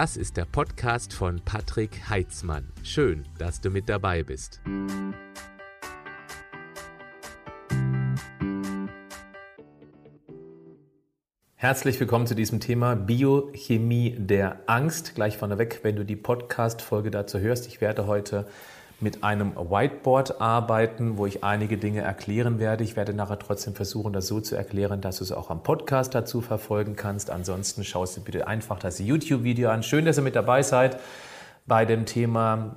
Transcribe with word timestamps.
Das 0.00 0.16
ist 0.16 0.38
der 0.38 0.46
Podcast 0.46 1.12
von 1.12 1.42
Patrick 1.44 2.08
Heitzmann. 2.08 2.72
Schön, 2.82 3.28
dass 3.36 3.60
du 3.60 3.68
mit 3.68 3.86
dabei 3.86 4.22
bist. 4.22 4.62
Herzlich 11.54 12.00
willkommen 12.00 12.26
zu 12.26 12.34
diesem 12.34 12.60
Thema 12.60 12.96
Biochemie 12.96 14.16
der 14.18 14.62
Angst. 14.64 15.14
Gleich 15.16 15.36
vorneweg, 15.36 15.80
wenn 15.82 15.96
du 15.96 16.06
die 16.06 16.16
Podcast-Folge 16.16 17.10
dazu 17.10 17.38
hörst. 17.38 17.66
Ich 17.66 17.82
werde 17.82 18.06
heute 18.06 18.46
mit 19.00 19.24
einem 19.24 19.56
Whiteboard 19.56 20.40
arbeiten, 20.40 21.16
wo 21.16 21.26
ich 21.26 21.42
einige 21.42 21.78
Dinge 21.78 22.02
erklären 22.02 22.58
werde. 22.58 22.84
Ich 22.84 22.96
werde 22.96 23.14
nachher 23.14 23.38
trotzdem 23.38 23.74
versuchen, 23.74 24.12
das 24.12 24.26
so 24.26 24.40
zu 24.40 24.56
erklären, 24.56 25.00
dass 25.00 25.18
du 25.18 25.24
es 25.24 25.32
auch 25.32 25.50
am 25.50 25.62
Podcast 25.62 26.14
dazu 26.14 26.40
verfolgen 26.40 26.96
kannst. 26.96 27.30
Ansonsten 27.30 27.84
schaust 27.84 28.16
du 28.16 28.20
bitte 28.20 28.46
einfach 28.46 28.78
das 28.78 28.98
YouTube-Video 28.98 29.70
an. 29.70 29.82
Schön, 29.82 30.04
dass 30.04 30.18
ihr 30.18 30.22
mit 30.22 30.36
dabei 30.36 30.62
seid 30.62 30.98
bei 31.66 31.84
dem 31.84 32.04
Thema 32.04 32.76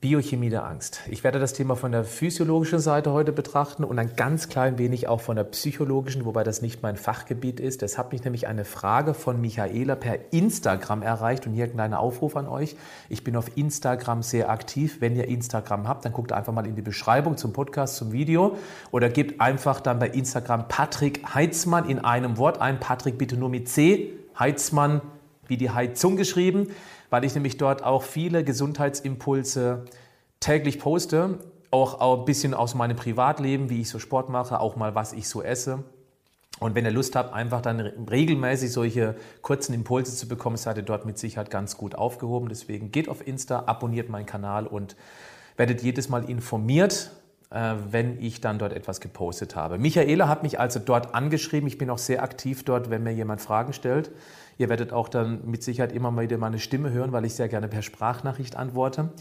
Biochemie 0.00 0.48
der 0.48 0.64
Angst. 0.64 1.00
Ich 1.08 1.24
werde 1.24 1.40
das 1.40 1.54
Thema 1.54 1.74
von 1.74 1.90
der 1.90 2.04
physiologischen 2.04 2.78
Seite 2.78 3.10
heute 3.10 3.32
betrachten 3.32 3.82
und 3.82 3.98
ein 3.98 4.14
ganz 4.14 4.48
klein 4.48 4.78
wenig 4.78 5.08
auch 5.08 5.20
von 5.20 5.34
der 5.34 5.42
psychologischen, 5.42 6.24
wobei 6.24 6.44
das 6.44 6.62
nicht 6.62 6.84
mein 6.84 6.96
Fachgebiet 6.96 7.58
ist. 7.58 7.82
Es 7.82 7.98
hat 7.98 8.12
mich 8.12 8.22
nämlich 8.22 8.46
eine 8.46 8.64
Frage 8.64 9.12
von 9.12 9.40
Michaela 9.40 9.96
per 9.96 10.32
Instagram 10.32 11.02
erreicht 11.02 11.48
und 11.48 11.52
hier 11.52 11.64
ein 11.64 11.72
kleiner 11.72 11.98
Aufruf 11.98 12.36
an 12.36 12.46
euch. 12.46 12.76
Ich 13.08 13.24
bin 13.24 13.34
auf 13.34 13.56
Instagram 13.56 14.22
sehr 14.22 14.50
aktiv. 14.50 14.98
Wenn 15.00 15.16
ihr 15.16 15.26
Instagram 15.26 15.88
habt, 15.88 16.04
dann 16.04 16.12
guckt 16.12 16.30
einfach 16.30 16.52
mal 16.52 16.64
in 16.64 16.76
die 16.76 16.82
Beschreibung 16.82 17.36
zum 17.36 17.52
Podcast, 17.52 17.96
zum 17.96 18.12
Video 18.12 18.56
oder 18.92 19.08
gebt 19.08 19.40
einfach 19.40 19.80
dann 19.80 19.98
bei 19.98 20.10
Instagram 20.10 20.68
Patrick 20.68 21.34
Heitzmann 21.34 21.90
in 21.90 21.98
einem 21.98 22.36
Wort 22.36 22.60
ein. 22.60 22.78
Patrick 22.78 23.18
bitte 23.18 23.36
nur 23.36 23.48
mit 23.48 23.68
C. 23.68 24.12
Heitzmann 24.38 25.00
wie 25.48 25.56
die 25.56 25.70
Heizung 25.70 26.16
geschrieben 26.16 26.68
weil 27.10 27.24
ich 27.24 27.34
nämlich 27.34 27.56
dort 27.56 27.84
auch 27.84 28.02
viele 28.02 28.44
Gesundheitsimpulse 28.44 29.84
täglich 30.40 30.78
poste, 30.78 31.38
auch, 31.70 32.18
ein 32.18 32.24
bisschen 32.24 32.54
aus 32.54 32.74
meinem 32.74 32.96
Privatleben, 32.96 33.70
wie 33.70 33.82
ich 33.82 33.90
so 33.90 33.98
Sport 33.98 34.30
mache, 34.30 34.60
auch 34.60 34.76
mal 34.76 34.94
was 34.94 35.12
ich 35.12 35.28
so 35.28 35.42
esse. 35.42 35.84
Und 36.60 36.74
wenn 36.74 36.84
ihr 36.84 36.90
Lust 36.90 37.14
habt, 37.14 37.32
einfach 37.32 37.60
dann 37.60 37.80
regelmäßig 37.80 38.72
solche 38.72 39.14
kurzen 39.42 39.74
Impulse 39.74 40.16
zu 40.16 40.26
bekommen, 40.26 40.56
seid 40.56 40.76
ihr 40.76 40.82
dort 40.82 41.06
mit 41.06 41.18
Sicherheit 41.18 41.50
ganz 41.50 41.76
gut 41.76 41.94
aufgehoben. 41.94 42.48
Deswegen 42.48 42.90
geht 42.90 43.08
auf 43.08 43.24
Insta, 43.26 43.64
abonniert 43.66 44.08
meinen 44.08 44.26
Kanal 44.26 44.66
und 44.66 44.96
werdet 45.56 45.82
jedes 45.82 46.08
Mal 46.08 46.28
informiert, 46.28 47.12
wenn 47.50 48.20
ich 48.20 48.40
dann 48.40 48.58
dort 48.58 48.74
etwas 48.74 49.00
gepostet 49.00 49.56
habe. 49.56 49.78
Michaela 49.78 50.28
hat 50.28 50.42
mich 50.42 50.60
also 50.60 50.80
dort 50.80 51.14
angeschrieben. 51.14 51.66
Ich 51.66 51.78
bin 51.78 51.88
auch 51.88 51.98
sehr 51.98 52.22
aktiv 52.22 52.62
dort, 52.64 52.90
wenn 52.90 53.02
mir 53.02 53.12
jemand 53.12 53.40
Fragen 53.40 53.72
stellt. 53.72 54.10
Ihr 54.58 54.68
werdet 54.68 54.92
auch 54.92 55.08
dann 55.08 55.48
mit 55.48 55.62
Sicherheit 55.62 55.92
immer 55.92 56.10
mal 56.10 56.24
wieder 56.24 56.36
meine 56.36 56.58
Stimme 56.58 56.90
hören, 56.90 57.12
weil 57.12 57.24
ich 57.24 57.34
sehr 57.34 57.48
gerne 57.48 57.68
per 57.68 57.82
Sprachnachricht 57.82 58.56
antworte. 58.56 59.12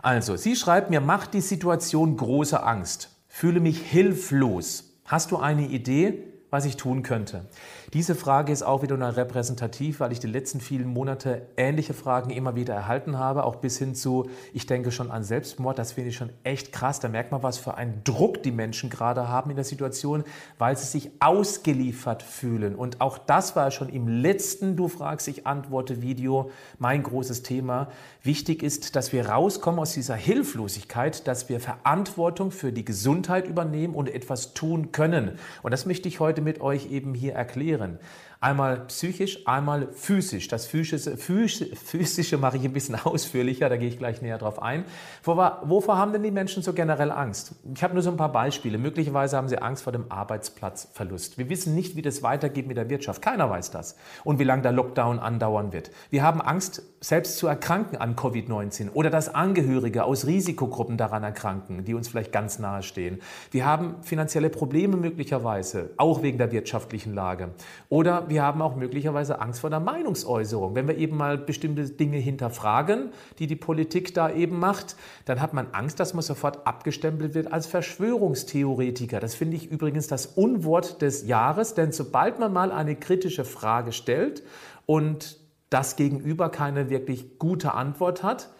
Also, 0.00 0.36
sie 0.36 0.54
schreibt 0.54 0.90
mir, 0.90 1.00
macht 1.00 1.34
die 1.34 1.40
Situation 1.40 2.16
große 2.16 2.62
Angst. 2.62 3.10
Fühle 3.26 3.60
mich 3.60 3.80
hilflos. 3.80 4.84
Hast 5.04 5.30
du 5.30 5.38
eine 5.38 5.66
Idee? 5.66 6.32
was 6.52 6.66
ich 6.66 6.76
tun 6.76 7.02
könnte. 7.02 7.46
Diese 7.94 8.14
Frage 8.14 8.52
ist 8.52 8.62
auch 8.62 8.80
wieder 8.80 8.96
nur 8.96 9.18
repräsentativ, 9.18 10.00
weil 10.00 10.12
ich 10.12 10.18
die 10.18 10.26
letzten 10.26 10.62
vielen 10.62 10.88
Monate 10.88 11.42
ähnliche 11.58 11.92
Fragen 11.92 12.30
immer 12.30 12.56
wieder 12.56 12.72
erhalten 12.72 13.18
habe, 13.18 13.44
auch 13.44 13.56
bis 13.56 13.76
hin 13.76 13.94
zu, 13.94 14.30
ich 14.54 14.64
denke 14.64 14.90
schon 14.90 15.10
an 15.10 15.24
Selbstmord. 15.24 15.78
Das 15.78 15.92
finde 15.92 16.08
ich 16.08 16.16
schon 16.16 16.30
echt 16.42 16.72
krass. 16.72 17.00
Da 17.00 17.10
merkt 17.10 17.32
man, 17.32 17.42
was 17.42 17.58
für 17.58 17.74
einen 17.74 18.02
Druck 18.02 18.42
die 18.42 18.50
Menschen 18.50 18.88
gerade 18.88 19.28
haben 19.28 19.50
in 19.50 19.56
der 19.56 19.66
Situation, 19.66 20.24
weil 20.56 20.74
sie 20.78 20.86
sich 20.86 21.10
ausgeliefert 21.20 22.22
fühlen. 22.22 22.76
Und 22.76 23.02
auch 23.02 23.18
das 23.18 23.56
war 23.56 23.70
schon 23.70 23.90
im 23.90 24.08
letzten 24.08 24.74
Du 24.74 24.88
fragst, 24.88 25.28
ich 25.28 25.46
antworte 25.46 26.00
Video 26.00 26.50
mein 26.78 27.02
großes 27.02 27.42
Thema. 27.42 27.88
Wichtig 28.22 28.62
ist, 28.62 28.96
dass 28.96 29.12
wir 29.12 29.28
rauskommen 29.28 29.78
aus 29.78 29.92
dieser 29.92 30.14
Hilflosigkeit, 30.14 31.28
dass 31.28 31.50
wir 31.50 31.60
Verantwortung 31.60 32.52
für 32.52 32.72
die 32.72 32.86
Gesundheit 32.86 33.46
übernehmen 33.46 33.94
und 33.94 34.08
etwas 34.08 34.54
tun 34.54 34.92
können. 34.92 35.32
Und 35.62 35.72
das 35.72 35.84
möchte 35.84 36.08
ich 36.08 36.20
heute 36.20 36.40
mit 36.40 36.62
euch 36.62 36.90
eben 36.90 37.12
hier 37.12 37.34
erklären. 37.34 37.81
And. 37.82 37.98
Einmal 38.42 38.86
psychisch, 38.88 39.46
einmal 39.46 39.86
physisch. 39.92 40.48
Das 40.48 40.66
physische, 40.66 41.16
physische 41.16 42.38
mache 42.38 42.56
ich 42.56 42.64
ein 42.64 42.72
bisschen 42.72 42.96
ausführlicher, 43.04 43.68
da 43.68 43.76
gehe 43.76 43.86
ich 43.86 43.98
gleich 43.98 44.20
näher 44.20 44.36
drauf 44.36 44.60
ein. 44.60 44.84
Wovor 45.22 45.96
haben 45.96 46.12
denn 46.12 46.24
die 46.24 46.32
Menschen 46.32 46.60
so 46.60 46.72
generell 46.72 47.12
Angst? 47.12 47.54
Ich 47.72 47.84
habe 47.84 47.94
nur 47.94 48.02
so 48.02 48.10
ein 48.10 48.16
paar 48.16 48.32
Beispiele. 48.32 48.78
Möglicherweise 48.78 49.36
haben 49.36 49.48
sie 49.48 49.58
Angst 49.58 49.84
vor 49.84 49.92
dem 49.92 50.10
Arbeitsplatzverlust. 50.10 51.38
Wir 51.38 51.48
wissen 51.50 51.76
nicht, 51.76 51.94
wie 51.94 52.02
das 52.02 52.24
weitergeht 52.24 52.66
mit 52.66 52.76
der 52.76 52.90
Wirtschaft. 52.90 53.22
Keiner 53.22 53.48
weiß 53.48 53.70
das. 53.70 53.94
Und 54.24 54.40
wie 54.40 54.44
lange 54.44 54.62
der 54.62 54.72
Lockdown 54.72 55.20
andauern 55.20 55.72
wird. 55.72 55.92
Wir 56.10 56.24
haben 56.24 56.40
Angst, 56.40 56.82
selbst 57.00 57.36
zu 57.36 57.46
erkranken 57.46 57.96
an 57.96 58.16
Covid-19 58.16 58.90
oder 58.92 59.10
dass 59.10 59.32
Angehörige 59.32 60.02
aus 60.02 60.26
Risikogruppen 60.26 60.96
daran 60.96 61.22
erkranken, 61.22 61.84
die 61.84 61.94
uns 61.94 62.08
vielleicht 62.08 62.32
ganz 62.32 62.58
nahe 62.58 62.82
stehen. 62.82 63.20
Wir 63.52 63.66
haben 63.66 64.02
finanzielle 64.02 64.50
Probleme 64.50 64.96
möglicherweise, 64.96 65.90
auch 65.96 66.22
wegen 66.22 66.38
der 66.38 66.50
wirtschaftlichen 66.50 67.14
Lage. 67.14 67.50
Oder 67.88 68.28
wir 68.32 68.42
haben 68.42 68.62
auch 68.62 68.74
möglicherweise 68.74 69.40
Angst 69.40 69.60
vor 69.60 69.70
der 69.70 69.78
Meinungsäußerung. 69.78 70.74
Wenn 70.74 70.88
wir 70.88 70.96
eben 70.96 71.16
mal 71.16 71.36
bestimmte 71.36 71.84
Dinge 71.84 72.16
hinterfragen, 72.16 73.10
die 73.38 73.46
die 73.46 73.56
Politik 73.56 74.14
da 74.14 74.30
eben 74.32 74.58
macht, 74.58 74.96
dann 75.26 75.42
hat 75.42 75.52
man 75.52 75.68
Angst, 75.72 76.00
dass 76.00 76.14
man 76.14 76.22
sofort 76.22 76.66
abgestempelt 76.66 77.34
wird 77.34 77.52
als 77.52 77.66
Verschwörungstheoretiker. 77.66 79.20
Das 79.20 79.34
finde 79.34 79.56
ich 79.56 79.70
übrigens 79.70 80.06
das 80.06 80.26
Unwort 80.26 81.02
des 81.02 81.26
Jahres, 81.26 81.74
denn 81.74 81.92
sobald 81.92 82.40
man 82.40 82.52
mal 82.52 82.72
eine 82.72 82.96
kritische 82.96 83.44
Frage 83.44 83.92
stellt 83.92 84.42
und 84.86 85.38
das 85.68 85.96
Gegenüber 85.96 86.48
keine 86.48 86.90
wirklich 86.90 87.38
gute 87.38 87.74
Antwort 87.74 88.22
hat, 88.22 88.50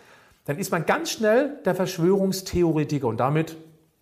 dann 0.44 0.58
ist 0.58 0.70
man 0.70 0.86
ganz 0.86 1.10
schnell 1.10 1.58
der 1.64 1.74
Verschwörungstheoretiker 1.74 3.06
und 3.06 3.18
damit 3.18 3.56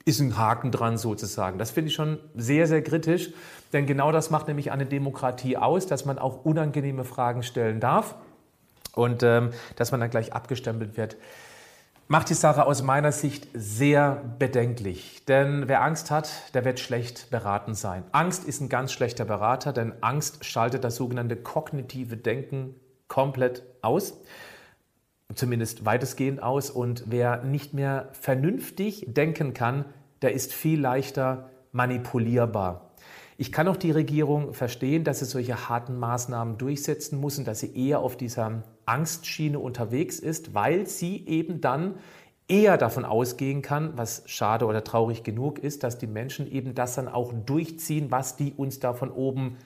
ist 0.04 0.20
ein 0.20 0.36
Haken 0.36 0.70
dran 0.70 0.96
sozusagen. 0.98 1.58
Das 1.58 1.70
finde 1.70 1.88
ich 1.88 1.94
schon 1.94 2.18
sehr, 2.34 2.66
sehr 2.66 2.82
kritisch, 2.82 3.30
denn 3.72 3.86
genau 3.86 4.12
das 4.12 4.30
macht 4.30 4.48
nämlich 4.48 4.72
eine 4.72 4.86
Demokratie 4.86 5.56
aus, 5.56 5.86
dass 5.86 6.04
man 6.04 6.18
auch 6.18 6.44
unangenehme 6.44 7.04
Fragen 7.04 7.42
stellen 7.42 7.80
darf 7.80 8.14
und 8.94 9.22
ähm, 9.22 9.50
dass 9.76 9.90
man 9.90 10.00
dann 10.00 10.10
gleich 10.10 10.32
abgestempelt 10.32 10.96
wird. 10.96 11.16
Macht 12.08 12.28
die 12.28 12.34
Sache 12.34 12.66
aus 12.66 12.82
meiner 12.82 13.12
Sicht 13.12 13.46
sehr 13.54 14.20
bedenklich. 14.40 15.24
Denn 15.26 15.68
wer 15.68 15.82
Angst 15.82 16.10
hat, 16.10 16.28
der 16.54 16.64
wird 16.64 16.80
schlecht 16.80 17.30
beraten 17.30 17.74
sein. 17.74 18.02
Angst 18.10 18.44
ist 18.44 18.60
ein 18.60 18.68
ganz 18.68 18.90
schlechter 18.90 19.24
Berater, 19.24 19.72
denn 19.72 19.92
Angst 20.00 20.44
schaltet 20.44 20.82
das 20.82 20.96
sogenannte 20.96 21.36
kognitive 21.36 22.16
Denken 22.16 22.74
komplett 23.06 23.62
aus 23.80 24.14
zumindest 25.34 25.84
weitestgehend 25.84 26.42
aus. 26.42 26.70
Und 26.70 27.04
wer 27.06 27.42
nicht 27.44 27.74
mehr 27.74 28.08
vernünftig 28.12 29.06
denken 29.08 29.54
kann, 29.54 29.84
der 30.22 30.32
ist 30.32 30.52
viel 30.52 30.80
leichter 30.80 31.50
manipulierbar. 31.72 32.90
Ich 33.36 33.52
kann 33.52 33.68
auch 33.68 33.76
die 33.76 33.90
Regierung 33.90 34.52
verstehen, 34.52 35.02
dass 35.02 35.20
sie 35.20 35.24
solche 35.24 35.68
harten 35.68 35.98
Maßnahmen 35.98 36.58
durchsetzen 36.58 37.18
muss 37.18 37.38
und 37.38 37.46
dass 37.46 37.60
sie 37.60 37.74
eher 37.74 38.00
auf 38.00 38.16
dieser 38.16 38.64
Angstschiene 38.84 39.58
unterwegs 39.58 40.18
ist, 40.18 40.52
weil 40.52 40.86
sie 40.86 41.26
eben 41.26 41.62
dann 41.62 41.94
eher 42.48 42.76
davon 42.76 43.06
ausgehen 43.06 43.62
kann, 43.62 43.96
was 43.96 44.24
schade 44.26 44.66
oder 44.66 44.84
traurig 44.84 45.22
genug 45.22 45.58
ist, 45.58 45.84
dass 45.84 45.96
die 45.96 46.06
Menschen 46.06 46.50
eben 46.50 46.74
das 46.74 46.96
dann 46.96 47.08
auch 47.08 47.32
durchziehen, 47.32 48.10
was 48.10 48.36
die 48.36 48.52
uns 48.52 48.80
da 48.80 48.92
von 48.92 49.10
oben 49.10 49.56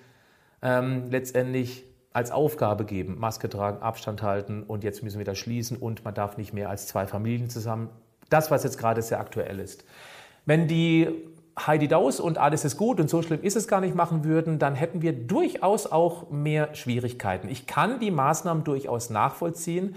ähm, 0.62 1.06
letztendlich 1.10 1.84
als 2.14 2.30
Aufgabe 2.30 2.84
geben, 2.84 3.18
Maske 3.18 3.50
tragen, 3.50 3.82
Abstand 3.82 4.22
halten 4.22 4.62
und 4.62 4.84
jetzt 4.84 5.02
müssen 5.02 5.18
wir 5.18 5.24
das 5.24 5.36
schließen 5.36 5.76
und 5.76 6.04
man 6.04 6.14
darf 6.14 6.38
nicht 6.38 6.54
mehr 6.54 6.70
als 6.70 6.86
zwei 6.86 7.06
Familien 7.06 7.50
zusammen. 7.50 7.90
Das, 8.30 8.50
was 8.50 8.62
jetzt 8.62 8.78
gerade 8.78 9.02
sehr 9.02 9.20
aktuell 9.20 9.58
ist. 9.58 9.84
Wenn 10.46 10.68
die 10.68 11.08
Heidi 11.58 11.88
Daus 11.88 12.20
und 12.20 12.38
alles 12.38 12.64
ist 12.64 12.76
gut 12.76 13.00
und 13.00 13.10
so 13.10 13.20
schlimm 13.20 13.42
ist 13.42 13.56
es 13.56 13.66
gar 13.66 13.80
nicht 13.80 13.96
machen 13.96 14.24
würden, 14.24 14.60
dann 14.60 14.76
hätten 14.76 15.02
wir 15.02 15.12
durchaus 15.12 15.90
auch 15.90 16.30
mehr 16.30 16.74
Schwierigkeiten. 16.74 17.48
Ich 17.48 17.66
kann 17.66 17.98
die 17.98 18.12
Maßnahmen 18.12 18.62
durchaus 18.62 19.10
nachvollziehen. 19.10 19.96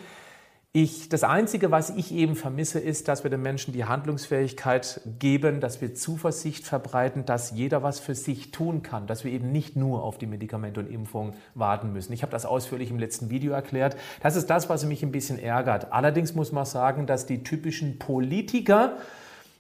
Ich, 0.80 1.10
das 1.10 1.24
Einzige, 1.24 1.72
was 1.72 1.90
ich 1.90 2.14
eben 2.14 2.36
vermisse, 2.36 2.80
ist, 2.80 3.08
dass 3.08 3.24
wir 3.24 3.32
den 3.32 3.42
Menschen 3.42 3.74
die 3.74 3.86
Handlungsfähigkeit 3.86 5.02
geben, 5.18 5.60
dass 5.60 5.82
wir 5.82 5.96
Zuversicht 5.96 6.68
verbreiten, 6.68 7.26
dass 7.26 7.50
jeder 7.50 7.82
was 7.82 8.00
für 8.00 8.14
sich 8.14 8.52
tun 8.52 8.84
kann, 8.84 9.08
dass 9.08 9.24
wir 9.24 9.32
eben 9.32 9.52
nicht 9.52 9.76
nur 9.76 10.04
auf 10.04 10.20
die 10.20 10.28
Medikamente 10.28 10.80
und 10.80 10.86
Impfungen 10.86 11.34
warten 11.56 11.94
müssen. 11.94 12.14
Ich 12.14 12.22
habe 12.22 12.32
das 12.32 12.46
ausführlich 12.46 12.92
im 12.92 13.00
letzten 13.00 13.32
Video 13.32 13.54
erklärt. 13.54 13.98
Das 14.22 14.36
ist 14.36 14.52
das, 14.52 14.70
was 14.70 14.86
mich 14.86 15.02
ein 15.02 15.12
bisschen 15.12 15.40
ärgert. 15.40 15.92
Allerdings 15.92 16.36
muss 16.36 16.52
man 16.52 16.66
sagen, 16.66 17.08
dass 17.08 17.26
die 17.26 17.42
typischen 17.42 17.98
Politiker 17.98 18.98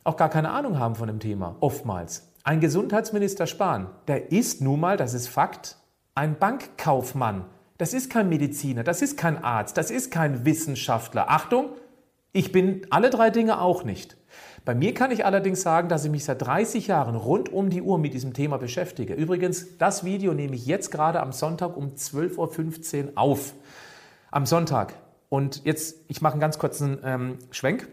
auch 0.03 0.17
gar 0.17 0.29
keine 0.29 0.51
Ahnung 0.51 0.77
haben 0.77 0.93
von 0.93 1.07
dem 1.07 1.19
Thema, 1.19 1.55
oftmals. 1.61 2.27
Ein 2.43 2.59
Gesundheitsminister 2.59 3.47
Spahn, 3.47 3.87
der 4.07 4.31
ist 4.31 4.61
nun 4.61 4.79
mal, 4.79 4.97
das 4.97 5.15
ist 5.15 5.29
Fakt, 5.29 5.77
ein 6.13 6.37
Bankkaufmann. 6.37 7.45
Das 7.77 7.93
ist 7.93 8.09
kein 8.09 8.29
Mediziner, 8.29 8.83
das 8.83 9.01
ist 9.01 9.17
kein 9.17 9.43
Arzt, 9.43 9.77
das 9.77 9.91
ist 9.91 10.11
kein 10.11 10.45
Wissenschaftler. 10.45 11.29
Achtung, 11.29 11.69
ich 12.31 12.51
bin 12.51 12.87
alle 12.89 13.09
drei 13.09 13.29
Dinge 13.29 13.61
auch 13.61 13.83
nicht. 13.83 14.17
Bei 14.65 14.75
mir 14.75 14.93
kann 14.93 15.11
ich 15.11 15.25
allerdings 15.25 15.61
sagen, 15.61 15.87
dass 15.87 16.03
ich 16.03 16.11
mich 16.11 16.25
seit 16.25 16.41
30 16.41 16.87
Jahren 16.87 17.15
rund 17.15 17.53
um 17.53 17.69
die 17.69 17.81
Uhr 17.81 17.97
mit 17.99 18.13
diesem 18.13 18.33
Thema 18.33 18.57
beschäftige. 18.57 19.13
Übrigens, 19.13 19.77
das 19.77 20.03
Video 20.03 20.33
nehme 20.33 20.55
ich 20.55 20.65
jetzt 20.65 20.91
gerade 20.91 21.21
am 21.21 21.31
Sonntag 21.31 21.77
um 21.77 21.89
12.15 21.89 23.05
Uhr 23.05 23.11
auf. 23.15 23.53
Am 24.29 24.45
Sonntag. 24.45 24.93
Und 25.29 25.63
jetzt, 25.63 25.97
ich 26.09 26.21
mache 26.21 26.33
einen 26.33 26.41
ganz 26.41 26.59
kurzen 26.59 26.97
ähm, 27.03 27.37
Schwenk 27.51 27.87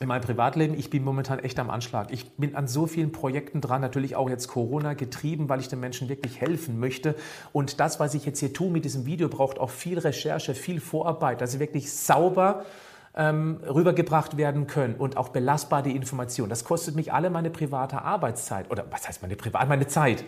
in 0.00 0.08
meinem 0.08 0.22
Privatleben, 0.22 0.74
ich 0.76 0.90
bin 0.90 1.04
momentan 1.04 1.38
echt 1.38 1.58
am 1.58 1.70
Anschlag. 1.70 2.12
Ich 2.12 2.32
bin 2.32 2.56
an 2.56 2.66
so 2.66 2.86
vielen 2.86 3.12
Projekten 3.12 3.60
dran, 3.60 3.80
natürlich 3.80 4.16
auch 4.16 4.28
jetzt 4.28 4.48
Corona 4.48 4.94
getrieben, 4.94 5.48
weil 5.48 5.60
ich 5.60 5.68
den 5.68 5.80
Menschen 5.80 6.08
wirklich 6.08 6.40
helfen 6.40 6.80
möchte. 6.80 7.14
Und 7.52 7.78
das, 7.78 8.00
was 8.00 8.14
ich 8.14 8.26
jetzt 8.26 8.40
hier 8.40 8.52
tue 8.52 8.70
mit 8.70 8.84
diesem 8.84 9.06
Video, 9.06 9.28
braucht 9.28 9.58
auch 9.58 9.70
viel 9.70 9.98
Recherche, 9.98 10.54
viel 10.54 10.80
Vorarbeit, 10.80 11.40
dass 11.40 11.52
sie 11.52 11.60
wirklich 11.60 11.92
sauber 11.92 12.64
ähm, 13.16 13.60
rübergebracht 13.66 14.36
werden 14.36 14.66
können 14.66 14.94
und 14.96 15.16
auch 15.16 15.28
belastbar 15.28 15.82
die 15.82 15.94
Information. 15.94 16.48
Das 16.48 16.64
kostet 16.64 16.96
mich 16.96 17.12
alle 17.12 17.30
meine 17.30 17.50
private 17.50 18.02
Arbeitszeit 18.02 18.70
oder 18.70 18.84
was 18.90 19.08
heißt 19.08 19.22
meine 19.22 19.36
private, 19.36 19.66
meine 19.66 19.86
Zeit. 19.86 20.24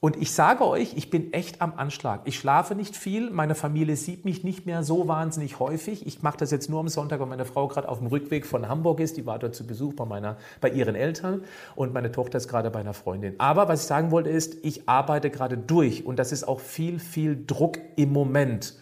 Und 0.00 0.16
ich 0.16 0.32
sage 0.32 0.66
euch, 0.66 0.94
ich 0.96 1.10
bin 1.10 1.34
echt 1.34 1.60
am 1.60 1.74
Anschlag. 1.76 2.22
Ich 2.24 2.38
schlafe 2.38 2.74
nicht 2.74 2.96
viel. 2.96 3.30
Meine 3.30 3.54
Familie 3.54 3.96
sieht 3.96 4.24
mich 4.24 4.42
nicht 4.44 4.64
mehr 4.64 4.82
so 4.82 5.08
wahnsinnig 5.08 5.58
häufig. 5.58 6.06
Ich 6.06 6.22
mache 6.22 6.38
das 6.38 6.50
jetzt 6.50 6.70
nur 6.70 6.80
am 6.80 6.88
Sonntag, 6.88 7.20
weil 7.20 7.26
meine 7.26 7.44
Frau 7.44 7.68
gerade 7.68 7.86
auf 7.86 7.98
dem 7.98 8.06
Rückweg 8.06 8.46
von 8.46 8.66
Hamburg 8.66 9.00
ist. 9.00 9.18
Die 9.18 9.26
war 9.26 9.38
dort 9.38 9.54
zu 9.54 9.66
Besuch 9.66 9.92
bei, 9.92 10.06
meiner, 10.06 10.38
bei 10.62 10.70
ihren 10.70 10.94
Eltern 10.94 11.42
und 11.74 11.92
meine 11.92 12.10
Tochter 12.10 12.38
ist 12.38 12.48
gerade 12.48 12.70
bei 12.70 12.80
einer 12.80 12.94
Freundin. 12.94 13.34
Aber 13.36 13.68
was 13.68 13.82
ich 13.82 13.86
sagen 13.88 14.10
wollte 14.10 14.30
ist, 14.30 14.64
ich 14.64 14.88
arbeite 14.88 15.28
gerade 15.28 15.58
durch 15.58 16.06
und 16.06 16.18
das 16.18 16.32
ist 16.32 16.48
auch 16.48 16.60
viel, 16.60 16.98
viel 16.98 17.44
Druck 17.46 17.76
im 17.96 18.10
Moment. 18.10 18.78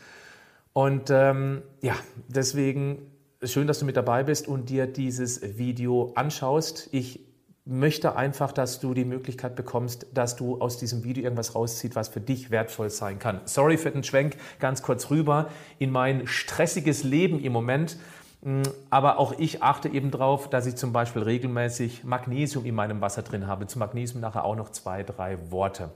Und 0.73 1.11
ähm, 1.11 1.63
ja, 1.83 1.95
deswegen 2.29 3.11
schön, 3.45 3.67
dass 3.67 3.79
du 3.79 3.85
mit 3.85 3.97
dabei 3.97 4.25
bist 4.25 4.49
und 4.49 4.69
dir 4.69 4.87
dieses 4.87 5.59
Video 5.59 6.13
anschaust. 6.17 6.89
Ich 6.93 7.21
möchte 7.65 8.17
einfach, 8.17 8.53
dass 8.53 8.81
du 8.81 8.95
die 8.95 9.05
Möglichkeit 9.05 9.55
bekommst, 9.55 10.07
dass 10.13 10.37
du 10.37 10.61
aus 10.61 10.79
diesem 10.79 11.05
Video 11.05 11.23
irgendwas 11.23 11.55
rausziehst, 11.55 11.95
was 11.95 12.09
für 12.09 12.21
dich 12.21 12.51
wertvoll 12.51 12.91
sein 12.91 13.19
kann. 13.19 13.41
Sorry 13.45 13.77
für 13.77 13.91
den 13.91 14.03
Schwenk, 14.03 14.37
ganz 14.59 14.83
kurz 14.83 15.11
rüber 15.11 15.51
in 15.79 15.91
mein 15.91 16.27
stressiges 16.27 17.05
Leben 17.05 17.39
im 17.41 17.53
Moment. 17.53 17.99
Mm, 18.41 18.63
aber 18.91 19.19
auch 19.19 19.39
ich 19.39 19.63
achte 19.63 19.89
eben 19.89 20.11
darauf, 20.11 20.49
dass 20.51 20.67
ich 20.67 20.77
zum 20.77 20.93
Beispiel 20.93 21.23
regelmäßig 21.23 22.05
Magnesium 22.05 22.65
in 22.65 22.75
meinem 22.75 23.01
Wasser 23.01 23.23
drin 23.23 23.47
habe. 23.47 23.67
Zu 23.67 23.79
Magnesium 23.79 24.21
nachher 24.21 24.45
auch 24.45 24.57
noch 24.57 24.71
zwei, 24.71 25.03
drei 25.03 25.51
Worte. 25.51 25.91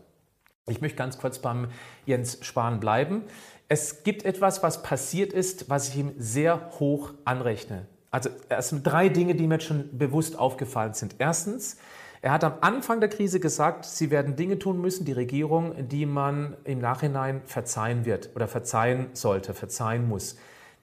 Ich 0.69 0.81
möchte 0.81 0.97
ganz 0.97 1.19
kurz 1.19 1.41
beim 1.41 1.69
Jens 2.07 2.39
Spahn 2.43 2.79
bleiben. 2.79 3.23
Es 3.73 4.03
gibt 4.03 4.27
etwas, 4.27 4.63
was 4.63 4.83
passiert 4.83 5.33
ist, 5.33 5.71
was 5.71 5.89
ich 5.89 5.97
ihm 5.97 6.13
sehr 6.19 6.73
hoch 6.79 7.15
anrechne. 7.25 7.87
Also 8.11 8.29
es 8.51 8.69
sind 8.69 8.87
drei 8.87 9.09
Dinge, 9.09 9.35
die 9.35 9.47
mir 9.47 9.55
jetzt 9.55 9.65
schon 9.65 9.97
bewusst 9.97 10.39
aufgefallen 10.39 10.93
sind. 10.93 11.15
Erstens, 11.19 11.79
er 12.21 12.33
hat 12.33 12.45
am 12.45 12.57
Anfang 12.61 13.01
der 13.01 13.09
Krise 13.09 13.41
gesagt, 13.41 13.87
sie 13.87 14.11
werden 14.11 14.37
Dinge 14.37 14.59
tun 14.59 14.79
müssen, 14.79 15.07
die 15.07 15.13
Regierung, 15.13 15.89
die 15.89 16.05
man 16.05 16.55
im 16.65 16.81
Nachhinein 16.81 17.41
verzeihen 17.47 18.05
wird 18.05 18.29
oder 18.35 18.47
verzeihen 18.47 19.07
sollte, 19.15 19.55
verzeihen 19.55 20.07
muss. 20.07 20.37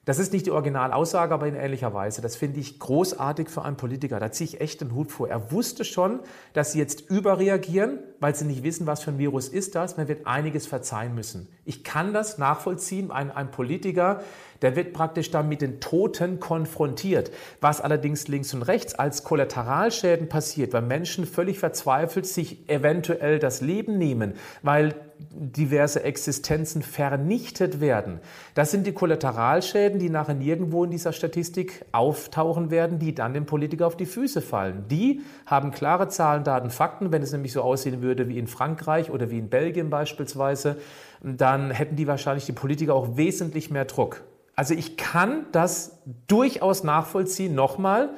Das 0.06 0.18
ist 0.18 0.32
nicht 0.32 0.46
die 0.46 0.50
Originalaussage, 0.50 1.34
aber 1.34 1.46
in 1.46 1.54
ähnlicher 1.54 1.92
Weise. 1.92 2.22
Das 2.22 2.34
finde 2.34 2.58
ich 2.58 2.78
großartig 2.78 3.50
für 3.50 3.62
einen 3.62 3.76
Politiker. 3.76 4.18
Da 4.18 4.32
ziehe 4.32 4.48
ich 4.48 4.60
echt 4.62 4.80
den 4.80 4.94
Hut 4.94 5.12
vor. 5.12 5.28
Er 5.28 5.52
wusste 5.52 5.84
schon, 5.84 6.20
dass 6.54 6.72
sie 6.72 6.78
jetzt 6.78 7.10
überreagieren, 7.10 7.98
weil 8.18 8.34
sie 8.34 8.46
nicht 8.46 8.62
wissen, 8.62 8.86
was 8.86 9.02
für 9.02 9.10
ein 9.10 9.18
Virus 9.18 9.48
ist 9.48 9.74
das. 9.74 9.98
Man 9.98 10.08
wird 10.08 10.26
einiges 10.26 10.66
verzeihen 10.66 11.14
müssen. 11.14 11.48
Ich 11.66 11.84
kann 11.84 12.14
das 12.14 12.38
nachvollziehen. 12.38 13.10
Ein, 13.10 13.30
ein 13.30 13.50
Politiker, 13.50 14.22
der 14.62 14.74
wird 14.74 14.94
praktisch 14.94 15.30
dann 15.30 15.50
mit 15.50 15.60
den 15.60 15.80
Toten 15.80 16.40
konfrontiert. 16.40 17.30
Was 17.60 17.82
allerdings 17.82 18.26
links 18.26 18.54
und 18.54 18.62
rechts 18.62 18.94
als 18.94 19.22
Kollateralschäden 19.22 20.30
passiert, 20.30 20.72
weil 20.72 20.82
Menschen 20.82 21.26
völlig 21.26 21.58
verzweifelt 21.58 22.26
sich 22.26 22.70
eventuell 22.70 23.38
das 23.38 23.60
Leben 23.60 23.98
nehmen, 23.98 24.32
weil 24.62 24.94
diverse 25.30 26.02
Existenzen 26.02 26.82
vernichtet 26.82 27.80
werden. 27.80 28.20
Das 28.54 28.70
sind 28.70 28.86
die 28.86 28.92
Kollateralschäden, 28.92 29.98
die 29.98 30.10
nachher 30.10 30.34
nirgendwo 30.34 30.84
in 30.84 30.90
dieser 30.90 31.12
Statistik 31.12 31.84
auftauchen 31.92 32.70
werden, 32.70 32.98
die 32.98 33.14
dann 33.14 33.34
dem 33.34 33.46
Politiker 33.46 33.86
auf 33.86 33.96
die 33.96 34.06
Füße 34.06 34.40
fallen. 34.40 34.84
Die 34.88 35.22
haben 35.46 35.70
klare 35.70 36.08
Zahlen, 36.08 36.44
Daten, 36.44 36.70
Fakten. 36.70 37.12
Wenn 37.12 37.22
es 37.22 37.32
nämlich 37.32 37.52
so 37.52 37.62
aussehen 37.62 38.02
würde 38.02 38.28
wie 38.28 38.38
in 38.38 38.46
Frankreich 38.46 39.10
oder 39.10 39.30
wie 39.30 39.38
in 39.38 39.48
Belgien 39.48 39.90
beispielsweise, 39.90 40.76
dann 41.22 41.70
hätten 41.70 41.96
die 41.96 42.06
wahrscheinlich 42.06 42.46
die 42.46 42.52
Politiker 42.52 42.94
auch 42.94 43.16
wesentlich 43.16 43.70
mehr 43.70 43.84
Druck. 43.84 44.22
Also 44.56 44.74
ich 44.74 44.96
kann 44.96 45.46
das 45.52 45.98
durchaus 46.26 46.84
nachvollziehen. 46.84 47.54
Nochmal, 47.54 48.10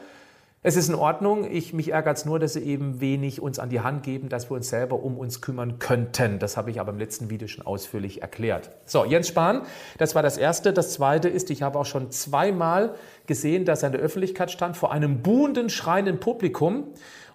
es 0.65 0.77
ist 0.77 0.89
in 0.89 0.95
Ordnung. 0.95 1.51
Ich, 1.51 1.73
mich 1.73 1.91
ärgert 1.91 2.19
es 2.19 2.25
nur, 2.25 2.39
dass 2.39 2.53
sie 2.53 2.61
eben 2.61 3.01
wenig 3.01 3.43
uns 3.43 3.59
an 3.59 3.69
die 3.69 3.81
Hand 3.81 4.05
geben, 4.05 4.29
dass 4.29 4.49
wir 4.49 4.55
uns 4.55 4.69
selber 4.69 5.03
um 5.03 5.19
uns 5.19 5.41
kümmern 5.41 5.81
könnten. 5.81 6.39
Das 6.39 6.57
habe 6.57 6.71
ich 6.71 6.79
aber 6.79 6.93
im 6.93 7.01
letzten 7.01 7.31
Video 7.31 7.49
schon 7.49 7.67
ausführlich 7.67 8.23
erklärt. 8.23 8.71
So, 8.85 9.05
Jens 9.05 9.27
Spahn, 9.27 9.63
das 9.99 10.15
war 10.15 10.23
das 10.23 10.39
Erste. 10.39 10.73
Das 10.73 10.93
Zweite 10.93 11.29
ist, 11.29 11.51
ich 11.51 11.63
habe 11.63 11.81
auch 11.81 11.85
schon 11.85 12.13
zweimal 12.13 12.95
gesehen, 13.27 13.65
dass 13.65 13.83
er 13.83 13.89
in 13.89 13.95
der 13.95 14.03
Öffentlichkeit 14.03 14.53
stand 14.53 14.77
vor 14.77 14.93
einem 14.93 15.23
buhenden, 15.23 15.69
schreienden 15.69 16.21
Publikum. 16.21 16.85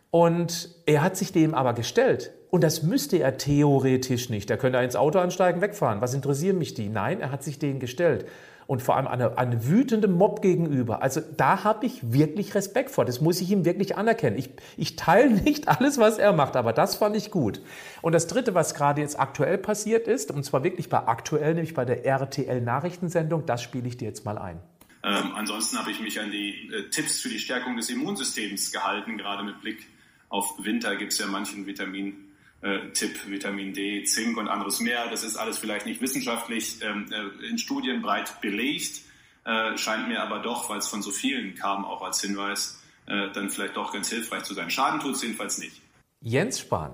Und 0.10 0.74
er 0.86 1.04
hat 1.04 1.18
sich 1.18 1.34
dem 1.34 1.54
aber 1.54 1.74
gestellt. 1.74 2.32
Und 2.50 2.64
das 2.64 2.82
müsste 2.82 3.18
er 3.18 3.38
theoretisch 3.38 4.30
nicht. 4.30 4.50
Er 4.50 4.56
könnte 4.56 4.80
ins 4.80 4.96
Auto 4.96 5.20
ansteigen, 5.20 5.60
wegfahren. 5.60 6.00
Was 6.00 6.14
interessieren 6.14 6.58
mich 6.58 6.76
die? 6.76 6.88
Nein, 6.88 7.20
er 7.20 7.34
hat 7.34 7.44
sich 7.44 7.60
denen 7.60 7.82
gestellt 7.82 8.26
und 8.68 8.82
vor 8.82 8.98
allem 8.98 9.08
eine, 9.08 9.38
eine 9.38 9.66
wütende 9.66 10.10
Mob 10.10 10.42
gegenüber. 10.42 11.02
Also 11.02 11.22
da 11.38 11.64
habe 11.64 11.86
ich 11.86 12.12
wirklich 12.12 12.54
Respekt 12.54 12.92
vor. 12.92 13.06
Das 13.06 13.22
muss 13.22 13.40
ich 13.40 13.50
ihm 13.50 13.64
wirklich 13.64 13.98
anerkennen. 13.98 14.38
Ich, 14.38 14.50
ich 14.76 14.98
teile 14.98 15.32
nicht 15.44 15.70
alles, 15.70 15.98
was 15.98 16.18
er 16.18 16.34
macht, 16.34 16.56
aber 16.56 16.74
das 16.74 16.96
fand 16.96 17.16
ich 17.16 17.32
gut. 17.32 17.62
Und 18.02 18.12
das 18.12 18.28
Dritte, 18.28 18.54
was 18.54 18.76
gerade 18.76 19.02
jetzt 19.02 19.20
aktuell 19.20 19.58
passiert 19.58 20.08
ist, 20.08 20.32
und 20.32 20.44
zwar 20.44 20.64
wirklich 20.64 20.90
bei 20.90 21.08
aktuell, 21.08 21.54
nämlich 21.54 21.74
bei 21.74 21.86
der 21.86 22.06
RTL-Nachrichtensendung, 22.06 23.46
das 23.46 23.64
spiele 23.64 23.88
ich 23.88 23.98
dir 23.98 24.06
jetzt 24.06 24.26
mal 24.26 24.38
ein. 24.38 24.60
Ähm, 25.04 25.32
ansonsten 25.36 25.78
habe 25.80 25.92
ich 25.92 26.02
mich 26.02 26.20
an 26.20 26.32
die 26.32 26.70
äh, 26.74 26.90
Tipps 26.90 27.22
für 27.22 27.30
die 27.30 27.40
Stärkung 27.40 27.78
des 27.78 27.90
Immunsystems 27.90 28.74
gehalten. 28.74 29.18
Gerade 29.18 29.44
mit 29.44 29.62
Blick 29.62 29.88
auf 30.28 30.56
Winter 30.62 30.98
gibt 30.98 31.14
es 31.14 31.20
ja 31.20 31.28
manchen 31.28 31.66
Vitamin 31.66 32.27
äh, 32.68 32.92
Tipp, 32.92 33.30
Vitamin 33.30 33.74
D, 33.74 34.04
Zink 34.04 34.38
und 34.38 34.48
anderes 34.48 34.80
mehr. 34.80 35.10
Das 35.10 35.24
ist 35.24 35.38
alles 35.38 35.58
vielleicht 35.58 35.86
nicht 35.86 36.02
wissenschaftlich 36.02 36.82
ähm, 36.82 37.06
äh, 37.12 37.48
in 37.48 37.58
Studien 37.58 38.02
breit 38.02 38.42
belegt, 38.42 39.02
äh, 39.46 39.78
scheint 39.78 40.08
mir 40.08 40.22
aber 40.22 40.40
doch, 40.40 40.70
weil 40.70 40.80
es 40.80 40.88
von 40.88 41.02
so 41.02 41.12
vielen 41.12 41.56
kam, 41.56 41.86
auch 41.86 42.02
als 42.02 42.22
Hinweis, 42.22 42.82
äh, 43.08 43.32
dann 43.32 43.50
vielleicht 43.50 43.78
doch 43.78 43.94
ganz 43.94 44.10
hilfreich 44.10 44.44
zu 44.44 44.54
sein. 44.54 44.70
Schaden 44.70 45.00
tut 45.00 45.16
es 45.16 45.22
jedenfalls 45.22 45.58
nicht. 45.58 45.82
Jens 46.20 46.60
Spahn 46.60 46.94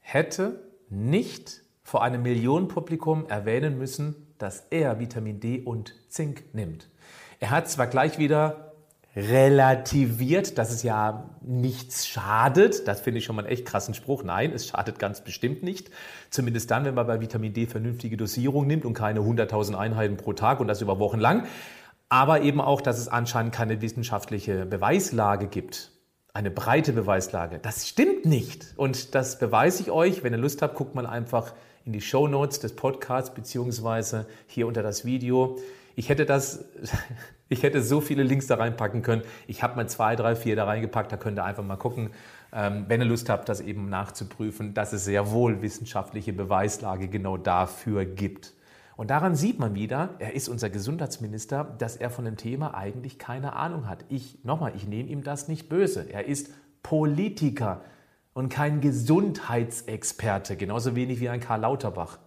hätte 0.00 0.68
nicht 0.88 1.60
vor 1.82 2.02
einem 2.02 2.22
Millionenpublikum 2.22 3.26
erwähnen 3.26 3.76
müssen, 3.76 4.34
dass 4.38 4.66
er 4.70 4.98
Vitamin 4.98 5.40
D 5.40 5.60
und 5.60 5.94
Zink 6.08 6.54
nimmt. 6.54 6.88
Er 7.40 7.50
hat 7.50 7.70
zwar 7.70 7.86
gleich 7.86 8.18
wieder 8.18 8.71
relativiert, 9.14 10.56
dass 10.56 10.72
es 10.72 10.82
ja 10.82 11.28
nichts 11.42 12.06
schadet. 12.06 12.88
Das 12.88 13.00
finde 13.00 13.18
ich 13.18 13.24
schon 13.24 13.36
mal 13.36 13.42
einen 13.42 13.52
echt 13.52 13.66
krassen 13.66 13.94
Spruch. 13.94 14.22
Nein, 14.22 14.52
es 14.52 14.66
schadet 14.66 14.98
ganz 14.98 15.20
bestimmt 15.22 15.62
nicht. 15.62 15.90
Zumindest 16.30 16.70
dann, 16.70 16.84
wenn 16.84 16.94
man 16.94 17.06
bei 17.06 17.20
Vitamin 17.20 17.52
D 17.52 17.66
vernünftige 17.66 18.16
Dosierung 18.16 18.66
nimmt 18.66 18.84
und 18.84 18.94
keine 18.94 19.20
100.000 19.20 19.74
Einheiten 19.74 20.16
pro 20.16 20.32
Tag 20.32 20.60
und 20.60 20.68
das 20.68 20.80
über 20.80 20.98
Wochen 20.98 21.18
lang. 21.18 21.46
Aber 22.08 22.42
eben 22.42 22.60
auch, 22.60 22.80
dass 22.80 22.98
es 22.98 23.08
anscheinend 23.08 23.54
keine 23.54 23.82
wissenschaftliche 23.82 24.64
Beweislage 24.64 25.46
gibt. 25.46 25.90
Eine 26.34 26.50
breite 26.50 26.94
Beweislage. 26.94 27.58
Das 27.58 27.86
stimmt 27.88 28.24
nicht. 28.24 28.72
Und 28.76 29.14
das 29.14 29.38
beweise 29.38 29.82
ich 29.82 29.90
euch. 29.90 30.22
Wenn 30.22 30.32
ihr 30.32 30.38
Lust 30.38 30.62
habt, 30.62 30.74
guckt 30.74 30.94
mal 30.94 31.06
einfach 31.06 31.52
in 31.84 31.92
die 31.92 32.00
Show 32.00 32.28
Notes 32.28 32.60
des 32.60 32.74
Podcasts 32.74 33.34
beziehungsweise 33.34 34.26
hier 34.46 34.66
unter 34.66 34.82
das 34.82 35.04
Video. 35.04 35.58
Ich 35.94 36.08
hätte 36.08 36.26
das, 36.26 36.64
ich 37.48 37.62
hätte 37.62 37.82
so 37.82 38.00
viele 38.00 38.22
Links 38.22 38.46
da 38.46 38.56
reinpacken 38.56 39.02
können. 39.02 39.22
Ich 39.46 39.62
habe 39.62 39.76
mal 39.76 39.88
zwei, 39.88 40.16
drei, 40.16 40.36
vier 40.36 40.56
da 40.56 40.64
reingepackt. 40.64 41.12
Da 41.12 41.16
könnt 41.16 41.38
ihr 41.38 41.44
einfach 41.44 41.64
mal 41.64 41.76
gucken, 41.76 42.10
ähm, 42.52 42.84
wenn 42.88 43.00
ihr 43.00 43.06
Lust 43.06 43.28
habt, 43.28 43.48
das 43.48 43.60
eben 43.60 43.88
nachzuprüfen, 43.88 44.74
dass 44.74 44.92
es 44.92 45.04
sehr 45.04 45.30
wohl 45.30 45.62
wissenschaftliche 45.62 46.32
Beweislage 46.32 47.08
genau 47.08 47.36
dafür 47.36 48.04
gibt. 48.04 48.54
Und 48.96 49.10
daran 49.10 49.34
sieht 49.34 49.58
man 49.58 49.74
wieder, 49.74 50.10
er 50.18 50.34
ist 50.34 50.48
unser 50.48 50.68
Gesundheitsminister, 50.68 51.64
dass 51.78 51.96
er 51.96 52.10
von 52.10 52.24
dem 52.24 52.36
Thema 52.36 52.74
eigentlich 52.74 53.18
keine 53.18 53.54
Ahnung 53.54 53.88
hat. 53.88 54.04
Ich, 54.08 54.44
nochmal, 54.44 54.74
ich 54.76 54.86
nehme 54.86 55.08
ihm 55.08 55.24
das 55.24 55.48
nicht 55.48 55.68
böse. 55.68 56.06
Er 56.10 56.26
ist 56.26 56.50
Politiker 56.82 57.80
und 58.34 58.48
kein 58.48 58.80
Gesundheitsexperte, 58.80 60.56
genauso 60.56 60.94
wenig 60.94 61.20
wie 61.20 61.28
ein 61.28 61.40
Karl 61.40 61.60
Lauterbach. 61.60 62.18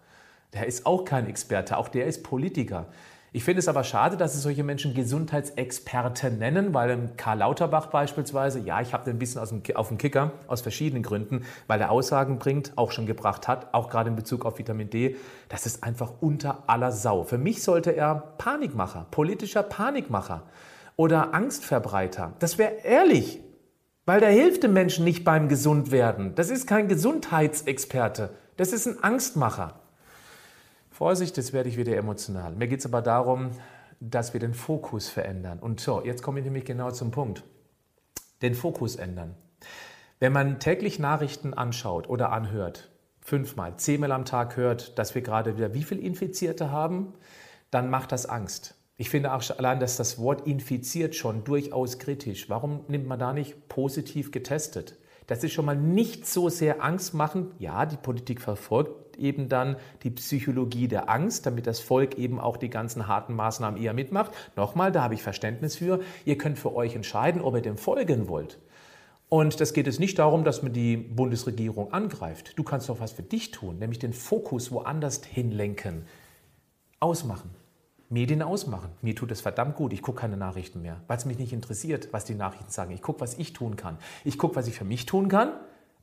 Der 0.53 0.65
ist 0.65 0.85
auch 0.85 1.05
kein 1.05 1.27
Experte, 1.27 1.77
auch 1.77 1.89
der 1.89 2.07
ist 2.07 2.23
Politiker. 2.23 2.87
Ich 3.35 3.43
finde 3.43 3.59
es 3.59 3.67
aber 3.67 3.83
schade, 3.83 4.15
dass 4.15 4.33
es 4.33 4.43
solche 4.43 4.63
Menschen 4.63 4.93
Gesundheitsexperten 4.93 6.37
nennen, 6.37 6.73
weil 6.73 7.09
Karl 7.17 7.39
Lauterbach 7.39 7.87
beispielsweise, 7.87 8.59
ja, 8.61 8.79
ich 8.79 8.93
habe 8.93 9.03
den 9.03 9.17
ein 9.17 9.19
bisschen 9.19 9.41
aus 9.41 9.49
dem, 9.49 9.61
auf 9.75 9.89
dem 9.89 9.97
Kicker, 9.97 10.31
aus 10.47 10.61
verschiedenen 10.61 11.03
Gründen, 11.03 11.43
weil 11.67 11.81
er 11.81 11.91
Aussagen 11.91 12.39
bringt, 12.39 12.71
auch 12.77 12.93
schon 12.93 13.05
gebracht 13.05 13.49
hat, 13.49 13.73
auch 13.73 13.89
gerade 13.89 14.09
in 14.09 14.15
Bezug 14.15 14.45
auf 14.45 14.57
Vitamin 14.57 14.89
D. 14.89 15.17
Das 15.49 15.65
ist 15.65 15.83
einfach 15.83 16.13
unter 16.21 16.63
aller 16.67 16.93
Sau. 16.93 17.25
Für 17.25 17.37
mich 17.37 17.61
sollte 17.61 17.93
er 17.93 18.15
Panikmacher, 18.37 19.07
politischer 19.11 19.63
Panikmacher 19.63 20.43
oder 20.95 21.33
Angstverbreiter. 21.33 22.35
Das 22.39 22.57
wäre 22.57 22.85
ehrlich, 22.85 23.41
weil 24.05 24.21
der 24.21 24.29
hilft 24.29 24.63
dem 24.63 24.71
Menschen 24.71 25.03
nicht 25.03 25.25
beim 25.25 25.49
Gesundwerden. 25.49 26.35
Das 26.35 26.49
ist 26.49 26.67
kein 26.67 26.87
Gesundheitsexperte. 26.87 28.29
Das 28.55 28.71
ist 28.71 28.87
ein 28.87 29.03
Angstmacher. 29.03 29.81
Vorsicht, 30.95 31.35
jetzt 31.35 31.51
werde 31.51 31.67
ich 31.67 31.75
wieder 31.75 31.97
emotional. 31.97 32.55
Mir 32.55 32.69
geht 32.69 32.79
es 32.79 32.85
aber 32.85 33.01
darum, 33.01 33.51
dass 33.99 34.31
wir 34.31 34.39
den 34.39 34.53
Fokus 34.53 35.09
verändern. 35.09 35.59
Und 35.59 35.81
so, 35.81 36.01
jetzt 36.01 36.23
komme 36.23 36.39
ich 36.39 36.45
nämlich 36.45 36.63
genau 36.63 36.89
zum 36.89 37.11
Punkt. 37.11 37.43
Den 38.41 38.55
Fokus 38.55 38.95
ändern. 38.95 39.35
Wenn 40.19 40.31
man 40.31 40.57
täglich 40.57 40.97
Nachrichten 40.97 41.53
anschaut 41.53 42.07
oder 42.07 42.31
anhört, 42.31 42.91
fünfmal, 43.19 43.75
zehnmal 43.75 44.13
am 44.13 44.23
Tag 44.23 44.55
hört, 44.55 44.97
dass 44.97 45.15
wir 45.15 45.21
gerade 45.21 45.57
wieder 45.57 45.73
wie 45.73 45.83
viel 45.83 45.99
Infizierte 45.99 46.71
haben, 46.71 47.11
dann 47.71 47.89
macht 47.89 48.13
das 48.13 48.25
Angst. 48.25 48.75
Ich 48.95 49.09
finde 49.09 49.33
auch 49.33 49.43
allein, 49.57 49.81
dass 49.81 49.97
das 49.97 50.17
Wort 50.17 50.47
infiziert 50.47 51.13
schon 51.13 51.43
durchaus 51.43 51.99
kritisch. 51.99 52.49
Warum 52.49 52.85
nimmt 52.87 53.05
man 53.05 53.19
da 53.19 53.33
nicht 53.33 53.67
positiv 53.67 54.31
getestet? 54.31 54.97
Das 55.27 55.43
ist 55.43 55.51
schon 55.51 55.65
mal 55.65 55.75
nicht 55.75 56.25
so 56.25 56.47
sehr 56.47 56.81
Angst 56.81 57.13
machen. 57.13 57.51
Ja, 57.59 57.85
die 57.85 57.97
Politik 57.97 58.39
verfolgt 58.39 59.04
eben 59.17 59.49
dann 59.49 59.75
die 60.03 60.11
Psychologie 60.11 60.87
der 60.87 61.09
Angst, 61.09 61.45
damit 61.45 61.67
das 61.67 61.79
Volk 61.79 62.17
eben 62.17 62.39
auch 62.39 62.57
die 62.57 62.69
ganzen 62.69 63.07
harten 63.07 63.33
Maßnahmen 63.33 63.81
eher 63.81 63.93
mitmacht. 63.93 64.31
Nochmal, 64.55 64.91
da 64.91 65.03
habe 65.03 65.13
ich 65.13 65.23
Verständnis 65.23 65.75
für. 65.75 65.99
Ihr 66.25 66.37
könnt 66.37 66.59
für 66.59 66.75
euch 66.75 66.95
entscheiden, 66.95 67.41
ob 67.41 67.55
ihr 67.55 67.61
dem 67.61 67.77
folgen 67.77 68.27
wollt. 68.27 68.59
Und 69.27 69.59
das 69.59 69.73
geht 69.73 69.87
es 69.87 69.99
nicht 69.99 70.19
darum, 70.19 70.43
dass 70.43 70.61
man 70.61 70.71
die 70.71 70.97
Bundesregierung 70.97 71.91
angreift. 71.91 72.53
Du 72.57 72.63
kannst 72.63 72.89
doch 72.89 72.99
was 72.99 73.11
für 73.11 73.23
dich 73.23 73.51
tun, 73.51 73.79
nämlich 73.79 73.99
den 73.99 74.13
Fokus 74.13 74.71
woanders 74.71 75.23
hinlenken. 75.23 76.05
Ausmachen. 76.99 77.49
Medien 78.09 78.43
ausmachen. 78.43 78.91
Mir 79.01 79.15
tut 79.15 79.31
es 79.31 79.41
verdammt 79.41 79.75
gut. 79.75 79.91
Ich 79.91 80.01
gucke 80.01 80.21
keine 80.21 80.37
Nachrichten 80.37 80.81
mehr, 80.81 81.01
weil 81.07 81.17
es 81.17 81.25
mich 81.25 81.39
nicht 81.39 81.53
interessiert, 81.53 82.09
was 82.11 82.23
die 82.23 82.35
Nachrichten 82.35 82.71
sagen. 82.71 82.91
Ich 82.91 83.01
gucke, 83.01 83.19
was 83.19 83.37
ich 83.37 83.53
tun 83.53 83.75
kann. 83.75 83.97
Ich 84.23 84.37
gucke, 84.37 84.55
was 84.55 84.67
ich 84.67 84.75
für 84.75 84.85
mich 84.85 85.05
tun 85.07 85.27
kann. 85.27 85.53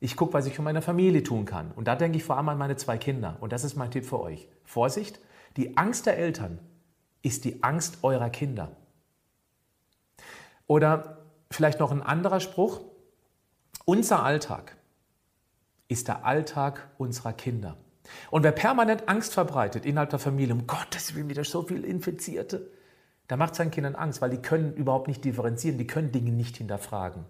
Ich 0.03 0.17
gucke, 0.17 0.33
was 0.33 0.45
ich 0.47 0.53
für 0.53 0.61
meine 0.61 0.81
Familie 0.81 1.23
tun 1.23 1.45
kann. 1.45 1.71
Und 1.71 1.87
da 1.87 1.95
denke 1.95 2.17
ich 2.17 2.25
vor 2.25 2.35
allem 2.35 2.49
an 2.49 2.57
meine 2.57 2.75
zwei 2.75 2.97
Kinder. 2.97 3.37
Und 3.39 3.53
das 3.53 3.63
ist 3.63 3.77
mein 3.77 3.89
Tipp 3.89 4.05
für 4.05 4.19
euch. 4.19 4.49
Vorsicht, 4.65 5.17
die 5.55 5.77
Angst 5.77 6.07
der 6.07 6.17
Eltern 6.17 6.59
ist 7.21 7.45
die 7.45 7.63
Angst 7.63 7.99
eurer 8.03 8.29
Kinder. 8.29 8.75
Oder 10.67 11.19
vielleicht 11.49 11.79
noch 11.79 11.89
ein 11.89 12.01
anderer 12.01 12.41
Spruch. 12.41 12.81
Unser 13.85 14.23
Alltag 14.23 14.75
ist 15.87 16.09
der 16.09 16.25
Alltag 16.25 16.89
unserer 16.97 17.31
Kinder. 17.31 17.77
Und 18.29 18.43
wer 18.43 18.51
permanent 18.51 19.07
Angst 19.07 19.33
verbreitet 19.33 19.85
innerhalb 19.85 20.09
der 20.09 20.19
Familie, 20.19 20.53
um 20.53 20.67
Gottes 20.67 21.15
Willen 21.15 21.29
wieder 21.29 21.45
so 21.45 21.61
viele 21.61 21.87
Infizierte, 21.87 22.69
der 23.29 23.37
macht 23.37 23.55
seinen 23.55 23.71
Kindern 23.71 23.95
Angst, 23.95 24.21
weil 24.21 24.31
die 24.31 24.41
können 24.41 24.73
überhaupt 24.73 25.07
nicht 25.07 25.23
differenzieren, 25.23 25.77
die 25.77 25.87
können 25.87 26.11
Dinge 26.11 26.33
nicht 26.33 26.57
hinterfragen. 26.57 27.23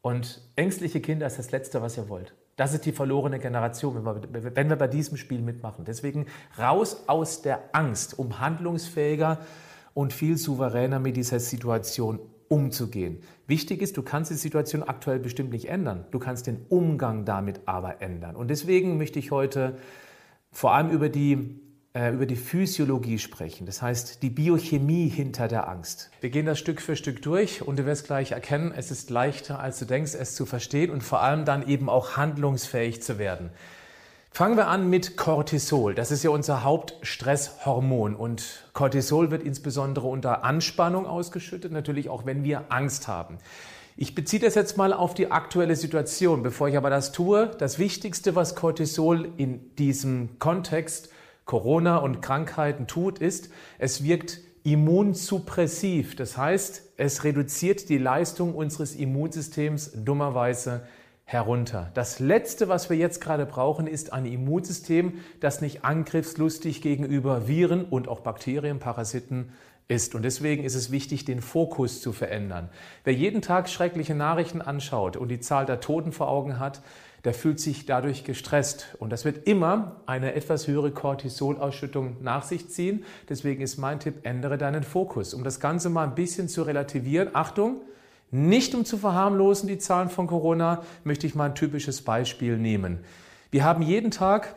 Und 0.00 0.42
ängstliche 0.56 1.00
Kinder 1.00 1.26
ist 1.26 1.38
das 1.38 1.50
Letzte, 1.50 1.82
was 1.82 1.96
ihr 1.96 2.08
wollt. 2.08 2.34
Das 2.56 2.74
ist 2.74 2.86
die 2.86 2.92
verlorene 2.92 3.38
Generation, 3.38 3.94
wenn 3.94 4.04
wir, 4.04 4.56
wenn 4.56 4.68
wir 4.68 4.76
bei 4.76 4.88
diesem 4.88 5.16
Spiel 5.16 5.40
mitmachen. 5.40 5.84
Deswegen 5.84 6.26
raus 6.58 7.04
aus 7.06 7.42
der 7.42 7.70
Angst, 7.72 8.18
um 8.18 8.40
handlungsfähiger 8.40 9.38
und 9.94 10.12
viel 10.12 10.36
souveräner 10.36 10.98
mit 10.98 11.16
dieser 11.16 11.40
Situation 11.40 12.18
umzugehen. 12.48 13.20
Wichtig 13.46 13.82
ist, 13.82 13.96
du 13.96 14.02
kannst 14.02 14.30
die 14.30 14.36
Situation 14.36 14.82
aktuell 14.82 15.18
bestimmt 15.18 15.50
nicht 15.50 15.68
ändern. 15.68 16.06
Du 16.10 16.18
kannst 16.18 16.46
den 16.46 16.64
Umgang 16.68 17.24
damit 17.24 17.60
aber 17.66 18.02
ändern. 18.02 18.34
Und 18.36 18.48
deswegen 18.48 18.98
möchte 18.98 19.18
ich 19.18 19.30
heute 19.30 19.76
vor 20.50 20.74
allem 20.74 20.90
über 20.90 21.08
die, 21.08 21.60
äh, 21.94 22.12
über 22.12 22.26
die 22.26 22.36
Physiologie 22.36 23.18
sprechen. 23.18 23.66
Das 23.66 23.82
heißt, 23.82 24.22
die 24.22 24.30
Biochemie 24.30 25.08
hinter 25.08 25.48
der 25.48 25.68
Angst. 25.68 26.10
Wir 26.20 26.30
gehen 26.30 26.46
das 26.46 26.58
Stück 26.58 26.80
für 26.80 26.96
Stück 26.96 27.22
durch 27.22 27.62
und 27.62 27.78
du 27.78 27.86
wirst 27.86 28.06
gleich 28.06 28.32
erkennen, 28.32 28.72
es 28.76 28.90
ist 28.90 29.10
leichter, 29.10 29.58
als 29.58 29.78
du 29.78 29.84
denkst, 29.84 30.14
es 30.14 30.34
zu 30.34 30.46
verstehen 30.46 30.90
und 30.90 31.02
vor 31.02 31.22
allem 31.22 31.44
dann 31.44 31.66
eben 31.66 31.88
auch 31.88 32.16
handlungsfähig 32.16 33.02
zu 33.02 33.18
werden. 33.18 33.50
Fangen 34.30 34.56
wir 34.56 34.68
an 34.68 34.88
mit 34.88 35.16
Cortisol. 35.16 35.94
Das 35.94 36.10
ist 36.10 36.22
ja 36.22 36.30
unser 36.30 36.62
Hauptstresshormon 36.62 38.14
und 38.14 38.68
Cortisol 38.72 39.30
wird 39.30 39.42
insbesondere 39.42 40.06
unter 40.06 40.44
Anspannung 40.44 41.06
ausgeschüttet, 41.06 41.72
natürlich 41.72 42.08
auch 42.08 42.26
wenn 42.26 42.44
wir 42.44 42.66
Angst 42.68 43.08
haben. 43.08 43.38
Ich 43.96 44.14
beziehe 44.14 44.40
das 44.40 44.54
jetzt 44.54 44.76
mal 44.76 44.92
auf 44.92 45.14
die 45.14 45.32
aktuelle 45.32 45.74
Situation. 45.74 46.44
Bevor 46.44 46.68
ich 46.68 46.76
aber 46.76 46.90
das 46.90 47.10
tue, 47.10 47.50
das 47.58 47.80
Wichtigste, 47.80 48.36
was 48.36 48.54
Cortisol 48.54 49.28
in 49.38 49.74
diesem 49.74 50.38
Kontext 50.38 51.08
Corona 51.48 51.96
und 51.96 52.20
Krankheiten 52.20 52.86
tut, 52.86 53.20
ist, 53.20 53.48
es 53.78 54.04
wirkt 54.04 54.40
immunsuppressiv. 54.64 56.14
Das 56.14 56.36
heißt, 56.36 56.92
es 56.98 57.24
reduziert 57.24 57.88
die 57.88 57.96
Leistung 57.96 58.54
unseres 58.54 58.94
Immunsystems 58.94 59.92
dummerweise 59.94 60.82
herunter. 61.24 61.90
Das 61.94 62.20
Letzte, 62.20 62.68
was 62.68 62.90
wir 62.90 62.98
jetzt 62.98 63.22
gerade 63.22 63.46
brauchen, 63.46 63.86
ist 63.86 64.12
ein 64.12 64.26
Immunsystem, 64.26 65.20
das 65.40 65.62
nicht 65.62 65.86
angriffslustig 65.86 66.82
gegenüber 66.82 67.48
Viren 67.48 67.86
und 67.86 68.08
auch 68.08 68.20
Bakterien, 68.20 68.78
Parasiten 68.78 69.52
ist. 69.88 70.14
Und 70.14 70.22
deswegen 70.22 70.64
ist 70.64 70.74
es 70.74 70.90
wichtig, 70.90 71.24
den 71.24 71.40
Fokus 71.40 72.00
zu 72.00 72.12
verändern. 72.12 72.68
Wer 73.04 73.14
jeden 73.14 73.42
Tag 73.42 73.68
schreckliche 73.68 74.14
Nachrichten 74.14 74.60
anschaut 74.60 75.16
und 75.16 75.28
die 75.28 75.40
Zahl 75.40 75.66
der 75.66 75.80
Toten 75.80 76.12
vor 76.12 76.28
Augen 76.28 76.58
hat, 76.58 76.82
der 77.24 77.34
fühlt 77.34 77.58
sich 77.58 77.86
dadurch 77.86 78.22
gestresst. 78.24 78.94
Und 78.98 79.10
das 79.10 79.24
wird 79.24 79.48
immer 79.48 80.02
eine 80.06 80.34
etwas 80.34 80.68
höhere 80.68 80.92
Cortisolausschüttung 80.92 82.18
nach 82.20 82.44
sich 82.44 82.68
ziehen. 82.68 83.04
Deswegen 83.28 83.62
ist 83.62 83.76
mein 83.76 83.98
Tipp, 83.98 84.20
ändere 84.22 84.56
deinen 84.56 84.84
Fokus. 84.84 85.34
Um 85.34 85.42
das 85.42 85.58
Ganze 85.58 85.90
mal 85.90 86.04
ein 86.04 86.14
bisschen 86.14 86.48
zu 86.48 86.62
relativieren. 86.62 87.30
Achtung! 87.32 87.80
Nicht 88.30 88.74
um 88.74 88.84
zu 88.84 88.98
verharmlosen 88.98 89.68
die 89.68 89.78
Zahlen 89.78 90.10
von 90.10 90.26
Corona, 90.26 90.82
möchte 91.02 91.26
ich 91.26 91.34
mal 91.34 91.46
ein 91.46 91.54
typisches 91.54 92.02
Beispiel 92.02 92.58
nehmen. 92.58 92.98
Wir 93.50 93.64
haben 93.64 93.82
jeden 93.82 94.10
Tag, 94.10 94.54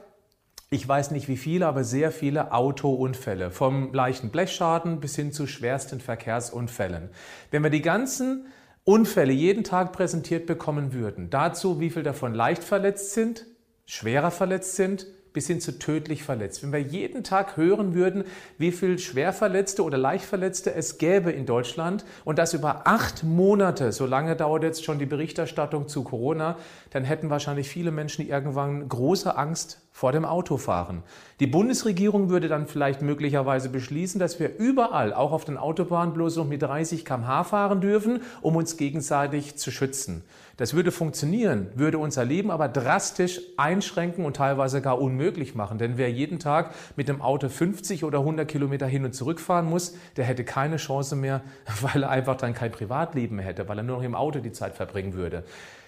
ich 0.74 0.88
weiß 0.88 1.12
nicht 1.12 1.28
wie 1.28 1.36
viele, 1.36 1.68
aber 1.68 1.84
sehr 1.84 2.14
viele 2.14 2.54
Autounfälle, 2.54 3.52
vom 3.52 3.94
leichten 3.94 4.30
Blechschaden 4.30 5.02
bis 5.02 5.18
hin 5.18 5.34
zu 5.34 5.46
schwersten 5.46 6.00
Verkehrsunfällen. 6.00 7.10
Wenn 7.52 7.62
wir 7.62 7.70
die 7.70 7.82
ganzen 7.82 8.48
Unfälle 8.86 9.34
jeden 9.34 9.66
Tag 9.66 9.92
präsentiert 9.92 10.46
bekommen 10.46 10.94
würden, 10.94 11.30
dazu 11.30 11.82
wie 11.82 11.90
viel 11.90 12.04
davon 12.04 12.34
leicht 12.34 12.64
verletzt 12.64 13.12
sind, 13.12 13.46
schwerer 13.86 14.32
verletzt 14.32 14.78
sind, 14.78 15.08
bis 15.34 15.48
hin 15.48 15.62
zu 15.62 15.80
tödlich 15.80 16.24
verletzt. 16.24 16.64
Wenn 16.64 16.72
wir 16.72 16.82
jeden 16.82 17.24
Tag 17.24 17.58
hören 17.58 17.94
würden, 17.94 18.24
wie 18.58 18.72
viel 18.72 19.00
Schwerverletzte 19.00 19.84
oder 19.84 19.98
Leichtverletzte 19.98 20.74
es 20.74 20.98
gäbe 20.98 21.32
in 21.32 21.46
Deutschland 21.46 22.06
und 22.26 22.38
das 22.38 22.54
über 22.54 22.82
acht 22.86 23.24
Monate, 23.24 23.92
so 23.92 24.06
lange 24.06 24.36
dauert 24.36 24.64
jetzt 24.64 24.84
schon 24.84 25.00
die 25.00 25.06
Berichterstattung 25.06 25.88
zu 25.88 26.04
Corona, 26.04 26.58
dann 26.90 27.04
hätten 27.04 27.30
wahrscheinlich 27.30 27.70
viele 27.70 27.92
Menschen 27.92 28.28
irgendwann 28.28 28.88
große 28.90 29.36
Angst 29.38 29.82
vor 29.92 30.12
dem 30.12 30.26
Autofahren. 30.26 31.04
Die 31.40 31.48
Bundesregierung 31.48 32.30
würde 32.30 32.48
dann 32.48 32.68
vielleicht 32.68 33.02
möglicherweise 33.02 33.70
beschließen, 33.70 34.20
dass 34.20 34.40
wir 34.40 34.58
überall, 34.58 35.14
auch 35.14 35.32
auf 35.32 35.46
den 35.46 35.58
Autobahnen, 35.58 36.14
bloß 36.14 36.38
noch 36.38 36.48
mit 36.48 36.62
30 36.62 37.06
km/h 37.06 37.44
fahren 37.44 37.82
dürfen, 37.82 38.22
um 38.42 38.56
uns 38.56 38.78
gegenseitig 38.78 39.58
zu 39.58 39.72
schützen. 39.72 40.24
Das 40.62 40.76
würde 40.76 40.92
funktionieren, 40.92 41.70
würde 41.74 41.98
unser 41.98 42.24
Leben 42.24 42.52
aber 42.52 42.68
drastisch 42.68 43.42
einschränken 43.58 44.26
und 44.26 44.36
teilweise 44.36 44.80
gar 44.80 45.02
unmöglich 45.02 45.56
machen. 45.56 45.80
Denn 45.80 45.98
wer 45.98 46.12
jeden 46.12 46.38
Tag 46.38 46.76
mit 46.96 47.08
dem 47.08 47.20
Auto 47.20 47.50
50 47.50 48.04
oder 48.04 48.20
100 48.20 48.48
Kilometer 48.48 48.86
hin 48.86 49.04
und 49.04 49.16
zurück 49.16 49.40
fahren 49.40 49.66
muss, 49.66 49.96
der 50.18 50.26
hätte 50.26 50.44
keine 50.44 50.78
Chance 50.78 51.16
mehr, 51.16 51.42
weil 51.82 52.04
er 52.04 52.12
einfach 52.12 52.36
dann 52.36 52.54
kein 52.54 52.72
Privatleben 52.72 53.38
mehr 53.38 53.46
hätte, 53.46 53.68
weil 53.68 53.80
er 53.80 53.84
nur 53.84 53.98
noch 53.98 54.04
im 54.04 54.14
Auto 54.14 54.38
die 54.38 54.52
Zeit 54.52 54.76
verbringen 54.76 55.16
würde. 55.16 55.46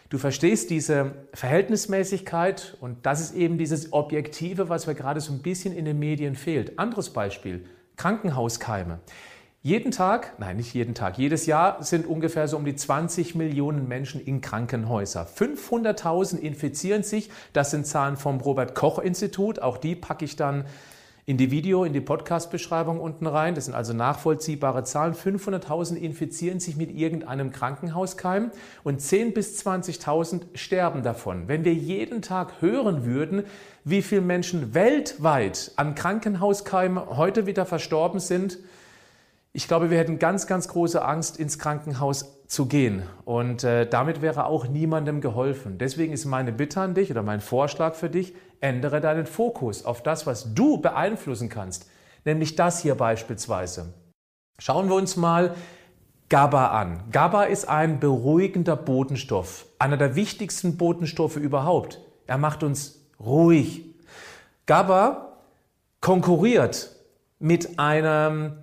Du 0.10 0.18
verstehst 0.18 0.72
diese 0.72 1.12
Verhältnismäßigkeit 1.36 2.76
und 2.82 3.06
das 3.06 3.22
ist 3.22 3.36
eben 3.36 3.60
dieses 3.60 3.94
Objektive, 3.94 4.70
was 4.70 4.88
mir 4.88 4.96
gerade 4.96 5.22
so 5.22 5.34
ein 5.34 5.44
bisschen 5.44 5.78
in 5.78 5.86
den 5.86 6.00
Medien 6.00 6.34
fehlt. 6.34 6.80
Anderes 6.80 7.12
Beispiel, 7.12 7.64
Krankenhauskeime. 7.98 9.02
Jeden 9.66 9.92
Tag, 9.92 10.34
nein, 10.40 10.58
nicht 10.58 10.74
jeden 10.74 10.94
Tag, 10.94 11.18
jedes 11.18 11.46
Jahr 11.46 11.82
sind 11.82 12.06
ungefähr 12.06 12.50
so 12.50 12.58
um 12.58 12.66
die 12.66 12.76
20 12.76 13.34
Millionen 13.36 13.88
Menschen 13.88 14.20
in 14.20 14.42
Krankenhäuser. 14.42 15.26
500.000 15.26 16.38
infizieren 16.38 17.04
sich. 17.04 17.30
Das 17.54 17.72
sind 17.72 17.88
Zahlen 17.88 18.18
vom 18.18 18.42
Robert 18.42 18.76
Koch 18.76 19.00
Institut. 19.00 19.62
Auch 19.62 19.78
die 19.78 19.96
packe 19.96 20.26
ich 20.26 20.36
dann 20.36 20.66
in 21.26 21.38
die 21.38 21.50
Video, 21.50 21.86
in 21.86 21.94
die 21.94 22.02
Podcast-Beschreibung 22.02 23.00
unten 23.00 23.26
rein. 23.26 23.56
Das 23.56 23.64
sind 23.64 23.74
also 23.74 23.94
nachvollziehbare 23.94 24.84
Zahlen. 24.84 25.14
500.000 25.14 25.96
infizieren 25.96 26.60
sich 26.60 26.76
mit 26.76 26.92
irgendeinem 26.92 27.54
Krankenhauskeim 27.54 28.52
und 28.84 29.00
10.000 29.00 29.34
bis 29.34 29.66
20.000 29.66 30.42
sterben 30.56 31.04
davon. 31.04 31.48
Wenn 31.48 31.64
wir 31.64 31.74
jeden 31.74 32.22
Tag 32.22 32.62
hören 32.62 33.06
würden, 33.06 33.44
wie 33.86 34.02
viele 34.02 34.20
Menschen 34.20 34.74
weltweit 34.74 35.72
an 35.78 35.96
Krankenhauskeimen 35.96 37.16
heute 37.16 37.46
wieder 37.46 37.66
verstorben 37.66 38.20
sind, 38.20 38.58
ich 39.56 39.68
glaube, 39.68 39.92
wir 39.92 40.00
hätten 40.00 40.18
ganz, 40.18 40.48
ganz 40.48 40.68
große 40.68 41.06
Angst, 41.06 41.38
ins 41.38 41.60
Krankenhaus 41.60 42.44
zu 42.48 42.66
gehen. 42.66 43.04
Und 43.24 43.64
äh, 43.64 43.88
damit 43.88 44.24
wäre 44.24 44.46
auch 44.48 44.68
niemandem 44.68 45.22
geholfen. 45.22 45.78
Deswegen 45.78 46.12
ist 46.12 46.26
meine 46.26 46.52
Bitte 46.52 46.82
an 46.82 46.96
dich 46.96 47.12
oder 47.12 47.22
mein 47.22 47.40
Vorschlag 47.40 47.94
für 47.94 48.10
dich, 48.10 48.34
ändere 48.62 49.00
deinen 49.00 49.28
Fokus 49.28 49.86
auf 49.86 50.02
das, 50.02 50.26
was 50.26 50.56
du 50.56 50.78
beeinflussen 50.78 51.50
kannst. 51.50 51.88
Nämlich 52.26 52.56
das 52.56 52.82
hier 52.82 52.96
beispielsweise. 52.96 53.94
Schauen 54.58 54.90
wir 54.90 54.96
uns 54.96 55.18
mal 55.18 55.54
GABA 56.30 56.68
an. 56.68 57.04
GABA 57.12 57.44
ist 57.44 57.70
ein 57.70 58.00
beruhigender 58.00 58.76
Botenstoff. 58.76 59.68
Einer 59.78 59.98
der 59.98 60.16
wichtigsten 60.16 60.78
Botenstoffe 60.78 61.38
überhaupt. 61.38 62.02
Er 62.26 62.40
macht 62.40 62.64
uns 62.64 63.06
ruhig. 63.20 63.84
GABA 64.66 65.38
konkurriert 66.02 66.90
mit 67.38 67.78
einem 67.78 68.63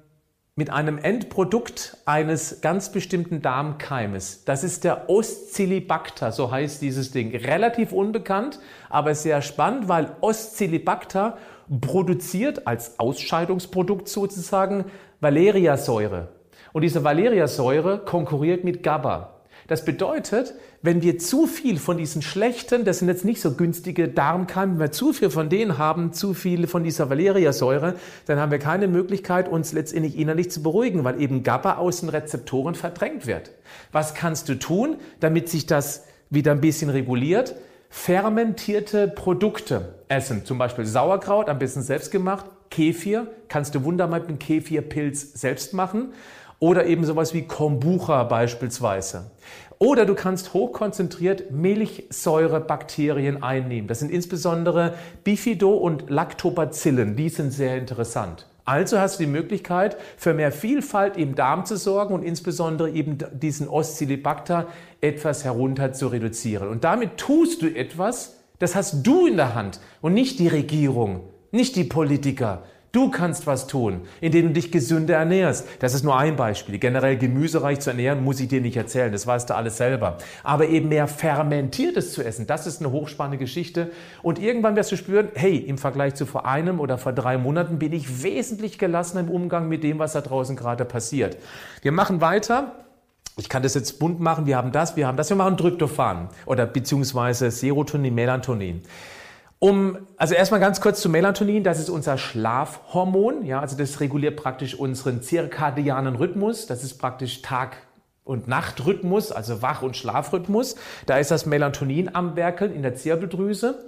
mit 0.57 0.71
einem 0.71 0.99
Endprodukt 0.99 1.97
eines 2.05 2.61
ganz 2.61 2.93
bestimmten 2.93 3.41
Darmkeimes. 3.41 4.45
Das 4.45 4.65
ist 4.65 4.85
der 4.85 5.09
Oscillibacter, 5.09 6.33
so 6.33 6.51
heißt 6.51 6.83
dieses 6.83 7.13
Ding. 7.13 7.35
Relativ 7.35 7.93
unbekannt, 7.93 8.61
aber 8.89 9.15
sehr 9.15 9.43
spannend, 9.43 9.89
weil 9.89 10.17
Oscillibacter 10.21 11.39
produziert 11.81 12.67
als 12.67 12.99
Ausscheidungsprodukt 12.99 14.09
sozusagen 14.09 14.85
Valeriasäure. 15.21 16.29
Und 16.73 16.83
diese 16.83 17.05
Valeriasäure 17.05 17.99
konkurriert 17.99 18.65
mit 18.65 18.83
GABA. 18.83 19.40
Das 19.71 19.85
bedeutet, 19.85 20.55
wenn 20.83 21.01
wir 21.01 21.19
zu 21.19 21.47
viel 21.47 21.79
von 21.79 21.97
diesen 21.97 22.23
schlechten, 22.23 22.85
das 22.85 22.99
sind 22.99 23.07
jetzt 23.07 23.25
nicht 23.25 23.41
so 23.41 23.53
günstige 23.53 24.09
Darmkeime, 24.09 24.73
wenn 24.73 24.81
wir 24.81 24.91
zu 24.91 25.13
viel 25.13 25.31
von 25.31 25.49
denen 25.49 25.79
haben, 25.79 26.13
zu 26.13 26.35
viel 26.35 26.67
von 26.67 26.83
dieser 26.83 27.09
Valeriasäure, 27.09 27.95
dann 28.27 28.41
haben 28.41 28.51
wir 28.51 28.59
keine 28.59 28.89
Möglichkeit, 28.89 29.49
uns 29.49 29.73
letztendlich 29.73 30.19
innerlich 30.19 30.51
zu 30.51 30.61
beruhigen, 30.65 31.05
weil 31.05 31.21
eben 31.23 31.45
GABA 31.45 31.77
aus 31.77 32.01
den 32.01 32.09
Rezeptoren 32.09 32.75
verdrängt 32.75 33.29
wird. 33.29 33.53
Was 33.93 34.15
kannst 34.15 34.49
du 34.49 34.59
tun, 34.59 34.97
damit 35.21 35.49
sich 35.49 35.67
das 35.67 36.05
wieder 36.31 36.51
ein 36.51 36.61
bisschen 36.61 36.91
reguliert? 36.91 37.55
Fermentierte 37.91 39.07
Produkte 39.07 39.95
essen, 40.09 40.45
zum 40.45 40.59
Beispiel 40.59 40.85
Sauerkraut, 40.85 41.49
am 41.49 41.61
besten 41.61 41.83
selbst 41.83 42.11
gemacht, 42.11 42.47
Kefir, 42.71 43.29
kannst 43.47 43.77
du 43.77 43.85
wunderbar 43.85 44.19
mit 44.19 44.29
dem 44.29 44.41
Kefirpilz 44.41 45.35
selbst 45.35 45.75
machen 45.75 46.13
oder 46.61 46.87
eben 46.87 47.05
sowas 47.05 47.35
wie 47.35 47.43
Kombucha 47.43 48.23
beispielsweise. 48.25 49.33
Oder 49.79 50.05
du 50.05 50.15
kannst 50.15 50.53
hochkonzentriert 50.53 51.51
Milchsäurebakterien 51.51 53.43
einnehmen. 53.43 53.89
Das 53.89 54.01
sind 54.01 54.13
insbesondere 54.13 54.95
Bifido- 55.25 55.79
und 55.79 56.11
Lactobacillen. 56.11 57.17
Die 57.17 57.31
sind 57.31 57.51
sehr 57.51 57.79
interessant. 57.79 58.47
Also 58.67 58.99
hast 58.99 59.19
du 59.19 59.25
die 59.25 59.31
Möglichkeit, 59.31 59.97
für 60.19 60.35
mehr 60.35 60.53
Vielfalt 60.53 61.17
im 61.17 61.35
Darm 61.35 61.65
zu 61.65 61.77
sorgen 61.77 62.15
und 62.15 62.23
insbesondere 62.23 62.91
eben 62.91 63.17
diesen 63.33 63.69
Oscillibacter 63.69 64.67
etwas 65.01 65.45
herunter 65.45 65.95
zu 65.95 66.09
reduzieren. 66.09 66.69
Und 66.69 66.85
damit 66.85 67.17
tust 67.17 67.63
du 67.63 67.75
etwas, 67.75 68.37
das 68.59 68.75
hast 68.75 69.07
du 69.07 69.27
in 69.27 69.37
der 69.37 69.55
Hand 69.55 69.81
und 70.03 70.13
nicht 70.13 70.39
die 70.39 70.49
Regierung, 70.49 71.23
nicht 71.53 71.75
die 71.75 71.85
Politiker, 71.85 72.63
Du 72.93 73.09
kannst 73.09 73.47
was 73.47 73.69
tun, 73.69 74.01
indem 74.21 74.49
du 74.49 74.55
dich 74.55 74.73
gesünder 74.73 75.15
ernährst. 75.15 75.69
Das 75.79 75.95
ist 75.95 76.03
nur 76.03 76.19
ein 76.19 76.35
Beispiel. 76.35 76.79
Generell 76.79 77.17
gemüsereich 77.17 77.79
zu 77.79 77.91
ernähren, 77.91 78.25
muss 78.25 78.41
ich 78.41 78.49
dir 78.49 78.61
nicht 78.61 78.77
erzählen. 78.77 79.13
Das 79.13 79.29
weißt 79.29 79.49
du 79.49 79.55
alles 79.55 79.77
selber. 79.77 80.19
Aber 80.43 80.67
eben 80.67 80.89
mehr 80.89 81.07
Fermentiertes 81.07 82.13
zu 82.13 82.25
essen, 82.25 82.49
das 82.49 82.67
ist 82.67 82.81
eine 82.81 82.91
hochspannende 82.91 83.39
Geschichte. 83.39 83.93
Und 84.23 84.41
irgendwann 84.41 84.75
wirst 84.75 84.91
du 84.91 84.97
spüren, 84.97 85.29
hey, 85.35 85.57
im 85.57 85.79
Vergleich 85.79 86.17
zu 86.17 86.27
vor 86.27 86.47
einem 86.47 86.81
oder 86.81 86.99
vor 86.99 87.13
drei 87.13 87.39
Monaten 87.39 87.79
bin 87.79 87.93
ich 87.93 88.25
wesentlich 88.25 88.77
gelassener 88.77 89.21
im 89.21 89.31
Umgang 89.31 89.69
mit 89.69 89.85
dem, 89.85 90.01
was 90.01 90.15
da 90.15 90.21
draußen 90.21 90.57
gerade 90.57 90.85
passiert. 90.85 91.37
Wir 91.83 91.93
machen 91.93 92.21
weiter. 92.21 92.73
Ich 93.37 93.49
kann 93.49 93.63
das 93.63 93.75
jetzt 93.75 94.01
bunt 94.01 94.19
machen. 94.19 94.47
Wir 94.47 94.57
haben 94.57 94.73
das, 94.73 94.97
wir 94.97 95.07
haben 95.07 95.17
das. 95.17 95.29
Wir 95.29 95.37
machen 95.37 95.57
Tryptophan 95.57 96.29
oder 96.45 96.67
beziehungsweise 96.67 97.53
Serotonin, 97.53 98.15
Melatonin. 98.17 98.83
Um, 99.63 100.07
also 100.17 100.35
erstmal 100.35 100.59
ganz 100.59 100.81
kurz 100.81 101.03
zu 101.03 101.11
Melatonin, 101.11 101.63
das 101.63 101.79
ist 101.79 101.91
unser 101.91 102.17
Schlafhormon, 102.17 103.45
ja, 103.45 103.61
also 103.61 103.77
das 103.77 104.01
reguliert 104.01 104.37
praktisch 104.37 104.75
unseren 104.75 105.21
zirkadianen 105.21 106.17
Rhythmus, 106.17 106.67
das 106.67 106.83
ist 106.83 106.95
praktisch 106.97 107.43
Tag- 107.43 107.77
und 108.25 108.49
Nachtrhythmus, 108.49 109.33
also 109.33 109.61
Wach- 109.61 109.83
und 109.83 109.99
Schlafrhythmus. 109.99 110.77
Da 111.05 111.19
ist 111.19 111.31
das 111.31 111.45
Melatonin 111.45 112.15
am 112.15 112.37
Werkeln 112.37 112.73
in 112.73 112.83
der 112.83 112.95
Zirbeldrüse. 112.95 113.87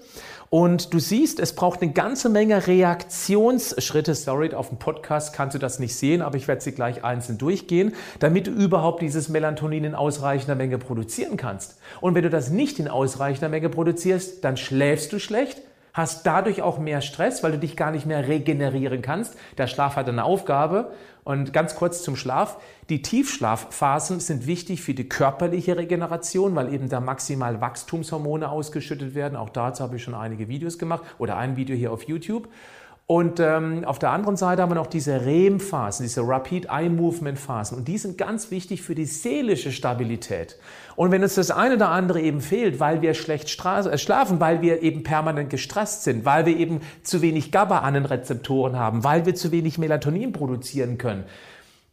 Und 0.53 0.93
du 0.93 0.99
siehst, 0.99 1.41
es 1.41 1.55
braucht 1.55 1.81
eine 1.81 1.93
ganze 1.93 2.29
Menge 2.29 2.67
Reaktionsschritte. 2.67 4.15
Sorry, 4.15 4.53
auf 4.53 4.69
dem 4.69 4.77
Podcast 4.77 5.33
kannst 5.33 5.55
du 5.55 5.59
das 5.59 5.79
nicht 5.79 5.97
sehen, 5.97 6.21
aber 6.21 6.37
ich 6.37 6.47
werde 6.47 6.61
sie 6.61 6.73
gleich 6.73 7.05
einzeln 7.05 7.39
durchgehen, 7.39 7.95
damit 8.19 8.49
du 8.49 8.51
überhaupt 8.51 9.01
dieses 9.01 9.31
Melatonin 9.31 9.85
in 9.85 9.95
ausreichender 9.95 10.55
Menge 10.55 10.77
produzieren 10.77 11.39
kannst. 11.39 11.79
Und 12.03 12.15
wenn 12.15 12.23
du 12.23 12.29
das 12.29 12.51
nicht 12.51 12.79
in 12.79 12.89
ausreichender 12.89 13.49
Menge 13.49 13.71
produzierst, 13.71 14.45
dann 14.45 14.59
schläfst 14.59 15.11
du 15.15 15.19
schlecht, 15.19 15.63
hast 15.93 16.27
dadurch 16.27 16.63
auch 16.63 16.79
mehr 16.79 17.01
Stress, 17.01 17.43
weil 17.43 17.53
du 17.53 17.59
dich 17.59 17.77
gar 17.77 17.91
nicht 17.91 18.07
mehr 18.07 18.27
regenerieren 18.27 19.03
kannst. 19.03 19.37
Der 19.59 19.67
Schlaf 19.67 19.97
hat 19.97 20.09
eine 20.09 20.25
Aufgabe 20.25 20.93
und 21.25 21.53
ganz 21.53 21.77
kurz 21.77 22.03
zum 22.03 22.17
Schlaf. 22.17 22.59
Die 22.89 23.03
Tiefschlafphasen 23.03 24.21
sind 24.21 24.47
wichtig 24.47 24.83
für 24.83 24.95
die 24.95 25.09
körperliche 25.09 25.77
Regeneration, 25.77 26.55
weil 26.57 26.73
eben 26.73 26.89
da 26.89 27.01
maximal 27.01 27.61
Wachstumshormone 27.61 28.49
ausgeschüttet 28.49 29.15
werden. 29.15 29.37
Auch 29.37 29.51
dazu 29.51 29.83
habe 29.83 29.97
ich 29.97 30.03
schon 30.03 30.15
einige 30.15 30.49
Videos 30.49 30.79
gemacht 30.79 31.05
oder 31.19 31.37
ein 31.37 31.57
Video 31.57 31.77
hier 31.77 31.93
auf 31.93 32.05
YouTube. 32.05 32.49
Und 33.07 33.41
ähm, 33.41 33.85
auf 33.85 33.99
der 33.99 34.11
anderen 34.11 34.37
Seite 34.37 34.63
haben 34.63 34.71
wir 34.71 34.77
noch 34.77 34.87
diese 34.87 35.27
REM-Phasen, 35.27 36.05
diese 36.05 36.23
Rapid 36.23 36.67
Eye 36.71 36.89
Movement 36.89 37.39
Phasen. 37.39 37.77
Und 37.77 37.89
die 37.89 37.99
sind 37.99 38.17
ganz 38.17 38.51
wichtig 38.51 38.83
für 38.83 38.95
die 38.95 39.05
seelische 39.05 39.73
Stabilität. 39.73 40.57
Und 40.95 41.11
wenn 41.11 41.23
uns 41.23 41.35
das 41.35 41.51
eine 41.51 41.75
oder 41.75 41.89
andere 41.89 42.21
eben 42.21 42.41
fehlt, 42.41 42.81
weil 42.81 43.03
wir 43.03 43.15
schlecht 43.15 43.49
äh, 43.65 43.99
schlafen, 43.99 44.41
weil 44.41 44.63
wir 44.63 44.83
eben 44.83 45.03
permanent 45.03 45.51
gestresst 45.51 46.05
sind, 46.05 46.25
weil 46.25 46.47
wir 46.47 46.57
eben 46.57 46.81
zu 47.03 47.23
wenig 47.23 47.51
GABA 47.51 47.81
an 47.81 47.95
den 47.95 48.05
Rezeptoren 48.05 48.79
haben, 48.79 49.05
weil 49.05 49.27
wir 49.27 49.35
zu 49.35 49.51
wenig 49.51 49.79
Melatonin 49.79 50.33
produzieren 50.33 50.97
können, 50.97 51.25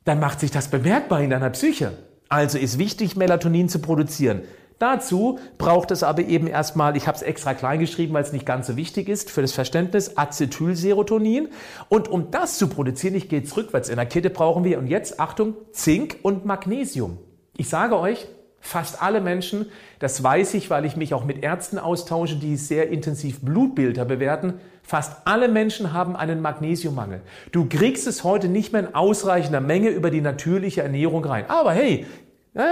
dann 0.06 0.20
macht 0.20 0.40
sich 0.40 0.52
das 0.52 0.70
bemerkbar 0.70 1.22
in 1.22 1.32
deiner 1.32 1.50
Psyche. 1.50 1.94
Also 2.30 2.60
ist 2.60 2.78
wichtig, 2.78 3.16
Melatonin 3.16 3.68
zu 3.68 3.80
produzieren. 3.80 4.44
Dazu 4.80 5.40
braucht 5.58 5.92
es 5.92 6.04
aber 6.04 6.24
eben 6.24 6.48
erstmal, 6.48 6.96
ich 6.98 7.08
habe 7.08 7.18
es 7.18 7.22
extra 7.22 7.54
klein 7.54 7.80
geschrieben, 7.80 8.14
weil 8.14 8.24
es 8.24 8.34
nicht 8.34 8.46
ganz 8.46 8.68
so 8.68 8.78
wichtig 8.78 9.10
ist 9.10 9.30
für 9.30 9.42
das 9.42 9.52
Verständnis, 9.52 10.18
Acetylserotonin. 10.18 11.50
Und 11.90 12.08
um 12.08 12.32
das 12.32 12.58
zu 12.58 12.70
produzieren, 12.70 13.16
ich 13.16 13.30
gehe 13.30 13.40
jetzt 13.40 13.56
rückwärts 13.58 13.90
in 13.90 13.98
der 13.98 14.06
Kette, 14.06 14.30
brauchen 14.30 14.64
wir, 14.64 14.80
und 14.80 14.88
jetzt 14.88 15.20
Achtung, 15.20 15.56
Zink 15.72 16.18
und 16.24 16.46
Magnesium. 16.46 17.18
Ich 17.58 17.70
sage 17.70 18.00
euch, 18.00 18.28
Fast 18.62 19.02
alle 19.02 19.22
Menschen, 19.22 19.68
das 20.00 20.22
weiß 20.22 20.54
ich, 20.56 20.70
weil 20.70 20.84
ich 20.84 20.98
mich 20.98 21.14
auch 21.14 21.24
mit 21.24 21.44
Ärzten 21.44 21.80
austausche, 21.80 22.36
die 22.36 22.58
sehr 22.58 22.90
intensiv 22.90 23.40
Blutbilder 23.42 24.04
bewerten, 24.04 24.56
fast 24.84 25.26
alle 25.26 25.48
Menschen 25.48 25.94
haben 25.94 26.16
einen 26.16 26.42
Magnesiummangel. 26.42 27.22
Du 27.52 27.68
kriegst 27.70 28.06
es 28.06 28.24
heute 28.24 28.50
nicht 28.50 28.74
mehr 28.74 28.82
in 28.82 28.96
ausreichender 28.96 29.62
Menge 29.62 29.90
über 29.90 30.12
die 30.12 30.22
natürliche 30.22 30.82
Ernährung 30.82 31.24
rein. 31.24 31.46
Aber 31.48 31.72
hey, 31.72 32.06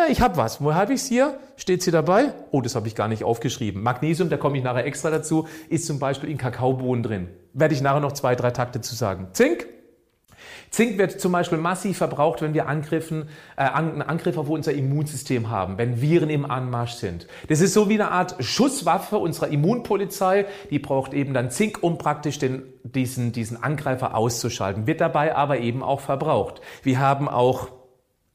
ich 0.09 0.21
habe 0.21 0.37
was. 0.37 0.61
Wo 0.61 0.73
habe 0.73 0.93
ich 0.93 1.01
es 1.01 1.07
hier? 1.07 1.39
Steht 1.55 1.83
hier 1.83 1.93
dabei? 1.93 2.33
Oh, 2.51 2.61
das 2.61 2.75
habe 2.75 2.87
ich 2.87 2.95
gar 2.95 3.07
nicht 3.07 3.23
aufgeschrieben. 3.23 3.83
Magnesium, 3.83 4.29
da 4.29 4.37
komme 4.37 4.57
ich 4.57 4.63
nachher 4.63 4.85
extra 4.85 5.09
dazu, 5.09 5.47
ist 5.69 5.85
zum 5.85 5.99
Beispiel 5.99 6.29
in 6.29 6.37
Kakaobohnen 6.37 7.03
drin. 7.03 7.27
Werde 7.53 7.73
ich 7.73 7.81
nachher 7.81 7.99
noch 7.99 8.13
zwei, 8.13 8.35
drei 8.35 8.51
Takte 8.51 8.81
zu 8.81 8.95
sagen. 8.95 9.29
Zink, 9.33 9.67
Zink 10.69 10.97
wird 10.97 11.19
zum 11.21 11.31
Beispiel 11.31 11.57
massiv 11.57 11.97
verbraucht, 11.97 12.41
wenn 12.41 12.53
wir 12.53 12.67
Angriffen, 12.67 13.29
äh, 13.55 13.61
einen 13.61 14.01
Angriff 14.01 14.37
auf 14.37 14.49
unser 14.49 14.73
Immunsystem 14.73 15.49
haben, 15.49 15.77
wenn 15.77 16.01
Viren 16.01 16.29
im 16.29 16.49
Anmarsch 16.49 16.93
sind. 16.93 17.27
Das 17.47 17.61
ist 17.61 17.73
so 17.73 17.89
wie 17.89 17.95
eine 17.95 18.11
Art 18.11 18.35
Schusswaffe 18.43 19.17
unserer 19.17 19.47
Immunpolizei. 19.47 20.45
Die 20.69 20.79
braucht 20.79 21.13
eben 21.13 21.33
dann 21.33 21.51
Zink, 21.51 21.79
um 21.81 21.97
praktisch 21.97 22.39
den, 22.39 22.63
diesen, 22.83 23.31
diesen 23.31 23.61
Angreifer 23.61 24.15
auszuschalten. 24.15 24.87
Wird 24.87 25.01
dabei 25.01 25.35
aber 25.35 25.59
eben 25.59 25.83
auch 25.83 26.01
verbraucht. 26.01 26.61
Wir 26.83 26.99
haben 26.99 27.29
auch 27.29 27.69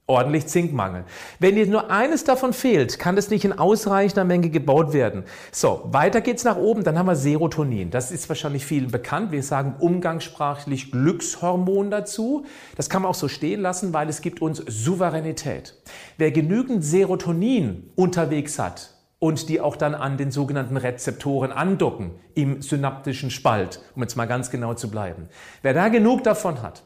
ordentlich 0.07 0.47
Zinkmangel. 0.47 1.05
Wenn 1.39 1.55
dir 1.55 1.67
nur 1.67 1.91
eines 1.91 2.25
davon 2.25 2.53
fehlt, 2.53 2.99
kann 2.99 3.17
das 3.17 3.31
nicht 3.31 3.45
in 3.45 3.59
ausreichender 3.59 4.25
Menge 4.25 4.51
gebaut 4.51 4.93
werden. 4.93 5.25
So, 5.53 5.83
weiter 5.87 6.21
geht's 6.21 6.45
nach 6.45 6.57
oben, 6.57 6.85
dann 6.85 6.99
haben 6.99 7.07
wir 7.07 7.17
Serotonin. 7.17 7.91
Das 7.91 8.11
ist 8.11 8.29
wahrscheinlich 8.29 8.67
vielen 8.67 8.91
bekannt. 8.91 9.33
Wir 9.33 9.43
sagen 9.43 9.77
umgangssprachlich 9.79 10.91
Glückshormon 10.91 11.91
dazu. 11.91 12.45
Das 12.77 12.91
kann 12.91 13.03
man 13.03 13.11
auch 13.11 13.17
so 13.17 13.29
stehen 13.29 13.61
lassen, 13.61 13.93
weil 13.93 14.09
es 14.09 14.21
gibt 14.21 14.43
uns 14.43 14.63
Souveränität. 14.67 15.75
Wer 16.19 16.33
genügend 16.33 16.85
Serotonin 16.85 17.91
unterwegs 17.95 18.59
hat, 18.59 18.91
und 19.23 19.49
die 19.49 19.61
auch 19.61 19.77
dann 19.77 19.95
an 19.95 20.17
den 20.17 20.33
sogenannten 20.33 20.77
Rezeptoren 20.77 21.53
andocken 21.53 22.11
im 22.35 22.61
synaptischen 22.61 23.31
Spalt, 23.31 23.81
um 23.95 24.03
jetzt 24.03 24.17
mal 24.17 24.27
ganz 24.27 24.51
genau 24.51 24.75
zu 24.75 24.91
bleiben. 24.91 25.29
Wer 25.63 25.75
da 25.75 25.91
genug 25.91 26.25
davon 26.25 26.61
hat, 26.61 26.83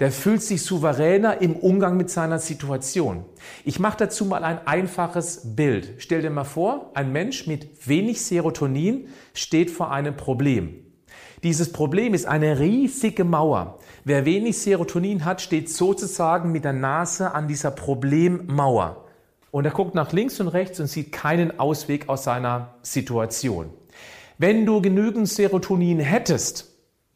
der 0.00 0.12
fühlt 0.12 0.42
sich 0.42 0.62
souveräner 0.62 1.40
im 1.40 1.56
Umgang 1.56 1.96
mit 1.96 2.10
seiner 2.10 2.38
Situation. 2.38 3.24
Ich 3.64 3.78
mache 3.78 3.98
dazu 3.98 4.24
mal 4.24 4.44
ein 4.44 4.66
einfaches 4.66 5.54
Bild. 5.56 5.94
Stell 5.98 6.22
dir 6.22 6.30
mal 6.30 6.44
vor, 6.44 6.90
ein 6.94 7.12
Mensch 7.12 7.46
mit 7.46 7.88
wenig 7.88 8.22
Serotonin 8.22 9.08
steht 9.34 9.70
vor 9.70 9.90
einem 9.90 10.16
Problem. 10.16 10.74
Dieses 11.42 11.72
Problem 11.72 12.14
ist 12.14 12.26
eine 12.26 12.60
riesige 12.60 13.24
Mauer. 13.24 13.78
Wer 14.04 14.24
wenig 14.24 14.58
Serotonin 14.58 15.24
hat, 15.24 15.40
steht 15.40 15.68
sozusagen 15.68 16.52
mit 16.52 16.64
der 16.64 16.72
Nase 16.72 17.34
an 17.34 17.48
dieser 17.48 17.72
Problemmauer. 17.72 19.04
Und 19.50 19.64
er 19.64 19.72
guckt 19.72 19.94
nach 19.94 20.12
links 20.12 20.40
und 20.40 20.48
rechts 20.48 20.80
und 20.80 20.86
sieht 20.86 21.12
keinen 21.12 21.58
Ausweg 21.58 22.08
aus 22.08 22.24
seiner 22.24 22.74
Situation. 22.82 23.70
Wenn 24.38 24.66
du 24.66 24.80
genügend 24.80 25.28
Serotonin 25.28 26.00
hättest, 26.00 26.71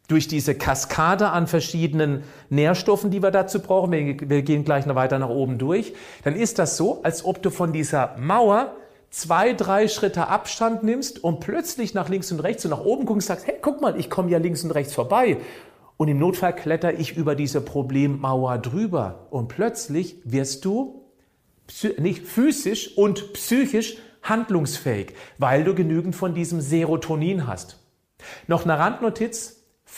durch 0.09 0.29
diese 0.29 0.55
Kaskade 0.55 1.31
an 1.31 1.47
verschiedenen 1.47 2.23
Nährstoffen, 2.49 3.11
die 3.11 3.23
wir 3.23 3.31
dazu 3.31 3.61
brauchen, 3.61 3.91
wir, 3.93 4.29
wir, 4.29 4.43
gehen 4.43 4.65
gleich 4.65 4.87
noch 4.87 4.95
weiter 4.95 5.19
nach 5.19 5.29
oben 5.29 5.59
durch, 5.59 5.95
dann 6.23 6.37
ist 6.37 6.59
das 6.59 6.77
so, 6.77 7.03
als 7.03 7.25
ob 7.25 7.43
du 7.43 7.51
von 7.51 7.73
dieser 7.73 8.17
Mauer 8.19 8.77
zwei, 9.11 9.53
drei 9.53 9.89
Schritte 9.89 10.29
Abstand 10.29 10.83
nimmst 10.83 11.23
und 11.25 11.41
plötzlich 11.41 11.95
nach 11.95 12.09
links 12.09 12.31
und 12.31 12.41
rechts 12.41 12.65
und 12.65 12.71
nach 12.71 12.85
oben 12.85 13.07
guckst 13.07 13.29
und 13.29 13.37
sagst, 13.37 13.47
hey, 13.47 13.57
guck 13.61 13.81
mal, 13.81 13.99
ich 13.99 14.11
komme 14.11 14.31
ja 14.31 14.39
links 14.39 14.63
und 14.63 14.71
rechts 14.73 14.95
vorbei. 14.95 15.39
Und 15.97 16.09
im 16.09 16.19
Notfall 16.19 16.55
kletter 16.55 16.99
ich 16.99 17.17
über 17.17 17.35
diese 17.35 17.61
Problemmauer 17.61 18.59
drüber. 18.59 19.27
Und 19.31 19.49
plötzlich 19.49 20.17
wirst 20.25 20.65
du 20.65 21.03
nicht 21.99 22.27
physisch 22.27 22.97
und 22.97 23.33
psychisch 23.33 23.97
handlungsfähig, 24.23 25.15
weil 25.39 25.65
du 25.65 25.75
genügend 25.75 26.15
von 26.15 26.35
diesem 26.35 26.61
Serotonin 26.61 27.47
hast. 27.47 27.79
Noch 28.47 28.65
eine 28.65 28.79
Randnotiz. 28.79 29.56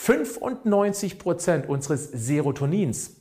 95 0.09 1.19
Prozent 1.19 1.69
unseres 1.69 2.09
Serotonins 2.11 3.17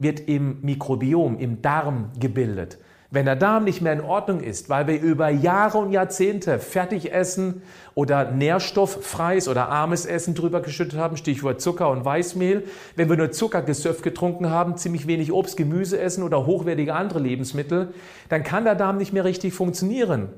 wird 0.00 0.18
im 0.18 0.60
Mikrobiom, 0.62 1.38
im 1.38 1.62
Darm 1.62 2.10
gebildet. 2.18 2.78
Wenn 3.12 3.26
der 3.26 3.36
Darm 3.36 3.62
nicht 3.62 3.80
mehr 3.80 3.92
in 3.92 4.00
Ordnung 4.00 4.40
ist, 4.40 4.68
weil 4.68 4.88
wir 4.88 5.00
über 5.00 5.28
Jahre 5.28 5.78
und 5.78 5.92
Jahrzehnte 5.92 6.58
Fertigessen 6.58 7.62
oder 7.94 8.32
nährstofffreies 8.32 9.46
oder 9.46 9.68
armes 9.68 10.04
Essen 10.04 10.34
drüber 10.34 10.62
geschüttet 10.62 10.98
haben, 10.98 11.16
Stichwort 11.16 11.60
Zucker 11.60 11.88
und 11.90 12.04
Weißmehl, 12.04 12.64
wenn 12.96 13.08
wir 13.08 13.16
nur 13.16 13.30
Zuckergesöff 13.30 14.02
getrunken 14.02 14.50
haben, 14.50 14.76
ziemlich 14.76 15.06
wenig 15.06 15.30
Obst, 15.30 15.56
Gemüse 15.56 16.00
essen 16.00 16.24
oder 16.24 16.44
hochwertige 16.44 16.94
andere 16.94 17.20
Lebensmittel, 17.20 17.94
dann 18.30 18.42
kann 18.42 18.64
der 18.64 18.74
Darm 18.74 18.96
nicht 18.96 19.12
mehr 19.12 19.24
richtig 19.24 19.54
funktionieren. 19.54 20.30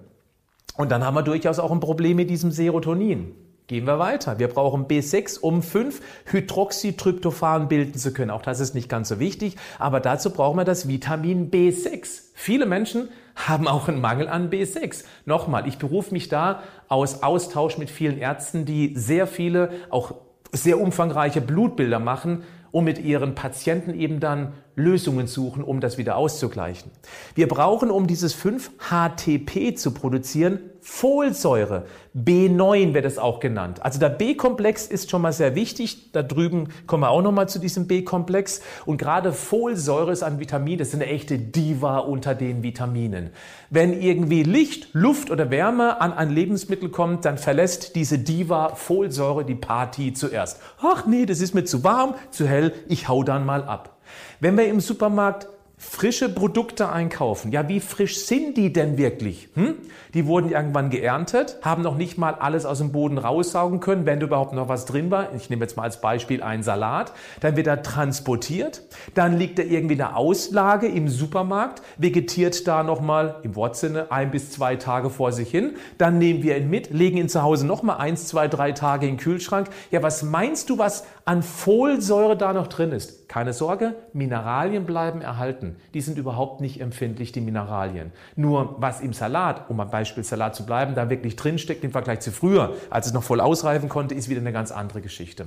Und 0.76 0.92
dann 0.92 1.02
haben 1.02 1.14
wir 1.14 1.22
durchaus 1.22 1.58
auch 1.58 1.72
ein 1.72 1.80
Problem 1.80 2.18
mit 2.18 2.28
diesem 2.28 2.50
Serotonin. 2.50 3.34
Gehen 3.66 3.86
wir 3.86 3.98
weiter. 3.98 4.38
Wir 4.38 4.48
brauchen 4.48 4.88
B6, 4.88 5.40
um 5.40 5.62
5-Hydroxytryptophan 5.62 7.68
bilden 7.68 7.98
zu 7.98 8.12
können. 8.12 8.30
Auch 8.30 8.42
das 8.42 8.60
ist 8.60 8.74
nicht 8.74 8.90
ganz 8.90 9.08
so 9.08 9.18
wichtig, 9.18 9.56
aber 9.78 10.00
dazu 10.00 10.28
brauchen 10.30 10.58
wir 10.58 10.64
das 10.64 10.86
Vitamin 10.86 11.50
B6. 11.50 12.24
Viele 12.34 12.66
Menschen 12.66 13.08
haben 13.34 13.66
auch 13.66 13.88
einen 13.88 14.02
Mangel 14.02 14.28
an 14.28 14.50
B6. 14.50 15.04
Nochmal, 15.24 15.66
ich 15.66 15.78
berufe 15.78 16.12
mich 16.12 16.28
da 16.28 16.62
aus 16.88 17.22
Austausch 17.22 17.78
mit 17.78 17.88
vielen 17.88 18.18
Ärzten, 18.18 18.66
die 18.66 18.92
sehr 18.96 19.26
viele, 19.26 19.70
auch 19.88 20.14
sehr 20.52 20.78
umfangreiche 20.78 21.40
Blutbilder 21.40 22.00
machen 22.00 22.42
und 22.70 22.84
mit 22.84 22.98
ihren 22.98 23.34
Patienten 23.34 23.98
eben 23.98 24.20
dann 24.20 24.52
Lösungen 24.76 25.26
suchen, 25.26 25.62
um 25.62 25.80
das 25.80 25.98
wieder 25.98 26.16
auszugleichen. 26.16 26.90
Wir 27.34 27.48
brauchen, 27.48 27.90
um 27.90 28.06
dieses 28.06 28.36
5-HTP 28.36 29.76
zu 29.76 29.92
produzieren, 29.92 30.58
Folsäure. 30.86 31.86
B9 32.14 32.92
wird 32.92 33.06
es 33.06 33.16
auch 33.16 33.40
genannt. 33.40 33.82
Also 33.82 33.98
der 33.98 34.10
B-Komplex 34.10 34.86
ist 34.86 35.10
schon 35.10 35.22
mal 35.22 35.32
sehr 35.32 35.54
wichtig. 35.54 36.12
Da 36.12 36.22
drüben 36.22 36.68
kommen 36.86 37.04
wir 37.04 37.08
auch 37.08 37.22
noch 37.22 37.32
mal 37.32 37.48
zu 37.48 37.58
diesem 37.58 37.86
B-Komplex. 37.86 38.60
Und 38.84 38.98
gerade 38.98 39.32
Folsäure 39.32 40.12
ist 40.12 40.22
ein 40.22 40.40
Vitamin, 40.40 40.78
das 40.78 40.88
ist 40.88 40.96
eine 40.96 41.06
echte 41.06 41.38
Diva 41.38 41.98
unter 42.00 42.34
den 42.34 42.62
Vitaminen. 42.62 43.30
Wenn 43.70 43.98
irgendwie 43.98 44.42
Licht, 44.42 44.88
Luft 44.92 45.30
oder 45.30 45.50
Wärme 45.50 46.02
an 46.02 46.12
ein 46.12 46.28
Lebensmittel 46.28 46.90
kommt, 46.90 47.24
dann 47.24 47.38
verlässt 47.38 47.96
diese 47.96 48.18
Diva 48.18 48.74
Folsäure 48.74 49.46
die 49.46 49.54
Party 49.54 50.12
zuerst. 50.12 50.60
Ach 50.82 51.06
nee, 51.06 51.24
das 51.24 51.40
ist 51.40 51.54
mir 51.54 51.64
zu 51.64 51.82
warm, 51.82 52.14
zu 52.30 52.46
hell, 52.46 52.74
ich 52.88 53.08
hau 53.08 53.22
dann 53.22 53.46
mal 53.46 53.64
ab. 53.64 53.93
Wenn 54.40 54.56
wir 54.56 54.66
im 54.66 54.80
Supermarkt 54.80 55.48
frische 55.76 56.28
Produkte 56.28 56.88
einkaufen. 56.88 57.52
Ja, 57.52 57.68
wie 57.68 57.80
frisch 57.80 58.24
sind 58.24 58.56
die 58.56 58.72
denn 58.72 58.96
wirklich? 58.96 59.48
Hm? 59.54 59.76
Die 60.14 60.26
wurden 60.26 60.50
irgendwann 60.50 60.90
geerntet, 60.90 61.58
haben 61.62 61.82
noch 61.82 61.96
nicht 61.96 62.16
mal 62.16 62.34
alles 62.34 62.64
aus 62.64 62.78
dem 62.78 62.92
Boden 62.92 63.18
raussaugen 63.18 63.80
können, 63.80 64.06
wenn 64.06 64.20
überhaupt 64.20 64.52
noch 64.54 64.68
was 64.68 64.86
drin 64.86 65.10
war. 65.10 65.34
Ich 65.34 65.50
nehme 65.50 65.64
jetzt 65.64 65.76
mal 65.76 65.82
als 65.82 66.00
Beispiel 66.00 66.42
einen 66.42 66.62
Salat. 66.62 67.12
Dann 67.40 67.56
wird 67.56 67.66
er 67.66 67.82
transportiert, 67.82 68.82
dann 69.14 69.36
liegt 69.36 69.58
er 69.58 69.66
irgendwie 69.66 69.94
in 69.94 69.98
der 69.98 70.16
Auslage 70.16 70.86
im 70.86 71.08
Supermarkt, 71.08 71.82
vegetiert 71.98 72.66
da 72.66 72.82
nochmal 72.82 73.36
im 73.42 73.56
Wortsinne 73.56 74.10
ein 74.10 74.30
bis 74.30 74.50
zwei 74.50 74.76
Tage 74.76 75.10
vor 75.10 75.32
sich 75.32 75.50
hin. 75.50 75.74
Dann 75.98 76.18
nehmen 76.18 76.42
wir 76.42 76.56
ihn 76.56 76.70
mit, 76.70 76.90
legen 76.90 77.18
ihn 77.18 77.28
zu 77.28 77.42
Hause 77.42 77.66
nochmal 77.66 77.98
eins, 77.98 78.26
zwei, 78.26 78.48
drei 78.48 78.72
Tage 78.72 79.06
in 79.06 79.14
den 79.14 79.20
Kühlschrank. 79.20 79.68
Ja, 79.90 80.02
was 80.02 80.22
meinst 80.22 80.70
du, 80.70 80.78
was 80.78 81.04
an 81.24 81.42
Folsäure 81.42 82.36
da 82.36 82.52
noch 82.52 82.68
drin 82.68 82.92
ist? 82.92 83.23
Keine 83.28 83.52
Sorge, 83.52 83.94
Mineralien 84.12 84.84
bleiben 84.84 85.20
erhalten. 85.20 85.76
Die 85.94 86.00
sind 86.00 86.18
überhaupt 86.18 86.60
nicht 86.60 86.80
empfindlich, 86.80 87.32
die 87.32 87.40
Mineralien. 87.40 88.12
Nur 88.36 88.76
was 88.78 89.00
im 89.00 89.12
Salat, 89.12 89.70
um 89.70 89.80
am 89.80 89.90
Beispiel 89.90 90.24
Salat 90.24 90.54
zu 90.54 90.66
bleiben, 90.66 90.94
da 90.94 91.10
wirklich 91.10 91.36
drinsteckt 91.36 91.84
im 91.84 91.90
Vergleich 91.90 92.20
zu 92.20 92.32
früher, 92.32 92.74
als 92.90 93.06
es 93.06 93.12
noch 93.12 93.22
voll 93.22 93.40
ausreifen 93.40 93.88
konnte, 93.88 94.14
ist 94.14 94.28
wieder 94.28 94.40
eine 94.40 94.52
ganz 94.52 94.72
andere 94.72 95.00
Geschichte. 95.00 95.46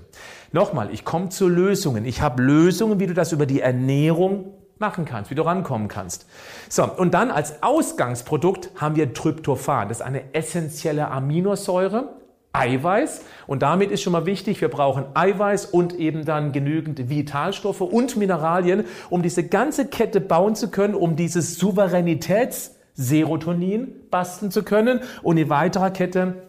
Nochmal, 0.51 0.91
ich 0.91 1.05
komme 1.05 1.29
zu 1.29 1.47
Lösungen. 1.47 2.05
Ich 2.05 2.21
habe 2.21 2.41
Lösungen, 2.41 2.99
wie 2.99 3.07
du 3.07 3.13
das 3.13 3.31
über 3.31 3.45
die 3.45 3.61
Ernährung 3.61 4.53
machen 4.79 5.05
kannst, 5.05 5.31
wie 5.31 5.35
du 5.35 5.43
rankommen 5.43 5.87
kannst. 5.87 6.27
So, 6.69 6.83
und 6.83 7.13
dann 7.13 7.31
als 7.31 7.63
Ausgangsprodukt 7.63 8.71
haben 8.75 8.95
wir 8.95 9.13
Tryptophan. 9.13 9.89
Das 9.89 9.99
ist 9.99 10.05
eine 10.05 10.33
essentielle 10.33 11.09
Aminosäure, 11.09 12.09
Eiweiß. 12.57 13.21
Und 13.45 13.61
damit 13.61 13.91
ist 13.91 14.01
schon 14.01 14.13
mal 14.13 14.25
wichtig, 14.25 14.59
wir 14.61 14.69
brauchen 14.69 15.05
Eiweiß 15.13 15.67
und 15.67 15.93
eben 15.93 16.25
dann 16.25 16.51
genügend 16.51 17.07
Vitalstoffe 17.09 17.81
und 17.81 18.17
Mineralien, 18.17 18.85
um 19.09 19.21
diese 19.21 19.47
ganze 19.47 19.87
Kette 19.87 20.19
bauen 20.21 20.55
zu 20.55 20.71
können, 20.71 20.95
um 20.95 21.15
dieses 21.15 21.53
Souveränitätsserotonin 21.55 24.09
basteln 24.09 24.49
zu 24.51 24.63
können 24.63 25.01
und 25.23 25.37
in 25.37 25.49
weiterer 25.49 25.91
Kette 25.91 26.43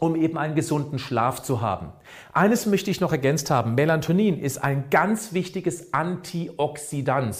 um 0.00 0.16
eben 0.16 0.36
einen 0.38 0.54
gesunden 0.54 0.98
Schlaf 0.98 1.42
zu 1.42 1.60
haben. 1.60 1.92
Eines 2.32 2.64
möchte 2.64 2.90
ich 2.90 3.02
noch 3.02 3.12
ergänzt 3.12 3.50
haben. 3.50 3.74
Melatonin 3.74 4.40
ist 4.40 4.64
ein 4.64 4.84
ganz 4.90 5.34
wichtiges 5.34 5.92
Antioxidant 5.92 7.36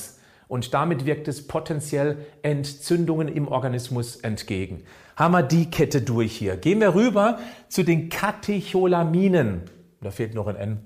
und 0.50 0.74
damit 0.74 1.06
wirkt 1.06 1.28
es 1.28 1.46
potenziell 1.46 2.26
Entzündungen 2.42 3.28
im 3.28 3.46
Organismus 3.46 4.16
entgegen. 4.16 4.82
Wir 5.16 5.42
die 5.44 5.70
Kette 5.70 6.02
durch 6.02 6.36
hier. 6.36 6.56
Gehen 6.56 6.80
wir 6.80 6.94
rüber 6.94 7.38
zu 7.68 7.84
den 7.84 8.08
Katecholaminen. 8.08 9.62
Da 10.02 10.10
fehlt 10.10 10.34
noch 10.34 10.48
ein 10.48 10.56
N, 10.56 10.78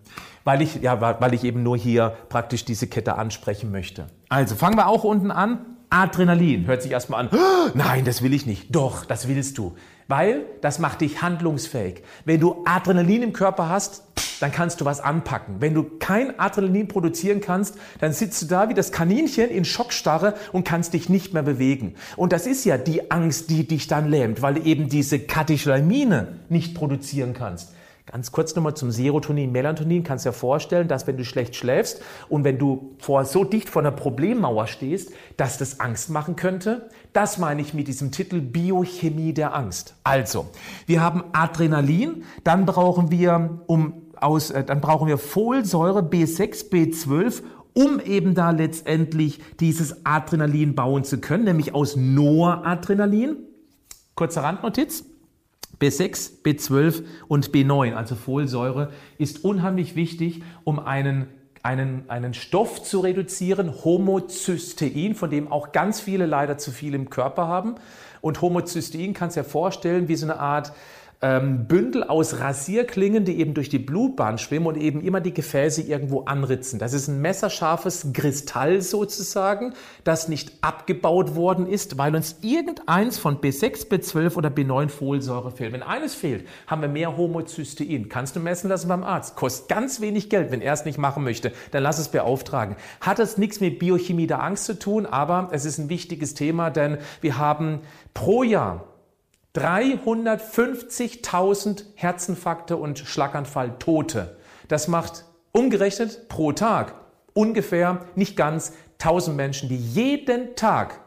weil 0.44 0.60
ich, 0.60 0.82
ja, 0.82 1.00
weil 1.00 1.32
ich 1.32 1.44
eben 1.44 1.62
nur 1.62 1.78
hier 1.78 2.14
praktisch 2.28 2.66
diese 2.66 2.88
Kette 2.88 3.16
ansprechen 3.16 3.70
möchte. 3.70 4.06
Also 4.28 4.54
fangen 4.54 4.76
wir 4.76 4.86
auch 4.86 5.02
unten 5.02 5.30
an. 5.30 5.64
Adrenalin 5.88 6.66
hört 6.66 6.82
sich 6.82 6.92
erstmal 6.92 7.20
an. 7.20 7.30
Nein, 7.72 8.04
das 8.04 8.20
will 8.20 8.34
ich 8.34 8.44
nicht. 8.44 8.74
Doch, 8.74 9.06
das 9.06 9.28
willst 9.28 9.56
du. 9.56 9.76
Weil 10.08 10.42
das 10.60 10.78
macht 10.78 11.00
dich 11.00 11.22
handlungsfähig. 11.22 12.02
Wenn 12.26 12.40
du 12.40 12.64
Adrenalin 12.66 13.22
im 13.22 13.32
Körper 13.32 13.70
hast, 13.70 14.02
dann 14.44 14.52
kannst 14.52 14.82
du 14.82 14.84
was 14.84 15.00
anpacken. 15.00 15.56
Wenn 15.60 15.72
du 15.72 15.84
kein 15.98 16.38
Adrenalin 16.38 16.86
produzieren 16.86 17.40
kannst, 17.40 17.78
dann 18.00 18.12
sitzt 18.12 18.42
du 18.42 18.46
da 18.46 18.68
wie 18.68 18.74
das 18.74 18.92
Kaninchen 18.92 19.48
in 19.48 19.64
Schockstarre 19.64 20.34
und 20.52 20.64
kannst 20.64 20.92
dich 20.92 21.08
nicht 21.08 21.32
mehr 21.32 21.42
bewegen. 21.42 21.94
Und 22.16 22.34
das 22.34 22.46
ist 22.46 22.66
ja 22.66 22.76
die 22.76 23.10
Angst, 23.10 23.48
die 23.48 23.66
dich 23.66 23.86
dann 23.86 24.06
lähmt, 24.06 24.42
weil 24.42 24.52
du 24.52 24.60
eben 24.60 24.90
diese 24.90 25.18
Katecholamine 25.18 26.40
nicht 26.50 26.74
produzieren 26.74 27.32
kannst. 27.32 27.72
Ganz 28.04 28.32
kurz 28.32 28.54
nochmal 28.54 28.74
zum 28.74 28.90
Serotonin, 28.90 29.50
Melatonin. 29.50 30.04
Kannst 30.04 30.26
dir 30.26 30.34
vorstellen, 30.34 30.88
dass 30.88 31.06
wenn 31.06 31.16
du 31.16 31.24
schlecht 31.24 31.56
schläfst 31.56 32.02
und 32.28 32.44
wenn 32.44 32.58
du 32.58 32.96
vor, 32.98 33.24
so 33.24 33.44
dicht 33.44 33.70
vor 33.70 33.80
einer 33.80 33.92
Problemmauer 33.92 34.66
stehst, 34.66 35.10
dass 35.38 35.56
das 35.56 35.80
Angst 35.80 36.10
machen 36.10 36.36
könnte. 36.36 36.90
Das 37.14 37.38
meine 37.38 37.62
ich 37.62 37.72
mit 37.72 37.88
diesem 37.88 38.12
Titel 38.12 38.42
Biochemie 38.42 39.32
der 39.32 39.56
Angst. 39.56 39.94
Also, 40.04 40.50
wir 40.84 41.00
haben 41.00 41.24
Adrenalin, 41.32 42.24
dann 42.42 42.66
brauchen 42.66 43.10
wir, 43.10 43.62
um 43.68 44.03
aus, 44.22 44.50
äh, 44.50 44.64
dann 44.64 44.80
brauchen 44.80 45.08
wir 45.08 45.18
Folsäure 45.18 46.00
B6, 46.00 46.70
B12, 46.70 47.42
um 47.72 48.00
eben 48.00 48.34
da 48.34 48.50
letztendlich 48.50 49.40
dieses 49.60 50.04
Adrenalin 50.06 50.74
bauen 50.74 51.04
zu 51.04 51.18
können, 51.18 51.44
nämlich 51.44 51.74
aus 51.74 51.96
Noradrenalin. 51.96 53.36
Kurze 54.14 54.42
Randnotiz. 54.42 55.04
B6, 55.80 56.42
B12 56.44 57.02
und 57.26 57.50
B9, 57.50 57.94
also 57.94 58.14
Folsäure, 58.14 58.90
ist 59.18 59.44
unheimlich 59.44 59.96
wichtig, 59.96 60.42
um 60.62 60.78
einen 60.78 61.26
einen, 61.64 62.04
einen 62.08 62.34
Stoff 62.34 62.82
zu 62.82 63.00
reduzieren, 63.00 63.72
Homozystein, 63.84 65.14
von 65.14 65.30
dem 65.30 65.50
auch 65.50 65.72
ganz 65.72 65.98
viele 65.98 66.26
leider 66.26 66.58
zu 66.58 66.70
viel 66.70 66.92
im 66.92 67.08
Körper 67.08 67.48
haben. 67.48 67.76
Und 68.20 68.42
Homozystein 68.42 69.14
kannst 69.14 69.36
du 69.36 69.40
dir 69.40 69.48
vorstellen 69.48 70.06
wie 70.06 70.16
so 70.16 70.26
eine 70.26 70.38
Art 70.38 70.72
ähm, 71.24 71.66
Bündel 71.66 72.04
aus 72.04 72.38
Rasierklingen, 72.40 73.24
die 73.24 73.38
eben 73.40 73.54
durch 73.54 73.70
die 73.70 73.78
Blutbahn 73.78 74.36
schwimmen 74.36 74.66
und 74.66 74.76
eben 74.76 75.00
immer 75.00 75.22
die 75.22 75.32
Gefäße 75.32 75.80
irgendwo 75.80 76.24
anritzen. 76.24 76.78
Das 76.78 76.92
ist 76.92 77.08
ein 77.08 77.22
messerscharfes 77.22 78.08
Kristall 78.12 78.82
sozusagen, 78.82 79.72
das 80.04 80.28
nicht 80.28 80.52
abgebaut 80.60 81.34
worden 81.34 81.66
ist, 81.66 81.96
weil 81.96 82.14
uns 82.14 82.36
irgendeins 82.42 83.16
von 83.16 83.38
B6, 83.38 83.88
B12 83.88 84.36
oder 84.36 84.50
B9 84.50 84.90
Folsäure 84.90 85.50
fehlt. 85.50 85.72
Wenn 85.72 85.82
eines 85.82 86.14
fehlt, 86.14 86.46
haben 86.66 86.82
wir 86.82 86.88
mehr 86.88 87.16
Homozystein. 87.16 88.10
Kannst 88.10 88.36
du 88.36 88.40
messen 88.40 88.68
lassen 88.68 88.88
beim 88.88 89.02
Arzt. 89.02 89.34
Kostet 89.34 89.68
ganz 89.68 90.02
wenig 90.02 90.28
Geld, 90.28 90.50
wenn 90.50 90.60
er 90.60 90.74
es 90.74 90.84
nicht 90.84 90.98
machen 90.98 91.24
möchte. 91.24 91.52
Dann 91.70 91.82
lass 91.82 91.98
es 91.98 92.08
beauftragen. 92.08 92.76
Hat 93.00 93.18
es 93.18 93.38
nichts 93.38 93.60
mit 93.60 93.78
Biochemie 93.78 94.26
der 94.26 94.42
Angst 94.42 94.66
zu 94.66 94.78
tun, 94.78 95.06
aber 95.06 95.48
es 95.52 95.64
ist 95.64 95.78
ein 95.78 95.88
wichtiges 95.88 96.34
Thema, 96.34 96.68
denn 96.68 96.98
wir 97.22 97.38
haben 97.38 97.80
pro 98.12 98.42
Jahr 98.42 98.93
350.000 99.54 101.84
Herzinfarkte 101.94 102.76
und 102.76 102.98
Schlaganfall 102.98 103.78
Tote. 103.78 104.36
Das 104.68 104.88
macht 104.88 105.24
umgerechnet 105.52 106.28
pro 106.28 106.52
Tag 106.52 106.94
ungefähr 107.34 108.04
nicht 108.16 108.36
ganz 108.36 108.72
1000 109.00 109.36
Menschen, 109.36 109.68
die 109.68 109.76
jeden 109.76 110.56
Tag, 110.56 110.98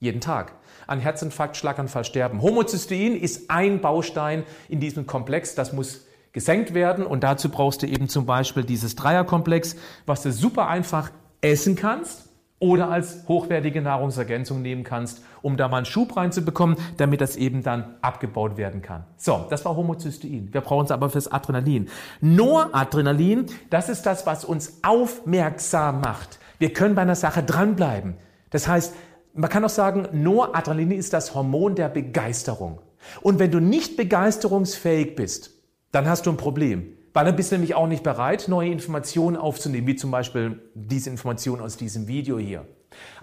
jeden 0.00 0.20
Tag 0.20 0.54
an 0.86 0.98
Herzinfarkt, 0.98 1.56
Schlaganfall 1.56 2.04
sterben. 2.04 2.42
Homozystein 2.42 3.14
ist 3.14 3.50
ein 3.50 3.80
Baustein 3.80 4.42
in 4.68 4.80
diesem 4.80 5.06
Komplex. 5.06 5.54
Das 5.54 5.72
muss 5.72 6.06
gesenkt 6.32 6.74
werden. 6.74 7.06
Und 7.06 7.22
dazu 7.22 7.50
brauchst 7.50 7.82
du 7.82 7.86
eben 7.86 8.08
zum 8.08 8.26
Beispiel 8.26 8.64
dieses 8.64 8.96
Dreierkomplex, 8.96 9.76
was 10.06 10.22
du 10.22 10.32
super 10.32 10.66
einfach 10.66 11.12
essen 11.40 11.76
kannst 11.76 12.31
oder 12.62 12.90
als 12.90 13.24
hochwertige 13.26 13.82
Nahrungsergänzung 13.82 14.62
nehmen 14.62 14.84
kannst, 14.84 15.20
um 15.42 15.56
da 15.56 15.66
mal 15.66 15.78
einen 15.78 15.86
Schub 15.86 16.16
reinzubekommen, 16.16 16.76
damit 16.96 17.20
das 17.20 17.34
eben 17.34 17.64
dann 17.64 17.96
abgebaut 18.02 18.56
werden 18.56 18.82
kann. 18.82 19.04
So, 19.16 19.46
das 19.50 19.64
war 19.64 19.76
Homozystein. 19.76 20.50
Wir 20.52 20.60
brauchen 20.60 20.84
es 20.84 20.92
aber 20.92 21.10
fürs 21.10 21.30
Adrenalin. 21.30 21.88
Noradrenalin, 22.20 23.46
das 23.68 23.88
ist 23.88 24.06
das, 24.06 24.26
was 24.26 24.44
uns 24.44 24.78
aufmerksam 24.84 26.00
macht. 26.02 26.38
Wir 26.60 26.72
können 26.72 26.94
bei 26.94 27.02
einer 27.02 27.16
Sache 27.16 27.42
dranbleiben. 27.42 28.14
Das 28.50 28.68
heißt, 28.68 28.94
man 29.34 29.50
kann 29.50 29.64
auch 29.64 29.68
sagen, 29.68 30.06
Noradrenalin 30.12 30.92
ist 30.92 31.12
das 31.12 31.34
Hormon 31.34 31.74
der 31.74 31.88
Begeisterung. 31.88 32.78
Und 33.22 33.40
wenn 33.40 33.50
du 33.50 33.58
nicht 33.58 33.96
begeisterungsfähig 33.96 35.16
bist, 35.16 35.50
dann 35.90 36.06
hast 36.06 36.26
du 36.26 36.30
ein 36.30 36.36
Problem. 36.36 36.96
Weil 37.12 37.26
dann 37.26 37.36
bist 37.36 37.52
du 37.52 37.56
nämlich 37.56 37.74
auch 37.74 37.86
nicht 37.86 38.02
bereit, 38.02 38.48
neue 38.48 38.70
Informationen 38.70 39.36
aufzunehmen, 39.36 39.86
wie 39.86 39.96
zum 39.96 40.10
Beispiel 40.10 40.62
diese 40.74 41.10
Information 41.10 41.60
aus 41.60 41.76
diesem 41.76 42.08
Video 42.08 42.38
hier. 42.38 42.66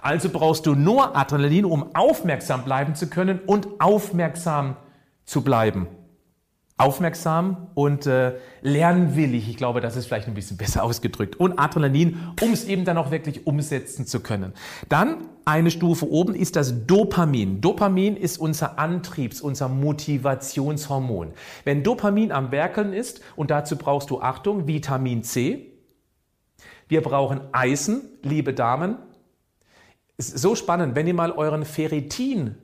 Also 0.01 0.29
brauchst 0.29 0.65
du 0.65 0.75
nur 0.75 1.15
Adrenalin, 1.15 1.65
um 1.65 1.95
aufmerksam 1.95 2.63
bleiben 2.63 2.95
zu 2.95 3.07
können 3.07 3.39
und 3.45 3.67
aufmerksam 3.79 4.77
zu 5.25 5.43
bleiben 5.43 5.87
aufmerksam 6.79 7.67
und 7.73 8.05
äh, 8.07 8.35
lernwillig. 8.61 9.49
Ich 9.49 9.57
glaube, 9.57 9.81
das 9.81 9.97
ist 9.97 10.05
vielleicht 10.05 10.27
ein 10.27 10.33
bisschen 10.33 10.57
besser 10.57 10.83
ausgedrückt. 10.83 11.35
Und 11.35 11.59
Adrenalin, 11.59 12.17
um 12.41 12.53
es 12.53 12.63
eben 12.65 12.85
dann 12.85 12.97
auch 12.97 13.11
wirklich 13.11 13.45
umsetzen 13.45 14.07
zu 14.07 14.21
können. 14.21 14.53
Dann 14.87 15.17
eine 15.43 15.71
Stufe 15.71 16.09
oben 16.09 16.35
ist 16.35 16.55
das 16.55 16.85
Dopamin. 16.87 17.59
Dopamin 17.59 18.15
ist 18.15 18.37
unser 18.37 18.79
Antriebs-, 18.79 19.41
unser 19.41 19.67
Motivationshormon. 19.67 21.33
Wenn 21.65 21.83
Dopamin 21.83 22.31
am 22.31 22.51
Werkeln 22.51 22.93
ist, 22.93 23.21
und 23.35 23.51
dazu 23.51 23.75
brauchst 23.75 24.09
du 24.09 24.21
Achtung, 24.21 24.67
Vitamin 24.67 25.23
C. 25.23 25.73
Wir 26.87 27.01
brauchen 27.01 27.41
Eisen, 27.51 28.03
liebe 28.23 28.53
Damen. 28.53 28.97
Ist 30.17 30.37
so 30.37 30.55
spannend, 30.55 30.95
wenn 30.95 31.07
ihr 31.07 31.13
mal 31.13 31.31
euren 31.31 31.65
Ferritin 31.65 32.55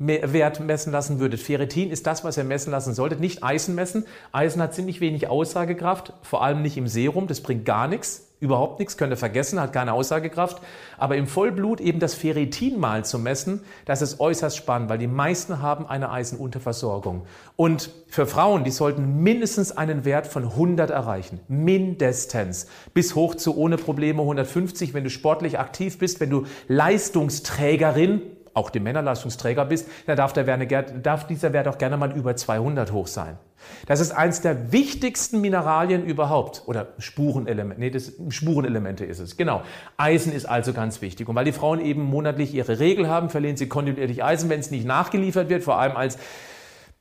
Wert 0.00 0.60
messen 0.60 0.92
lassen 0.92 1.20
würdet. 1.20 1.40
Ferritin 1.40 1.90
ist 1.90 2.06
das, 2.06 2.24
was 2.24 2.38
ihr 2.38 2.44
messen 2.44 2.70
lassen 2.70 2.94
solltet. 2.94 3.20
Nicht 3.20 3.44
Eisen 3.44 3.74
messen. 3.74 4.06
Eisen 4.32 4.62
hat 4.62 4.74
ziemlich 4.74 5.02
wenig 5.02 5.28
Aussagekraft, 5.28 6.14
vor 6.22 6.42
allem 6.42 6.62
nicht 6.62 6.78
im 6.78 6.86
Serum. 6.86 7.26
Das 7.26 7.42
bringt 7.42 7.66
gar 7.66 7.86
nichts, 7.86 8.26
überhaupt 8.40 8.78
nichts, 8.78 8.96
könnt 8.96 9.12
ihr 9.12 9.18
vergessen, 9.18 9.60
hat 9.60 9.74
keine 9.74 9.92
Aussagekraft. 9.92 10.62
Aber 10.96 11.16
im 11.16 11.26
Vollblut 11.26 11.82
eben 11.82 12.00
das 12.00 12.14
Ferritin 12.14 12.80
mal 12.80 13.04
zu 13.04 13.18
messen, 13.18 13.60
das 13.84 14.00
ist 14.00 14.20
äußerst 14.20 14.56
spannend, 14.56 14.88
weil 14.88 14.96
die 14.96 15.06
meisten 15.06 15.60
haben 15.60 15.86
eine 15.86 16.10
Eisenunterversorgung. 16.10 17.26
Und 17.56 17.90
für 18.08 18.26
Frauen, 18.26 18.64
die 18.64 18.70
sollten 18.70 19.22
mindestens 19.22 19.70
einen 19.70 20.06
Wert 20.06 20.26
von 20.26 20.44
100 20.44 20.88
erreichen. 20.88 21.40
Mindestens. 21.46 22.68
Bis 22.94 23.14
hoch 23.14 23.34
zu 23.34 23.54
ohne 23.54 23.76
Probleme 23.76 24.22
150, 24.22 24.94
wenn 24.94 25.04
du 25.04 25.10
sportlich 25.10 25.58
aktiv 25.58 25.98
bist, 25.98 26.20
wenn 26.20 26.30
du 26.30 26.46
Leistungsträgerin 26.68 28.22
auch 28.60 28.70
die 28.70 28.80
Männerleistungsträger 28.80 29.64
bist, 29.64 29.88
dann 30.06 30.16
darf, 30.16 30.32
der 30.32 30.46
Wert, 30.46 31.04
darf 31.04 31.26
dieser 31.26 31.52
Wert 31.52 31.66
auch 31.68 31.78
gerne 31.78 31.96
mal 31.96 32.12
über 32.12 32.36
200 32.36 32.92
hoch 32.92 33.06
sein. 33.06 33.38
Das 33.86 34.00
ist 34.00 34.12
eins 34.12 34.40
der 34.40 34.72
wichtigsten 34.72 35.40
Mineralien 35.40 36.04
überhaupt. 36.04 36.62
Oder 36.66 36.88
Spurenelemente. 36.98 37.80
Nee, 37.80 37.90
das, 37.90 38.12
Spurenelemente 38.28 39.04
ist 39.04 39.18
es. 39.18 39.36
Genau. 39.36 39.62
Eisen 39.96 40.32
ist 40.32 40.46
also 40.46 40.72
ganz 40.72 41.02
wichtig. 41.02 41.28
Und 41.28 41.34
weil 41.34 41.44
die 41.44 41.52
Frauen 41.52 41.80
eben 41.80 42.02
monatlich 42.02 42.54
ihre 42.54 42.78
Regel 42.78 43.08
haben, 43.08 43.30
verlieren 43.30 43.56
sie 43.56 43.68
kontinuierlich 43.68 44.22
Eisen, 44.24 44.50
wenn 44.50 44.60
es 44.60 44.70
nicht 44.70 44.86
nachgeliefert 44.86 45.48
wird, 45.48 45.62
vor 45.62 45.78
allem 45.78 45.96
als 45.96 46.18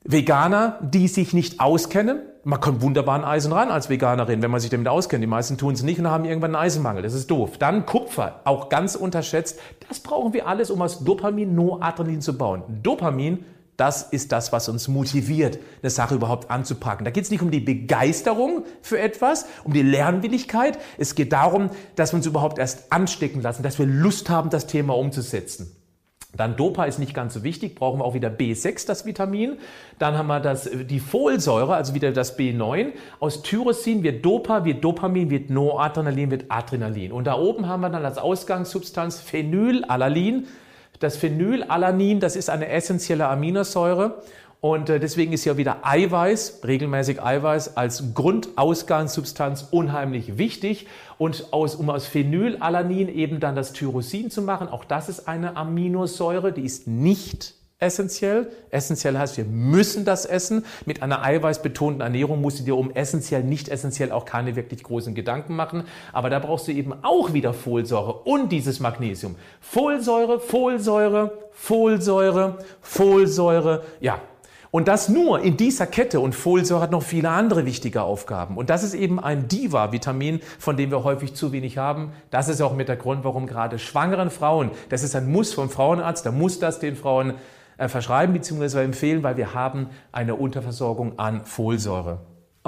Veganer, 0.04 0.80
die 0.82 1.08
sich 1.08 1.34
nicht 1.34 1.60
auskennen. 1.60 2.22
Man 2.46 2.62
kommt 2.62 2.82
wunderbar 2.82 3.16
an 3.16 3.26
Eisen 3.26 3.52
ran 3.52 3.70
als 3.70 3.90
Veganerin, 3.90 4.42
wenn 4.42 4.50
man 4.50 4.62
sich 4.62 4.70
damit 4.70 4.88
auskennt. 4.88 5.22
Die 5.22 5.28
meisten 5.28 5.58
tun 5.58 5.74
es 5.74 5.84
nicht 5.84 6.00
und 6.00 6.08
haben 6.08 6.24
irgendwann 6.24 6.56
einen 6.56 6.64
Eisenmangel. 6.64 7.04
Das 7.04 7.14
ist 7.14 7.30
doof. 7.30 7.58
Dann 7.58 7.86
Kupfer, 7.86 8.40
auch 8.46 8.70
ganz 8.70 8.96
unterschätzt. 8.96 9.60
Das 9.88 10.00
brauchen 10.00 10.34
wir 10.34 10.48
alles, 10.48 10.72
um 10.72 10.82
aus 10.82 11.04
Dopamin 11.04 11.54
Noradrenalin 11.54 12.22
zu 12.22 12.38
bauen. 12.38 12.64
Dopamin, 12.82 13.44
das 13.76 14.04
ist 14.04 14.32
das, 14.32 14.54
was 14.54 14.70
uns 14.70 14.88
motiviert, 14.88 15.60
eine 15.82 15.90
Sache 15.90 16.16
überhaupt 16.16 16.50
anzupacken. 16.50 17.04
Da 17.04 17.12
geht 17.12 17.26
es 17.26 17.32
nicht 17.32 17.42
um 17.42 17.52
die 17.52 17.60
Begeisterung 17.60 18.64
für 18.82 19.00
etwas, 19.00 19.48
um 19.66 19.74
die 19.74 19.84
Lernwilligkeit. 19.84 20.80
Es 20.98 21.14
geht 21.14 21.34
darum, 21.34 21.72
dass 21.96 22.14
wir 22.14 22.18
uns 22.18 22.26
überhaupt 22.26 22.58
erst 22.58 22.92
anstecken 22.92 23.42
lassen, 23.42 23.64
dass 23.64 23.80
wir 23.80 23.86
Lust 23.86 24.30
haben, 24.30 24.50
das 24.50 24.66
Thema 24.66 24.96
umzusetzen. 24.98 25.76
Dann 26.36 26.56
Dopa 26.56 26.86
ist 26.86 27.00
nicht 27.00 27.16
ganz 27.16 27.34
so 27.34 27.44
wichtig, 27.44 27.74
brauchen 27.74 28.00
wir 28.00 28.06
auch 28.06 28.14
wieder 28.14 28.30
B6, 28.30 28.86
das 28.86 29.06
Vitamin. 29.06 29.58
Dann 29.98 30.16
haben 30.16 30.28
wir 30.28 30.40
das, 30.40 30.70
die 30.72 31.00
Folsäure, 31.00 31.74
also 31.76 31.96
wieder 31.96 32.12
das 32.12 32.38
B9. 32.38 32.92
Aus 33.20 33.42
Tyrosin 33.42 34.04
wird 34.04 34.24
Dopa, 34.24 34.64
wird 34.64 34.84
Dopamin, 34.84 35.32
wird 35.32 35.50
Noradrenalin, 35.50 36.30
wird 36.30 36.46
Adrenalin. 36.50 37.12
Und 37.12 37.26
da 37.26 37.36
oben 37.36 37.68
haben 37.68 37.82
wir 37.82 37.90
dann 37.90 38.06
als 38.06 38.20
Ausgangssubstanz 38.20 39.20
Phenylalanin. 39.22 40.48
Das 41.00 41.18
Phenylalanin, 41.18 42.20
das 42.20 42.36
ist 42.36 42.50
eine 42.50 42.68
essentielle 42.70 43.28
Aminosäure 43.28 44.22
und 44.62 44.90
äh, 44.90 45.00
deswegen 45.00 45.32
ist 45.32 45.46
ja 45.46 45.56
wieder 45.56 45.86
Eiweiß, 45.86 46.62
regelmäßig 46.66 47.24
Eiweiß, 47.24 47.78
als 47.78 48.14
Grundausgangssubstanz 48.14 49.68
unheimlich 49.72 50.38
wichtig. 50.38 50.88
Und 51.18 51.54
aus, 51.54 51.76
um 51.76 51.90
aus 51.90 52.08
Phenylalanin 52.08 53.08
eben 53.08 53.40
dann 53.40 53.56
das 53.56 53.72
Tyrosin 53.72 54.30
zu 54.30 54.42
machen, 54.42 54.68
auch 54.68 54.84
das 54.84 55.08
ist 55.08 55.28
eine 55.30 55.56
Aminosäure, 55.56 56.52
die 56.52 56.64
ist 56.64 56.88
nicht 56.88 57.56
essentiell. 57.80 58.52
Essentiell 58.70 59.18
heißt, 59.18 59.38
wir 59.38 59.46
müssen 59.46 60.04
das 60.04 60.26
essen. 60.26 60.66
Mit 60.86 61.02
einer 61.02 61.24
eiweißbetonten 61.24 62.02
Ernährung 62.02 62.42
musst 62.42 62.60
du 62.60 62.64
dir 62.64 62.76
um 62.76 62.92
essentiell, 62.92 63.46
nicht 63.46 63.70
essentiell 63.70 64.12
auch 64.12 64.26
keine 64.26 64.58
wirklich 64.58 64.84
großen 64.84 65.16
Gedanken 65.16 65.56
machen. 65.56 65.86
Aber 66.12 66.30
da 66.30 66.40
brauchst 66.40 66.68
du 66.68 66.74
eben 66.74 66.94
auch 67.04 67.32
wieder 67.32 67.54
Folsäure 67.54 68.12
und 68.26 68.52
dieses 68.52 68.82
Magnesium. 68.82 69.38
Folsäure, 69.62 70.42
Folsäure, 70.42 71.32
Folsäure, 71.54 72.58
Folsäure. 72.82 73.84
Ja, 74.02 74.20
und 74.72 74.88
das 74.88 75.10
nur 75.10 75.42
in 75.42 75.58
dieser 75.58 75.88
Kette 75.88 76.20
und 76.20 76.36
Folsäure 76.36 76.82
hat 76.82 76.92
noch 76.92 77.02
viele 77.02 77.30
andere 77.30 77.66
wichtige 77.66 78.04
Aufgaben. 78.04 78.56
Und 78.56 78.70
das 78.70 78.84
ist 78.84 78.94
eben 78.94 79.20
ein 79.20 79.48
Diva-Vitamin, 79.48 80.42
von 80.60 80.78
dem 80.78 80.92
wir 80.92 81.04
häufig 81.04 81.34
zu 81.34 81.52
wenig 81.52 81.80
haben. 81.80 82.12
Das 82.30 82.50
ist 82.50 82.62
auch 82.62 82.76
mit 82.76 82.88
der 82.88 82.96
Grund, 82.96 83.24
warum 83.24 83.48
gerade 83.48 83.80
schwangeren 83.80 84.30
Frauen, 84.30 84.70
das 84.90 85.02
ist 85.02 85.16
ein 85.16 85.32
Muss 85.32 85.54
vom 85.54 85.70
Frauenarzt, 85.70 86.26
da 86.26 86.32
muss 86.32 86.60
das 86.60 86.80
den 86.80 86.96
Frauen 86.96 87.34
äh, 87.78 87.88
verschreiben 87.88 88.34
bzw. 88.34 88.84
empfehlen, 88.84 89.24
weil 89.24 89.38
wir 89.38 89.56
haben 89.56 89.90
eine 90.12 90.36
Unterversorgung 90.36 91.18
an 91.18 91.46
Folsäure 91.46 92.20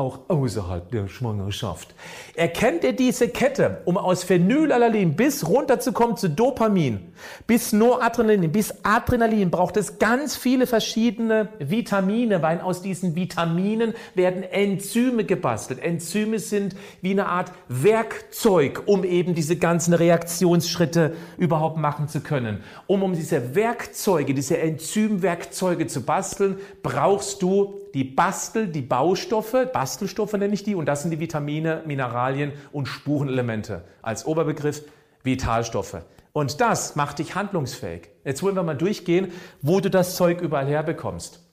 auch 0.01 0.19
außerhalb 0.29 0.89
der 0.91 1.07
Schwangerschaft. 1.07 1.93
Erkennt 2.35 2.83
ihr 2.83 2.93
diese 2.93 3.29
Kette, 3.29 3.81
um 3.85 3.97
aus 3.97 4.23
Phenylalanin 4.23 5.15
bis 5.15 5.47
runterzukommen 5.47 6.17
zu 6.17 6.29
Dopamin, 6.29 7.13
bis 7.45 7.71
Noradrenalin, 7.71 8.51
bis 8.51 8.73
Adrenalin, 8.83 9.51
braucht 9.51 9.77
es 9.77 9.99
ganz 9.99 10.35
viele 10.35 10.65
verschiedene 10.65 11.49
Vitamine, 11.59 12.41
weil 12.41 12.61
aus 12.61 12.81
diesen 12.81 13.15
Vitaminen 13.15 13.93
werden 14.15 14.41
Enzyme 14.41 15.23
gebastelt. 15.23 15.79
Enzyme 15.79 16.39
sind 16.39 16.75
wie 17.01 17.11
eine 17.11 17.27
Art 17.27 17.51
Werkzeug, 17.67 18.83
um 18.87 19.03
eben 19.03 19.35
diese 19.35 19.57
ganzen 19.57 19.93
Reaktionsschritte 19.93 21.15
überhaupt 21.37 21.77
machen 21.77 22.07
zu 22.07 22.21
können. 22.21 22.63
Um 22.87 23.03
um 23.03 23.13
diese 23.13 23.53
Werkzeuge, 23.53 24.33
diese 24.33 24.57
Enzymwerkzeuge 24.57 25.85
zu 25.85 26.01
basteln, 26.01 26.57
brauchst 26.81 27.43
du 27.43 27.80
die 27.93 28.03
Bastel, 28.03 28.67
die 28.67 28.81
Baustoffe, 28.81 29.67
Bastelstoffe 29.71 30.33
nenne 30.33 30.53
ich 30.53 30.63
die, 30.63 30.75
und 30.75 30.85
das 30.85 31.01
sind 31.01 31.11
die 31.11 31.19
Vitamine, 31.19 31.83
Mineralien 31.85 32.53
und 32.71 32.87
Spurenelemente. 32.87 33.83
Als 34.01 34.25
Oberbegriff 34.25 34.83
Vitalstoffe. 35.23 35.97
Und 36.33 36.61
das 36.61 36.95
macht 36.95 37.19
dich 37.19 37.35
handlungsfähig. 37.35 38.09
Jetzt 38.23 38.41
wollen 38.41 38.55
wir 38.55 38.63
mal 38.63 38.77
durchgehen, 38.77 39.31
wo 39.61 39.79
du 39.79 39.89
das 39.89 40.15
Zeug 40.15 40.41
überall 40.41 40.67
herbekommst. 40.67 41.45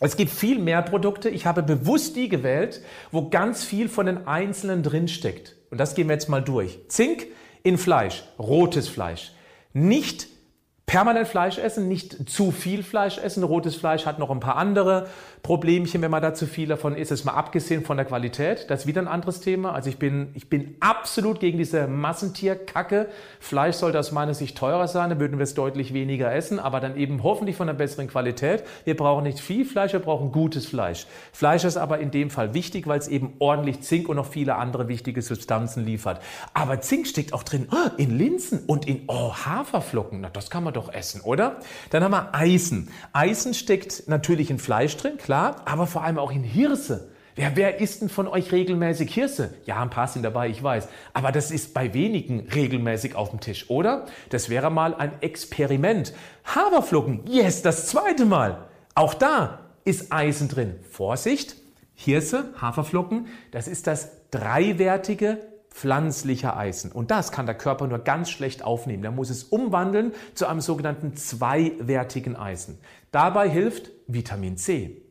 Es 0.00 0.16
gibt 0.16 0.30
viel 0.30 0.58
mehr 0.58 0.82
Produkte. 0.82 1.28
Ich 1.28 1.46
habe 1.46 1.62
bewusst 1.62 2.14
die 2.14 2.28
gewählt, 2.28 2.82
wo 3.10 3.30
ganz 3.30 3.64
viel 3.64 3.88
von 3.88 4.06
den 4.06 4.26
Einzelnen 4.28 4.82
drinsteckt. 4.82 5.56
Und 5.70 5.78
das 5.78 5.94
gehen 5.94 6.08
wir 6.08 6.14
jetzt 6.14 6.28
mal 6.28 6.42
durch. 6.42 6.78
Zink 6.88 7.26
in 7.62 7.78
Fleisch, 7.78 8.24
rotes 8.38 8.88
Fleisch. 8.88 9.32
Nicht 9.72 10.28
permanent 10.88 11.28
Fleisch 11.28 11.58
essen, 11.58 11.86
nicht 11.86 12.30
zu 12.30 12.50
viel 12.50 12.82
Fleisch 12.82 13.18
essen. 13.18 13.44
Rotes 13.44 13.76
Fleisch 13.76 14.06
hat 14.06 14.18
noch 14.18 14.30
ein 14.30 14.40
paar 14.40 14.56
andere 14.56 15.06
Problemchen, 15.42 16.00
wenn 16.00 16.10
man 16.10 16.22
da 16.22 16.32
zu 16.32 16.46
viel 16.46 16.66
davon 16.66 16.96
isst. 16.96 17.10
Das 17.10 17.20
ist 17.20 17.26
mal 17.26 17.34
abgesehen 17.34 17.84
von 17.84 17.98
der 17.98 18.06
Qualität. 18.06 18.70
Das 18.70 18.80
ist 18.80 18.86
wieder 18.86 19.02
ein 19.02 19.06
anderes 19.06 19.40
Thema. 19.40 19.72
Also 19.72 19.90
ich 19.90 19.98
bin, 19.98 20.30
ich 20.32 20.48
bin 20.48 20.76
absolut 20.80 21.40
gegen 21.40 21.58
diese 21.58 21.86
Massentierkacke. 21.86 23.08
Fleisch 23.38 23.76
sollte 23.76 23.98
aus 23.98 24.12
meiner 24.12 24.32
Sicht 24.32 24.56
teurer 24.56 24.88
sein, 24.88 25.10
dann 25.10 25.20
würden 25.20 25.38
wir 25.38 25.44
es 25.44 25.52
deutlich 25.52 25.92
weniger 25.92 26.34
essen, 26.34 26.58
aber 26.58 26.80
dann 26.80 26.96
eben 26.96 27.22
hoffentlich 27.22 27.56
von 27.56 27.68
einer 27.68 27.76
besseren 27.76 28.08
Qualität. 28.08 28.64
Wir 28.84 28.96
brauchen 28.96 29.24
nicht 29.24 29.40
viel 29.40 29.66
Fleisch, 29.66 29.92
wir 29.92 30.00
brauchen 30.00 30.32
gutes 30.32 30.66
Fleisch. 30.66 31.06
Fleisch 31.32 31.64
ist 31.64 31.76
aber 31.76 31.98
in 31.98 32.10
dem 32.10 32.30
Fall 32.30 32.54
wichtig, 32.54 32.86
weil 32.86 32.98
es 32.98 33.08
eben 33.08 33.34
ordentlich 33.40 33.82
Zink 33.82 34.08
und 34.08 34.16
noch 34.16 34.26
viele 34.26 34.56
andere 34.56 34.88
wichtige 34.88 35.20
Substanzen 35.20 35.84
liefert. 35.84 36.22
Aber 36.54 36.80
Zink 36.80 37.06
steckt 37.06 37.34
auch 37.34 37.42
drin 37.42 37.68
oh, 37.70 37.90
in 37.98 38.16
Linsen 38.16 38.60
und 38.66 38.88
in 38.88 39.02
oh, 39.06 39.34
Haferflocken. 39.34 40.22
Na, 40.22 40.30
das 40.30 40.48
kann 40.48 40.64
man 40.64 40.72
doch 40.78 40.92
essen, 40.92 41.20
oder? 41.20 41.56
Dann 41.90 42.02
haben 42.02 42.12
wir 42.12 42.34
Eisen. 42.34 42.90
Eisen 43.12 43.52
steckt 43.52 44.04
natürlich 44.06 44.50
in 44.50 44.58
Fleisch 44.58 44.96
drin, 44.96 45.18
klar, 45.18 45.56
aber 45.66 45.86
vor 45.86 46.04
allem 46.04 46.18
auch 46.18 46.32
in 46.32 46.42
Hirse. 46.42 47.10
Wer, 47.38 47.54
wer 47.54 47.80
isst 47.80 48.02
denn 48.02 48.08
von 48.08 48.26
euch 48.26 48.50
regelmäßig 48.50 49.14
Hirse? 49.14 49.54
Ja, 49.64 49.80
ein 49.80 49.90
paar 49.90 50.08
sind 50.08 50.24
dabei, 50.24 50.48
ich 50.48 50.60
weiß. 50.60 50.88
Aber 51.12 51.30
das 51.30 51.52
ist 51.52 51.72
bei 51.72 51.94
wenigen 51.94 52.48
regelmäßig 52.52 53.14
auf 53.14 53.30
dem 53.30 53.38
Tisch, 53.38 53.70
oder? 53.70 54.06
Das 54.30 54.48
wäre 54.48 54.70
mal 54.70 54.92
ein 54.94 55.12
Experiment. 55.20 56.12
Haferflocken, 56.44 57.20
yes, 57.26 57.62
das 57.62 57.86
zweite 57.86 58.24
Mal. 58.24 58.66
Auch 58.96 59.14
da 59.14 59.60
ist 59.84 60.12
Eisen 60.12 60.48
drin. 60.48 60.80
Vorsicht, 60.90 61.54
Hirse, 61.94 62.52
Haferflocken, 62.60 63.28
das 63.52 63.68
ist 63.68 63.86
das 63.86 64.30
dreiwertige 64.32 65.38
pflanzliche 65.78 66.56
Eisen. 66.56 66.90
Und 66.90 67.12
das 67.12 67.30
kann 67.30 67.46
der 67.46 67.54
Körper 67.54 67.86
nur 67.86 68.00
ganz 68.00 68.30
schlecht 68.30 68.64
aufnehmen. 68.64 69.02
Der 69.02 69.12
muss 69.12 69.30
es 69.30 69.44
umwandeln 69.44 70.12
zu 70.34 70.46
einem 70.46 70.60
sogenannten 70.60 71.14
zweiwertigen 71.14 72.34
Eisen. 72.34 72.80
Dabei 73.12 73.48
hilft 73.48 73.92
Vitamin 74.08 74.56
C. 74.56 75.02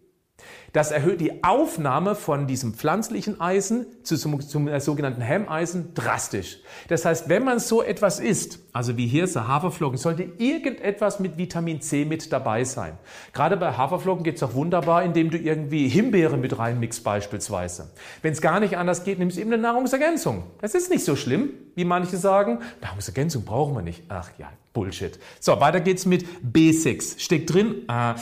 Das 0.74 0.92
erhöht 0.92 1.22
die 1.22 1.44
Aufnahme 1.44 2.14
von 2.14 2.46
diesem 2.46 2.74
pflanzlichen 2.74 3.42
Eisen 3.42 3.86
zum, 4.04 4.42
zum 4.42 4.68
äh, 4.68 4.80
sogenannten 4.80 5.22
Hemmeisen 5.22 5.94
drastisch. 5.94 6.60
Das 6.88 7.06
heißt, 7.06 7.30
wenn 7.30 7.44
man 7.44 7.60
so 7.60 7.82
etwas 7.82 8.20
isst, 8.20 8.60
also 8.74 8.98
wie 8.98 9.08
Hirse, 9.08 9.48
Haferflocken, 9.48 9.98
sollte 9.98 10.30
irgendetwas 10.38 11.20
mit 11.20 11.38
Vitamin 11.38 11.82
C 11.82 12.06
mit 12.06 12.32
dabei 12.32 12.64
sein. 12.64 12.98
Gerade 13.34 13.58
bei 13.58 13.72
Haferflocken 13.72 14.24
geht 14.24 14.36
es 14.36 14.44
auch 14.44 14.54
wunderbar, 14.54 15.04
indem 15.04 15.32
du 15.32 15.38
irgendwie 15.38 15.88
Himbeere 15.88 16.38
mit 16.38 16.60
reinmixst 16.60 17.04
beispielsweise. 17.04 17.90
Wenn 18.22 18.34
es 18.34 18.42
gar 18.42 18.60
nicht 18.60 18.78
anders 18.78 19.04
geht, 19.04 19.20
nimmst 19.20 19.38
du 19.38 19.42
eben 19.42 19.54
eine 19.54 19.62
Nahrungsergänzung. 19.62 20.44
Das 20.62 20.76
ist 20.76 20.92
nicht 20.92 21.06
so 21.06 21.16
schlimm, 21.16 21.50
wie 21.76 21.86
manche 21.86 22.18
sagen. 22.18 22.60
Nahrungsergänzung 22.82 23.46
brauchen 23.46 23.74
wir 23.74 23.82
nicht. 23.82 24.04
Ach 24.10 24.30
ja, 24.38 24.52
Bullshit. 24.74 25.18
So, 25.40 25.60
weiter 25.60 25.80
geht's 25.80 26.06
mit 26.06 26.26
B6. 26.44 27.20
Steckt 27.20 27.52
drin, 27.52 27.88
äh, 27.90 28.14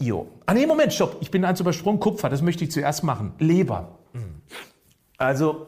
Jo. 0.00 0.26
Ah 0.46 0.54
nee, 0.54 0.66
Moment, 0.66 0.92
stopp. 0.92 1.18
Ich 1.20 1.30
bin 1.30 1.44
eins 1.44 1.60
übersprungen. 1.60 2.00
Kupfer, 2.00 2.28
das 2.30 2.42
möchte 2.42 2.64
ich 2.64 2.72
zuerst 2.72 3.04
machen. 3.04 3.34
Leber. 3.38 3.98
Also, 5.18 5.66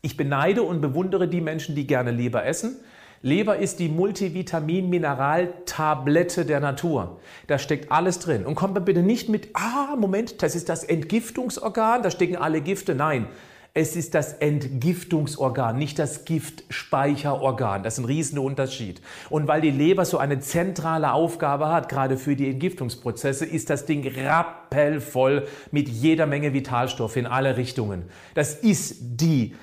ich 0.00 0.16
beneide 0.16 0.62
und 0.62 0.80
bewundere 0.80 1.28
die 1.28 1.42
Menschen, 1.42 1.76
die 1.76 1.86
gerne 1.86 2.10
Leber 2.10 2.44
essen. 2.46 2.76
Leber 3.20 3.58
ist 3.58 3.78
die 3.78 3.88
Multivitamin-Mineral-Tablette 3.88 6.44
der 6.44 6.58
Natur. 6.58 7.20
Da 7.46 7.56
steckt 7.58 7.92
alles 7.92 8.18
drin. 8.18 8.44
Und 8.46 8.56
kommt 8.56 8.84
bitte 8.84 9.02
nicht 9.02 9.28
mit, 9.28 9.50
ah, 9.54 9.94
Moment, 9.96 10.42
das 10.42 10.56
ist 10.56 10.68
das 10.68 10.82
Entgiftungsorgan, 10.82 12.02
da 12.02 12.10
stecken 12.10 12.34
alle 12.36 12.60
Gifte. 12.62 12.96
Nein, 12.96 13.28
es 13.74 13.96
ist 13.96 14.14
das 14.14 14.34
Entgiftungsorgan, 14.34 15.78
nicht 15.78 15.98
das 15.98 16.26
Giftspeicherorgan. 16.26 17.82
Das 17.82 17.94
ist 17.94 18.00
ein 18.00 18.04
riesiger 18.04 18.42
Unterschied. 18.42 19.00
Und 19.30 19.48
weil 19.48 19.62
die 19.62 19.70
Leber 19.70 20.04
so 20.04 20.18
eine 20.18 20.40
zentrale 20.40 21.12
Aufgabe 21.12 21.68
hat, 21.70 21.88
gerade 21.88 22.18
für 22.18 22.36
die 22.36 22.50
Entgiftungsprozesse, 22.50 23.46
ist 23.46 23.70
das 23.70 23.86
Ding 23.86 24.06
rappelvoll 24.06 25.48
mit 25.70 25.88
jeder 25.88 26.26
Menge 26.26 26.52
Vitalstoff 26.52 27.16
in 27.16 27.26
alle 27.26 27.56
Richtungen. 27.56 28.04
Das 28.34 28.54
ist 28.54 28.96
die 29.00 29.54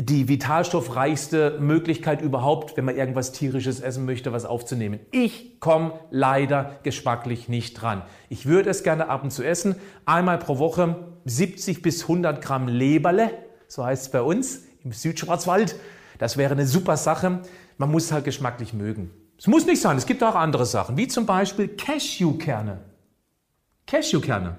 die 0.00 0.26
vitalstoffreichste 0.26 1.58
Möglichkeit 1.60 2.22
überhaupt, 2.22 2.76
wenn 2.76 2.86
man 2.86 2.96
irgendwas 2.96 3.30
tierisches 3.30 3.80
essen 3.80 4.04
möchte, 4.04 4.32
was 4.32 4.46
aufzunehmen. 4.46 4.98
Ich 5.12 5.60
komme 5.60 5.92
leider 6.10 6.78
geschmacklich 6.82 7.48
nicht 7.48 7.74
dran. 7.74 8.02
Ich 8.28 8.46
würde 8.46 8.70
es 8.70 8.82
gerne 8.82 9.10
ab 9.10 9.22
und 9.22 9.30
zu 9.30 9.44
essen. 9.44 9.76
Einmal 10.04 10.38
pro 10.38 10.58
Woche 10.58 10.96
70 11.26 11.82
bis 11.82 12.02
100 12.02 12.42
Gramm 12.42 12.66
Leberle 12.66 13.30
so 13.72 13.86
heißt 13.86 14.02
es 14.02 14.10
bei 14.10 14.20
uns 14.20 14.64
im 14.84 14.92
Südschwarzwald. 14.92 15.76
Das 16.18 16.36
wäre 16.36 16.52
eine 16.52 16.66
super 16.66 16.98
Sache. 16.98 17.40
Man 17.78 17.90
muss 17.90 18.04
es 18.04 18.12
halt 18.12 18.26
geschmacklich 18.26 18.74
mögen. 18.74 19.10
Es 19.38 19.46
muss 19.46 19.64
nicht 19.64 19.80
sein, 19.80 19.96
es 19.96 20.04
gibt 20.04 20.22
auch 20.22 20.34
andere 20.34 20.66
Sachen, 20.66 20.98
wie 20.98 21.08
zum 21.08 21.24
Beispiel 21.24 21.68
Cashewkerne. 21.68 22.82
Cashewkerne. 23.86 24.58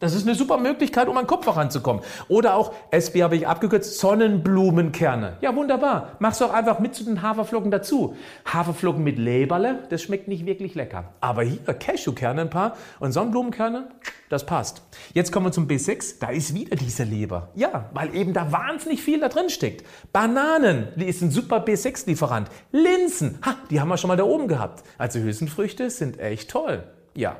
Das 0.00 0.14
ist 0.14 0.26
eine 0.26 0.34
super 0.34 0.56
Möglichkeit, 0.56 1.08
um 1.08 1.18
an 1.18 1.26
Kupfer 1.26 1.52
ranzukommen. 1.52 2.02
Oder 2.28 2.54
auch, 2.54 2.72
SB 2.90 3.22
habe 3.22 3.36
ich 3.36 3.46
abgekürzt, 3.46 3.98
Sonnenblumenkerne. 3.98 5.36
Ja, 5.42 5.54
wunderbar. 5.54 6.12
Mach's 6.20 6.38
doch 6.38 6.54
einfach 6.54 6.78
mit 6.78 6.94
zu 6.94 7.04
den 7.04 7.20
Haferflocken 7.20 7.70
dazu. 7.70 8.16
Haferflocken 8.46 9.04
mit 9.04 9.18
Leberle, 9.18 9.80
das 9.90 10.00
schmeckt 10.00 10.26
nicht 10.26 10.46
wirklich 10.46 10.74
lecker. 10.74 11.04
Aber 11.20 11.42
hier 11.42 11.58
Cashewkerne 11.58 12.40
ein 12.40 12.50
paar 12.50 12.78
und 12.98 13.12
Sonnenblumenkerne, 13.12 13.90
das 14.30 14.46
passt. 14.46 14.80
Jetzt 15.12 15.32
kommen 15.32 15.46
wir 15.46 15.52
zum 15.52 15.68
B6. 15.68 16.14
Da 16.18 16.30
ist 16.30 16.54
wieder 16.54 16.76
diese 16.76 17.04
Leber. 17.04 17.50
Ja, 17.54 17.90
weil 17.92 18.14
eben 18.16 18.32
da 18.32 18.50
wahnsinnig 18.50 19.02
viel 19.02 19.20
da 19.20 19.28
drin 19.28 19.50
steckt. 19.50 19.84
Bananen, 20.14 20.88
die 20.96 21.04
ist 21.04 21.20
ein 21.20 21.30
super 21.30 21.58
B6-Lieferant. 21.58 22.48
Linsen, 22.72 23.38
ha, 23.44 23.56
die 23.68 23.82
haben 23.82 23.88
wir 23.88 23.98
schon 23.98 24.08
mal 24.08 24.16
da 24.16 24.24
oben 24.24 24.48
gehabt. 24.48 24.82
Also 24.96 25.18
Hülsenfrüchte 25.18 25.90
sind 25.90 26.18
echt 26.18 26.48
toll. 26.50 26.84
Ja, 27.14 27.36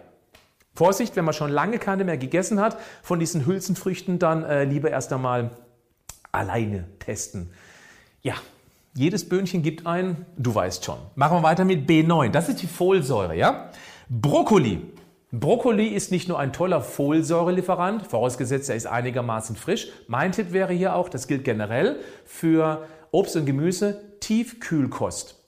Vorsicht, 0.75 1.17
wenn 1.17 1.25
man 1.25 1.35
schon 1.35 1.51
lange 1.51 1.79
keine 1.79 2.05
mehr 2.05 2.17
gegessen 2.17 2.61
hat, 2.61 2.79
von 3.03 3.19
diesen 3.19 3.47
Hülsenfrüchten 3.47 4.19
dann 4.19 4.45
äh, 4.45 4.65
lieber 4.65 4.91
erst 4.91 5.13
einmal 5.13 5.51
alleine 6.33 6.87
testen. 6.99 7.51
Ja, 8.23 8.35
jedes 8.95 9.29
Böhnchen 9.29 9.63
gibt 9.63 9.87
ein, 9.87 10.27
du 10.37 10.55
weißt 10.55 10.85
schon. 10.85 10.99
Machen 11.15 11.39
wir 11.39 11.43
weiter 11.43 11.65
mit 11.65 11.89
B9. 11.89 12.31
Das 12.31 12.49
ist 12.49 12.63
die 12.63 12.67
Folsäure, 12.67 13.37
ja? 13.37 13.71
Brokkoli. 14.09 14.81
Brokkoli 15.33 15.87
ist 15.87 16.11
nicht 16.11 16.29
nur 16.29 16.41
ein 16.41 16.53
toller 16.53 16.81
Folsäurelieferant, 16.81 18.07
vorausgesetzt 18.07 18.69
er 18.69 18.75
ist 18.75 18.87
einigermaßen 18.87 19.55
frisch. 19.55 19.89
Mein 20.09 20.33
Tipp 20.33 20.53
wäre 20.53 20.73
hier 20.73 20.97
auch, 20.97 21.09
das 21.09 21.29
gilt 21.29 21.45
generell 21.45 22.01
für 22.25 22.85
Obst 23.13 23.37
und 23.37 23.47
Gemüse, 23.47 24.01
Tiefkühlkost. 24.19 25.40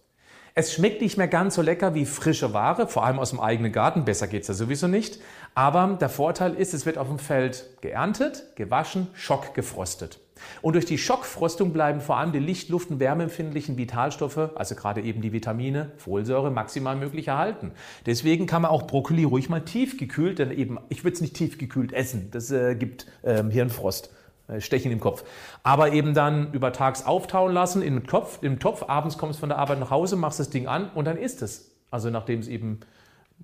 Es 0.55 0.75
schmeckt 0.75 1.01
nicht 1.01 1.17
mehr 1.17 1.29
ganz 1.29 1.55
so 1.55 1.63
lecker 1.63 1.95
wie 1.95 2.05
frische 2.05 2.53
Ware, 2.53 2.87
vor 2.87 3.07
allem 3.07 3.19
aus 3.19 3.31
dem 3.31 3.41
eigenen 3.41 3.73
Garten. 3.73 4.05
Besser 4.05 4.27
geht's 4.27 4.49
ja 4.49 4.55
sowieso 4.55 4.87
nicht. 4.87 5.19
Aber 5.55 5.97
der 5.99 6.11
Vorteil 6.11 6.53
ist, 6.53 6.75
es 6.75 6.85
wird 6.85 6.99
auf 6.99 7.09
dem 7.09 7.19
Feld 7.19 7.65
geerntet, 7.81 8.55
gewaschen, 8.55 9.07
schockgefrostet. 9.15 10.21
Und 10.61 10.75
durch 10.75 10.85
die 10.85 10.99
Schockfrostung 10.99 11.73
bleiben 11.73 12.03
vor 12.03 12.19
allem 12.19 12.33
die 12.33 12.39
Licht-, 12.39 12.69
Luft- 12.69 12.91
und 12.91 13.01
wärmeempfindlichen 13.01 13.79
Vitalstoffe, 13.79 14.51
also 14.55 14.75
gerade 14.75 15.01
eben 15.01 15.23
die 15.23 15.33
Vitamine, 15.33 15.93
Folsäure, 15.97 16.51
maximal 16.51 16.97
möglich 16.97 17.29
erhalten. 17.29 17.73
Deswegen 18.05 18.47
kann 18.47 18.61
man 18.61 18.73
auch 18.73 18.87
Brokkoli 18.87 19.25
ruhig 19.25 19.49
mal 19.49 19.61
tiefgekühlt, 19.61 20.39
denn 20.39 20.51
eben, 20.51 20.79
ich 20.91 21.03
würde 21.03 21.15
es 21.15 21.21
nicht 21.23 21.35
tiefgekühlt 21.35 21.95
essen, 21.95 22.29
das 22.31 22.51
äh, 22.51 22.75
gibt 22.75 23.07
ähm, 23.25 23.51
Hirnfrost. 23.51 24.11
Äh, 24.53 24.61
Stechen 24.61 24.93
im 24.93 25.01
Kopf. 25.01 25.25
Aber 25.63 25.93
eben 25.93 26.15
dann 26.15 26.53
über 26.53 26.73
tags 26.73 27.05
auftauen 27.05 27.53
lassen 27.53 27.83
in 27.83 27.95
den 27.95 28.07
Kopf, 28.07 28.39
im 28.43 28.59
Topf, 28.59 28.85
abends 28.89 29.19
kommst 29.19 29.39
du 29.39 29.41
von 29.41 29.49
der 29.49 29.59
Arbeit 29.59 29.81
nach 29.81 29.91
Hause, 29.91 30.17
machst 30.17 30.41
das 30.41 30.51
Ding 30.51 30.67
an 30.67 30.91
und 30.95 31.07
dann 31.07 31.17
isst 31.17 31.43
es. 31.43 31.71
Also 31.91 32.11
nachdem 32.11 32.41
es 32.41 32.49
eben 32.49 32.81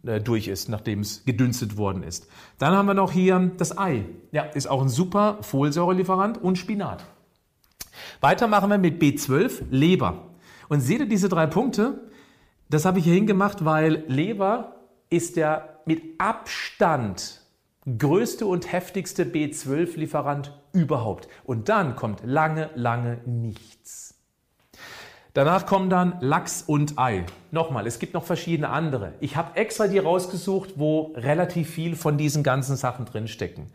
äh, 0.04 0.20
durch 0.20 0.48
ist, 0.48 0.68
nachdem 0.68 1.00
es 1.00 1.24
gedünstet 1.24 1.76
worden 1.76 2.02
ist. 2.02 2.28
Dann 2.58 2.74
haben 2.74 2.86
wir 2.86 2.94
noch 2.94 3.12
hier 3.12 3.50
das 3.56 3.76
Ei. 3.76 4.04
Ja, 4.32 4.42
ist 4.42 4.68
auch 4.68 4.82
ein 4.82 4.88
super 4.88 5.38
Folsäurelieferant 5.42 6.42
und 6.42 6.56
Spinat. 6.56 7.04
Weiter 8.20 8.46
machen 8.46 8.70
wir 8.70 8.78
mit 8.78 9.02
B12, 9.02 9.64
Leber. 9.70 10.28
Und 10.68 10.80
seht 10.80 11.00
ihr 11.00 11.08
diese 11.08 11.28
drei 11.28 11.46
Punkte? 11.46 12.00
Das 12.70 12.84
habe 12.84 12.98
ich 12.98 13.04
hier 13.04 13.14
hingemacht, 13.14 13.64
weil 13.64 14.04
Leber 14.08 14.76
ist 15.10 15.36
der 15.36 15.80
mit 15.86 16.02
Abstand 16.18 17.40
größte 17.96 18.44
und 18.44 18.70
heftigste 18.70 19.24
B12-Lieferant 19.24 20.52
überhaupt. 20.72 21.28
Und 21.44 21.68
dann 21.68 21.96
kommt 21.96 22.20
lange, 22.24 22.70
lange 22.74 23.18
nichts. 23.26 24.14
Danach 25.34 25.66
kommen 25.66 25.88
dann 25.88 26.16
Lachs 26.20 26.64
und 26.66 26.98
Ei. 26.98 27.24
Nochmal, 27.52 27.86
es 27.86 27.98
gibt 27.98 28.14
noch 28.14 28.24
verschiedene 28.24 28.70
andere. 28.70 29.12
Ich 29.20 29.36
habe 29.36 29.56
extra 29.56 29.86
die 29.86 29.98
rausgesucht, 29.98 30.74
wo 30.76 31.12
relativ 31.14 31.70
viel 31.70 31.94
von 31.94 32.18
diesen 32.18 32.42
ganzen 32.42 32.76
Sachen 32.76 33.04
drinstecken. 33.04 33.66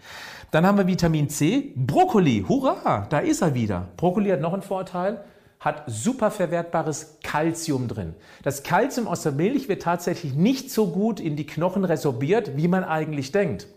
Dann 0.52 0.66
haben 0.66 0.78
wir 0.78 0.88
Vitamin 0.88 1.30
C, 1.30 1.74
Brokkoli. 1.76 2.46
Hurra, 2.48 3.08
da 3.10 3.20
ist 3.20 3.42
er 3.42 3.54
wieder. 3.54 3.88
Brokkoli 3.96 4.30
hat 4.32 4.42
noch 4.42 4.54
einen 4.54 4.62
Vorteil 4.62 5.24
hat 5.64 5.84
super 5.88 6.30
verwertbares 6.30 7.20
Kalzium 7.24 7.88
drin. 7.88 8.16
Das 8.44 8.64
Kalzium 8.64 9.08
aus 9.08 9.24
der 9.24 9.32
Milch 9.32 9.70
wird 9.70 9.82
tatsächlich 9.82 10.34
nicht 10.34 10.70
so 10.70 10.88
gut 10.88 11.22
in 11.22 11.38
die 11.38 11.46
Knochen 11.46 11.86
resorbiert, 11.86 12.58
wie 12.58 12.68
man 12.68 12.84
eigentlich 12.84 13.32
denkt. 13.32 13.68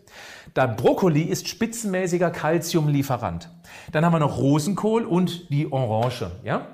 Der 0.57 0.67
Brokkoli 0.67 1.23
ist 1.23 1.49
spitzenmäßiger 1.49 2.31
Kalziumlieferant. 2.31 3.51
Dann 3.93 4.05
haben 4.05 4.13
wir 4.13 4.19
noch 4.19 4.39
Rosenkohl 4.39 5.05
und 5.05 5.49
die 5.51 5.71
Orange. 5.71 6.33
Ja? 6.43 6.67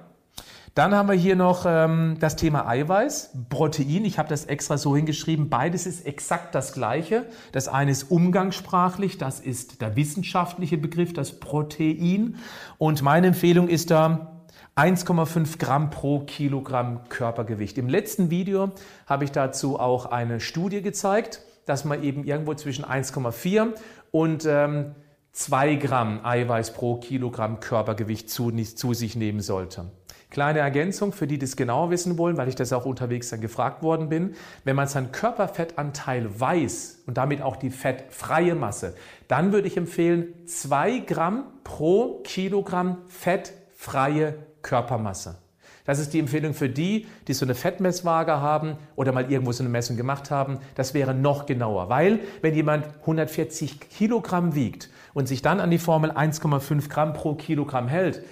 Dann 0.74 0.94
haben 0.94 1.10
wir 1.10 1.16
hier 1.16 1.36
noch 1.36 1.66
ähm, 1.66 2.16
das 2.18 2.36
Thema 2.36 2.66
Eiweiß, 2.66 3.32
Protein. 3.50 4.06
Ich 4.06 4.18
habe 4.18 4.30
das 4.30 4.46
extra 4.46 4.78
so 4.78 4.96
hingeschrieben. 4.96 5.50
Beides 5.50 5.84
ist 5.84 6.06
exakt 6.06 6.54
das 6.54 6.72
gleiche. 6.72 7.26
Das 7.52 7.68
eine 7.68 7.90
ist 7.90 8.04
umgangssprachlich, 8.04 9.18
das 9.18 9.40
ist 9.40 9.82
der 9.82 9.96
wissenschaftliche 9.96 10.78
Begriff, 10.78 11.12
das 11.12 11.38
Protein. 11.38 12.36
Und 12.78 13.02
meine 13.02 13.26
Empfehlung 13.26 13.68
ist 13.68 13.90
da 13.90 14.31
1,5 14.74 15.58
Gramm 15.58 15.90
pro 15.90 16.20
Kilogramm 16.20 17.06
Körpergewicht. 17.10 17.76
Im 17.76 17.90
letzten 17.90 18.30
Video 18.30 18.70
habe 19.06 19.24
ich 19.24 19.30
dazu 19.30 19.78
auch 19.78 20.06
eine 20.06 20.40
Studie 20.40 20.80
gezeigt, 20.80 21.42
dass 21.66 21.84
man 21.84 22.02
eben 22.02 22.24
irgendwo 22.24 22.54
zwischen 22.54 22.82
1,4 22.82 23.74
und 24.12 24.46
ähm, 24.46 24.94
2 25.32 25.74
Gramm 25.74 26.24
Eiweiß 26.24 26.72
pro 26.72 26.96
Kilogramm 26.96 27.60
Körpergewicht 27.60 28.30
zu, 28.30 28.50
zu 28.50 28.94
sich 28.94 29.14
nehmen 29.14 29.40
sollte. 29.40 29.90
Kleine 30.30 30.60
Ergänzung 30.60 31.12
für 31.12 31.26
die, 31.26 31.36
die 31.36 31.44
es 31.44 31.56
genau 31.56 31.90
wissen 31.90 32.16
wollen, 32.16 32.38
weil 32.38 32.48
ich 32.48 32.54
das 32.54 32.72
auch 32.72 32.86
unterwegs 32.86 33.28
dann 33.28 33.42
gefragt 33.42 33.82
worden 33.82 34.08
bin. 34.08 34.34
Wenn 34.64 34.76
man 34.76 34.88
seinen 34.88 35.12
Körperfettanteil 35.12 36.40
weiß 36.40 37.02
und 37.06 37.18
damit 37.18 37.42
auch 37.42 37.56
die 37.56 37.68
fettfreie 37.68 38.54
Masse, 38.54 38.94
dann 39.28 39.52
würde 39.52 39.68
ich 39.68 39.76
empfehlen 39.76 40.32
2 40.46 41.00
Gramm 41.00 41.44
pro 41.62 42.22
Kilogramm 42.22 43.02
fettfreie 43.08 44.38
Körpermasse. 44.62 45.36
Das 45.84 45.98
ist 45.98 46.12
die 46.12 46.20
Empfehlung 46.20 46.54
für 46.54 46.68
die, 46.68 47.06
die 47.26 47.34
so 47.34 47.44
eine 47.44 47.56
Fettmesswaage 47.56 48.40
haben 48.40 48.76
oder 48.94 49.10
mal 49.10 49.30
irgendwo 49.30 49.50
so 49.50 49.64
eine 49.64 49.70
Messung 49.70 49.96
gemacht 49.96 50.30
haben. 50.30 50.58
Das 50.76 50.94
wäre 50.94 51.12
noch 51.12 51.46
genauer, 51.46 51.88
weil 51.88 52.20
wenn 52.40 52.54
jemand 52.54 52.86
140 53.00 53.80
Kilogramm 53.80 54.54
wiegt 54.54 54.90
und 55.12 55.26
sich 55.26 55.42
dann 55.42 55.58
an 55.58 55.70
die 55.70 55.78
Formel 55.78 56.12
1,5 56.12 56.88
Gramm 56.88 57.14
pro 57.14 57.34
Kilogramm 57.34 57.88
hält, 57.88 58.22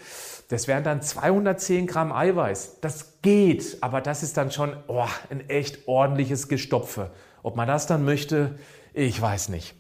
das 0.49 0.69
wären 0.69 0.85
dann 0.85 1.03
210 1.03 1.87
Gramm 1.87 2.13
Eiweiß. 2.13 2.79
Das 2.81 3.21
geht, 3.23 3.79
aber 3.81 4.01
das 4.01 4.23
ist 4.23 4.37
dann 4.37 4.51
schon 4.51 4.77
oh, 4.87 5.07
ein 5.31 5.49
echt 5.49 5.89
ordentliches 5.89 6.49
Gestopfe. 6.49 7.11
Ob 7.43 7.57
man 7.57 7.67
das 7.67 7.87
dann 7.87 8.05
möchte, 8.05 8.59
ich 8.93 9.21
weiß 9.21 9.49
nicht. 9.49 9.80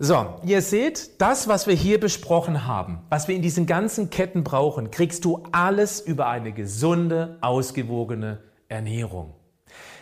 So, 0.00 0.40
ihr 0.44 0.60
seht, 0.60 1.20
das, 1.20 1.46
was 1.46 1.68
wir 1.68 1.74
hier 1.74 2.00
besprochen 2.00 2.66
haben, 2.66 2.98
was 3.10 3.28
wir 3.28 3.36
in 3.36 3.42
diesen 3.42 3.66
ganzen 3.66 4.10
Ketten 4.10 4.42
brauchen, 4.42 4.90
kriegst 4.90 5.24
du 5.24 5.44
alles 5.52 6.00
über 6.00 6.26
eine 6.26 6.52
gesunde, 6.52 7.38
ausgewogene 7.40 8.40
Ernährung. 8.68 9.34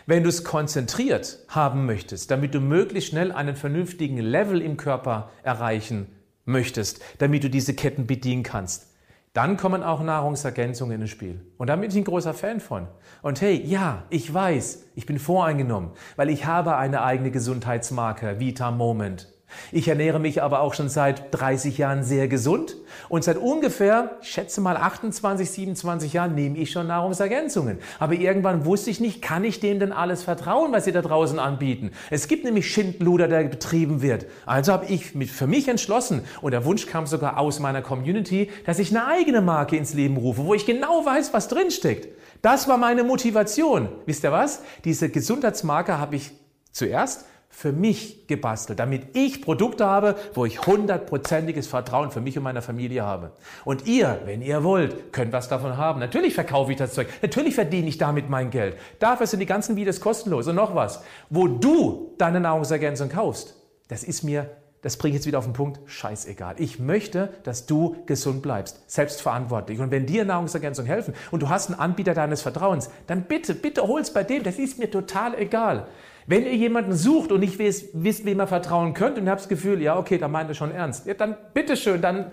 Wenn 0.07 0.23
du 0.23 0.29
es 0.29 0.43
konzentriert 0.43 1.39
haben 1.47 1.85
möchtest, 1.85 2.31
damit 2.31 2.55
du 2.55 2.59
möglichst 2.59 3.11
schnell 3.11 3.31
einen 3.31 3.55
vernünftigen 3.55 4.17
Level 4.17 4.61
im 4.61 4.77
Körper 4.77 5.29
erreichen 5.43 6.07
möchtest, 6.45 6.99
damit 7.19 7.43
du 7.43 7.49
diese 7.49 7.75
Ketten 7.75 8.07
bedienen 8.07 8.41
kannst, 8.41 8.87
dann 9.33 9.57
kommen 9.57 9.83
auch 9.83 10.01
Nahrungsergänzungen 10.01 11.01
ins 11.01 11.11
Spiel. 11.11 11.39
Und 11.57 11.67
da 11.67 11.75
bin 11.75 11.89
ich 11.89 11.95
ein 11.95 12.03
großer 12.03 12.33
Fan 12.33 12.59
von. 12.59 12.87
Und 13.21 13.41
hey, 13.41 13.61
ja, 13.63 14.03
ich 14.09 14.31
weiß, 14.31 14.85
ich 14.95 15.05
bin 15.05 15.19
voreingenommen, 15.19 15.91
weil 16.15 16.29
ich 16.29 16.45
habe 16.45 16.77
eine 16.77 17.03
eigene 17.03 17.29
Gesundheitsmarke, 17.31 18.39
Vita 18.39 18.71
Moment. 18.71 19.32
Ich 19.71 19.87
ernähre 19.87 20.19
mich 20.19 20.41
aber 20.41 20.61
auch 20.61 20.73
schon 20.73 20.89
seit 20.89 21.33
30 21.33 21.77
Jahren 21.77 22.03
sehr 22.03 22.27
gesund 22.27 22.77
und 23.09 23.23
seit 23.23 23.37
ungefähr, 23.37 24.17
ich 24.21 24.29
schätze 24.29 24.61
mal 24.61 24.77
28, 24.77 25.49
27 25.49 26.13
Jahren 26.13 26.35
nehme 26.35 26.57
ich 26.57 26.71
schon 26.71 26.87
Nahrungsergänzungen. 26.87 27.79
Aber 27.99 28.13
irgendwann 28.13 28.65
wusste 28.65 28.89
ich 28.89 28.99
nicht, 28.99 29.21
kann 29.21 29.43
ich 29.43 29.59
denen 29.59 29.79
denn 29.79 29.91
alles 29.91 30.23
vertrauen, 30.23 30.71
was 30.71 30.85
sie 30.85 30.91
da 30.91 31.01
draußen 31.01 31.39
anbieten? 31.39 31.91
Es 32.09 32.27
gibt 32.27 32.43
nämlich 32.43 32.71
Schindluder, 32.71 33.27
der 33.27 33.43
betrieben 33.45 34.01
wird. 34.01 34.25
Also 34.45 34.73
habe 34.73 34.85
ich 34.85 35.11
für 35.31 35.47
mich 35.47 35.67
entschlossen 35.67 36.23
und 36.41 36.51
der 36.51 36.65
Wunsch 36.65 36.85
kam 36.85 37.07
sogar 37.07 37.37
aus 37.37 37.59
meiner 37.59 37.81
Community, 37.81 38.49
dass 38.65 38.79
ich 38.79 38.91
eine 38.91 39.07
eigene 39.07 39.41
Marke 39.41 39.75
ins 39.75 39.93
Leben 39.93 40.17
rufe, 40.17 40.45
wo 40.45 40.53
ich 40.53 40.65
genau 40.65 41.05
weiß, 41.05 41.33
was 41.33 41.47
drinsteckt. 41.47 42.07
Das 42.41 42.67
war 42.67 42.77
meine 42.77 43.03
Motivation. 43.03 43.89
Wisst 44.05 44.23
ihr 44.23 44.31
was? 44.31 44.61
Diese 44.83 45.09
Gesundheitsmarke 45.09 45.97
habe 45.97 46.17
ich 46.17 46.31
zuerst 46.71 47.25
für 47.53 47.71
mich 47.71 48.25
gebastelt, 48.27 48.79
damit 48.79 49.15
ich 49.15 49.43
Produkte 49.43 49.85
habe, 49.85 50.15
wo 50.33 50.43
ich 50.43 50.65
hundertprozentiges 50.65 51.67
Vertrauen 51.67 52.09
für 52.09 52.19
mich 52.19 52.35
und 52.35 52.43
meine 52.43 52.63
Familie 52.63 53.03
habe. 53.03 53.31
Und 53.63 53.85
ihr, 53.85 54.21
wenn 54.25 54.41
ihr 54.41 54.63
wollt, 54.63 55.13
könnt 55.13 55.31
was 55.31 55.49
davon 55.49 55.77
haben. 55.77 55.99
Natürlich 55.99 56.33
verkaufe 56.33 56.71
ich 56.71 56.77
das 56.77 56.93
Zeug. 56.93 57.07
Natürlich 57.21 57.53
verdiene 57.53 57.87
ich 57.87 57.99
damit 57.99 58.27
mein 58.27 58.49
Geld. 58.49 58.75
Dafür 58.99 59.27
sind 59.27 59.39
die 59.39 59.45
ganzen 59.45 59.75
Videos 59.75 60.01
kostenlos. 60.01 60.47
Und 60.47 60.55
noch 60.55 60.73
was. 60.73 61.03
Wo 61.29 61.47
du 61.47 62.15
deine 62.17 62.39
Nahrungsergänzung 62.39 63.09
kaufst, 63.09 63.55
das 63.87 64.03
ist 64.03 64.23
mir 64.23 64.49
das 64.83 64.97
bringe 64.97 65.11
ich 65.11 65.19
jetzt 65.19 65.27
wieder 65.27 65.37
auf 65.39 65.45
den 65.45 65.53
Punkt, 65.53 65.79
scheißegal. 65.85 66.55
Ich 66.57 66.77
möchte, 66.77 67.29
dass 67.43 67.65
du 67.65 67.95
gesund 68.05 68.41
bleibst, 68.41 68.83
selbstverantwortlich. 68.91 69.79
Und 69.79 69.91
wenn 69.91 70.05
dir 70.05 70.25
Nahrungsergänzungen 70.25 70.91
helfen 70.91 71.13
und 71.31 71.41
du 71.41 71.47
hast 71.47 71.69
einen 71.69 71.79
Anbieter 71.79 72.13
deines 72.13 72.41
Vertrauens, 72.41 72.89
dann 73.07 73.23
bitte, 73.23 73.55
bitte 73.55 73.83
hol's 73.83 74.11
bei 74.11 74.25
dem, 74.25 74.43
das 74.43 74.59
ist 74.59 74.79
mir 74.79 74.91
total 74.91 75.35
egal. 75.39 75.87
Wenn 76.25 76.45
ihr 76.45 76.55
jemanden 76.55 76.93
sucht 76.93 77.31
und 77.31 77.41
nicht 77.41 77.59
wisst, 77.59 77.89
wisst 77.93 78.25
wem 78.25 78.39
ihr 78.39 78.47
vertrauen 78.47 78.93
könnt 78.93 79.17
und 79.17 79.25
ihr 79.25 79.31
habt 79.31 79.41
das 79.41 79.49
Gefühl, 79.49 79.81
ja, 79.81 79.97
okay, 79.97 80.17
da 80.17 80.27
meint 80.27 80.49
er 80.49 80.55
schon 80.55 80.71
ernst, 80.71 81.05
ja, 81.05 81.13
dann 81.13 81.35
bitteschön, 81.53 82.01
dann 82.01 82.31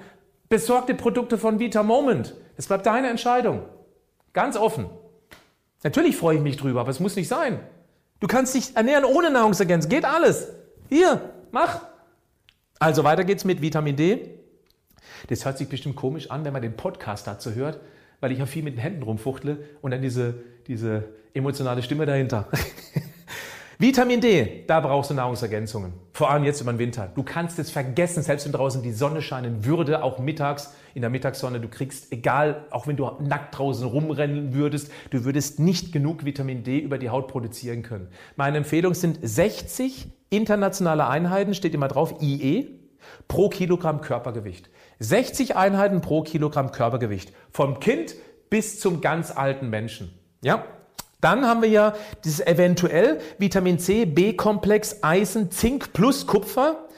besorgt 0.49 0.89
die 0.89 0.95
Produkte 0.95 1.39
von 1.39 1.59
Vita 1.59 1.83
Moment. 1.83 2.35
Das 2.57 2.67
bleibt 2.67 2.87
deine 2.87 3.09
Entscheidung. 3.09 3.63
Ganz 4.33 4.57
offen. 4.57 4.87
Natürlich 5.83 6.17
freue 6.17 6.37
ich 6.37 6.43
mich 6.43 6.57
drüber, 6.57 6.81
aber 6.81 6.91
es 6.91 7.01
muss 7.01 7.17
nicht 7.17 7.29
sein. 7.29 7.61
Du 8.21 8.27
kannst 8.27 8.55
dich 8.55 8.77
ernähren 8.77 9.05
ohne 9.05 9.31
Nahrungsergänzung. 9.31 9.91
Geht 9.91 10.05
alles. 10.05 10.49
Hier, 10.89 11.33
mach. 11.53 11.81
Also 12.79 13.03
weiter 13.05 13.25
geht's 13.25 13.45
mit 13.45 13.63
Vitamin 13.63 13.97
D. 13.97 14.39
Das 15.29 15.45
hört 15.45 15.59
sich 15.59 15.69
bestimmt 15.69 15.97
komisch 15.97 16.31
an, 16.31 16.45
wenn 16.45 16.53
man 16.53 16.63
den 16.63 16.77
Podcast 16.77 17.27
dazu 17.27 17.55
hört, 17.55 17.81
weil 18.21 18.33
ich 18.33 18.39
ja 18.39 18.47
viel 18.47 18.63
mit 18.63 18.75
den 18.75 18.81
Händen 18.81 19.03
rumfuchtle 19.03 19.59
und 19.81 19.91
dann 19.91 20.03
diese, 20.03 20.35
diese 20.67 21.05
emotionale 21.35 21.83
Stimme 21.83 22.07
dahinter. 22.07 22.49
Vitamin 23.81 24.21
D, 24.21 24.65
da 24.67 24.79
brauchst 24.81 25.09
du 25.09 25.15
Nahrungsergänzungen. 25.15 25.95
Vor 26.13 26.31
allem 26.31 26.45
jetzt 26.45 26.61
über 26.61 26.71
den 26.71 26.79
Winter. 26.79 27.11
Du 27.15 27.23
kannst 27.23 27.59
es 27.59 27.71
vergessen, 27.71 28.23
selbst 28.23 28.45
wenn 28.45 28.53
draußen 28.53 28.83
die 28.83 28.93
Sonne 28.93 29.23
scheinen 29.23 29.65
würde, 29.65 30.03
auch 30.03 30.19
mittags 30.19 30.75
in 30.93 31.01
der 31.01 31.09
Mittagssonne, 31.09 31.61
du 31.61 31.69
kriegst, 31.69 32.13
egal, 32.13 32.67
auch 32.73 32.87
wenn 32.87 32.99
du 32.99 33.11
nackt 33.21 33.57
draußen 33.57 33.87
rumrennen 33.87 34.53
würdest, 34.53 34.93
du 35.09 35.25
würdest 35.25 35.61
nicht 35.61 35.93
genug 35.95 36.27
Vitamin 36.27 36.63
D 36.63 36.79
über 36.79 36.99
die 36.99 37.09
Haut 37.09 37.29
produzieren 37.29 37.83
können. 37.83 38.09
Meine 38.37 38.59
Empfehlung 38.59 38.93
sind 38.93 39.19
60 39.23 40.09
internationale 40.29 41.07
Einheiten, 41.09 41.55
steht 41.55 41.73
immer 41.73 41.89
drauf, 41.89 42.21
IE, 42.21 42.81
pro 43.29 43.49
Kilogramm 43.49 44.03
Körpergewicht. 44.03 44.69
60 44.99 45.57
Einheiten 45.57 46.03
pro 46.03 46.21
Kilogramm 46.21 46.71
Körpergewicht. 46.71 47.33
Vom 47.51 47.81
Kind 47.81 48.15
bis 48.51 48.79
zum 48.79 49.01
ganz 49.01 49.35
alten 49.35 49.71
Menschen. 49.71 50.13
Ja, 50.43 50.67
dann 51.21 51.45
haben 51.45 51.63
wir 51.63 51.69
ja 51.69 51.95
dieses 52.25 52.47
eventuell 52.47 53.21
Vitamin 53.39 53.79
C, 53.79 54.05
B-Komplex, 54.05 54.99
Eisen, 55.03 55.51
Zink 55.51 55.93
plus 55.93 56.27
Kupfer 56.27 56.89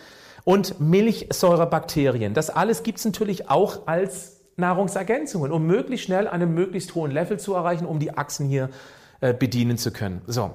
und 0.45 0.81
Milchsäurebakterien. 0.81 2.35
Das 2.35 2.51
alles 2.51 2.83
gibt 2.83 2.99
es 2.99 3.05
natürlich 3.05 3.51
auch 3.51 3.87
als 3.87 4.41
Nahrungsergänzungen, 4.57 5.51
um 5.51 5.67
möglichst 5.67 6.07
schnell 6.07 6.29
einen 6.29 6.55
möglichst 6.55 6.95
hohen 6.95 7.11
Level 7.11 7.39
zu 7.39 7.55
erreichen, 7.55 7.87
um 7.87 7.99
die 7.99 8.17
Achsen 8.17 8.47
hier 8.47 8.69
äh, 9.21 9.33
bedienen 9.33 9.79
zu 9.79 9.91
können. 9.93 10.23
So, 10.27 10.51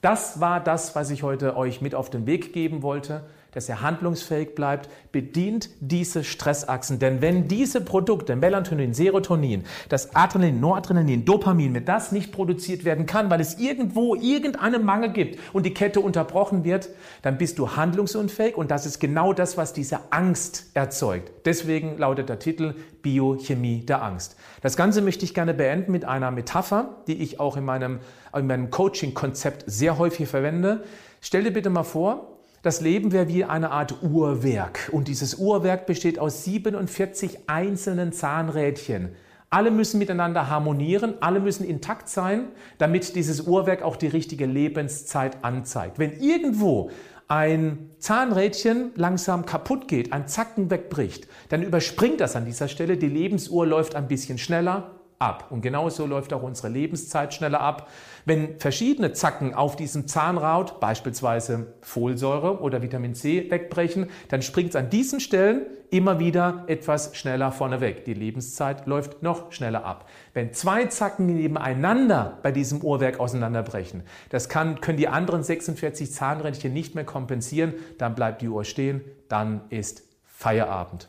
das 0.00 0.40
war 0.40 0.60
das, 0.60 0.94
was 0.94 1.10
ich 1.10 1.22
heute 1.22 1.56
euch 1.56 1.80
mit 1.80 1.94
auf 1.94 2.10
den 2.10 2.26
Weg 2.26 2.52
geben 2.52 2.82
wollte 2.82 3.24
dass 3.52 3.68
er 3.68 3.80
handlungsfähig 3.80 4.54
bleibt, 4.54 4.88
bedient 5.12 5.70
diese 5.80 6.24
Stressachsen. 6.24 6.98
Denn 6.98 7.22
wenn 7.22 7.48
diese 7.48 7.80
Produkte, 7.80 8.36
Melatonin, 8.36 8.94
Serotonin, 8.94 9.64
das 9.88 10.14
Adrenalin, 10.14 10.60
Noradrenalin, 10.60 11.24
Dopamin, 11.24 11.74
wenn 11.74 11.84
das 11.84 12.12
nicht 12.12 12.32
produziert 12.32 12.84
werden 12.84 13.06
kann, 13.06 13.30
weil 13.30 13.40
es 13.40 13.58
irgendwo 13.58 14.14
irgendeinen 14.14 14.84
Mangel 14.84 15.12
gibt 15.12 15.38
und 15.52 15.64
die 15.64 15.74
Kette 15.74 16.00
unterbrochen 16.00 16.64
wird, 16.64 16.88
dann 17.22 17.38
bist 17.38 17.58
du 17.58 17.76
handlungsunfähig 17.76 18.56
und 18.56 18.70
das 18.70 18.86
ist 18.86 18.98
genau 18.98 19.32
das, 19.32 19.56
was 19.56 19.72
diese 19.72 20.00
Angst 20.10 20.66
erzeugt. 20.74 21.30
Deswegen 21.44 21.98
lautet 21.98 22.28
der 22.28 22.38
Titel 22.38 22.74
Biochemie 23.02 23.84
der 23.86 24.02
Angst. 24.02 24.36
Das 24.60 24.76
Ganze 24.76 25.02
möchte 25.02 25.24
ich 25.24 25.34
gerne 25.34 25.54
beenden 25.54 25.92
mit 25.92 26.04
einer 26.04 26.30
Metapher, 26.30 26.96
die 27.06 27.22
ich 27.22 27.40
auch 27.40 27.56
in 27.56 27.64
meinem, 27.64 28.00
in 28.36 28.46
meinem 28.46 28.70
Coaching-Konzept 28.70 29.64
sehr 29.66 29.98
häufig 29.98 30.28
verwende. 30.28 30.84
Stell 31.20 31.44
dir 31.44 31.52
bitte 31.52 31.70
mal 31.70 31.84
vor, 31.84 32.37
das 32.62 32.80
Leben 32.80 33.12
wäre 33.12 33.28
wie 33.28 33.44
eine 33.44 33.70
Art 33.70 34.02
Uhrwerk 34.02 34.90
und 34.92 35.08
dieses 35.08 35.36
Uhrwerk 35.36 35.86
besteht 35.86 36.18
aus 36.18 36.44
47 36.44 37.48
einzelnen 37.48 38.12
Zahnrädchen. 38.12 39.10
Alle 39.50 39.70
müssen 39.70 39.98
miteinander 39.98 40.50
harmonieren, 40.50 41.14
alle 41.20 41.40
müssen 41.40 41.64
intakt 41.64 42.08
sein, 42.08 42.48
damit 42.76 43.14
dieses 43.14 43.40
Uhrwerk 43.42 43.82
auch 43.82 43.96
die 43.96 44.08
richtige 44.08 44.44
Lebenszeit 44.44 45.42
anzeigt. 45.42 45.98
Wenn 45.98 46.20
irgendwo 46.20 46.90
ein 47.28 47.90
Zahnrädchen 47.98 48.90
langsam 48.94 49.46
kaputt 49.46 49.86
geht, 49.86 50.12
ein 50.12 50.26
Zacken 50.26 50.70
wegbricht, 50.70 51.28
dann 51.50 51.62
überspringt 51.62 52.20
das 52.20 52.36
an 52.36 52.44
dieser 52.44 52.68
Stelle, 52.68 52.96
die 52.96 53.08
Lebensuhr 53.08 53.66
läuft 53.66 53.94
ein 53.94 54.08
bisschen 54.08 54.38
schneller, 54.38 54.97
ab. 55.18 55.46
Und 55.50 55.62
genauso 55.62 56.06
läuft 56.06 56.32
auch 56.32 56.42
unsere 56.42 56.68
Lebenszeit 56.68 57.34
schneller 57.34 57.60
ab. 57.60 57.88
Wenn 58.24 58.58
verschiedene 58.58 59.12
Zacken 59.12 59.54
auf 59.54 59.74
diesem 59.74 60.06
Zahnraut, 60.06 60.80
beispielsweise 60.80 61.74
Folsäure 61.80 62.60
oder 62.60 62.82
Vitamin 62.82 63.14
C, 63.14 63.50
wegbrechen, 63.50 64.10
dann 64.28 64.42
springt 64.42 64.70
es 64.70 64.76
an 64.76 64.90
diesen 64.90 65.20
Stellen 65.20 65.66
immer 65.90 66.20
wieder 66.20 66.64
etwas 66.66 67.16
schneller 67.16 67.50
vorne 67.50 67.80
weg. 67.80 68.04
Die 68.04 68.14
Lebenszeit 68.14 68.86
läuft 68.86 69.22
noch 69.22 69.50
schneller 69.52 69.84
ab. 69.84 70.08
Wenn 70.34 70.52
zwei 70.52 70.84
Zacken 70.84 71.26
nebeneinander 71.26 72.38
bei 72.42 72.52
diesem 72.52 72.82
Uhrwerk 72.82 73.18
auseinanderbrechen, 73.18 74.02
das 74.30 74.48
kann, 74.48 74.80
können 74.80 74.98
die 74.98 75.08
anderen 75.08 75.42
46 75.42 76.12
Zahnrädchen 76.12 76.72
nicht 76.72 76.94
mehr 76.94 77.04
kompensieren, 77.04 77.74
dann 77.96 78.14
bleibt 78.14 78.42
die 78.42 78.48
Uhr 78.48 78.64
stehen, 78.64 79.00
dann 79.28 79.62
ist 79.70 80.02
Feierabend. 80.24 81.08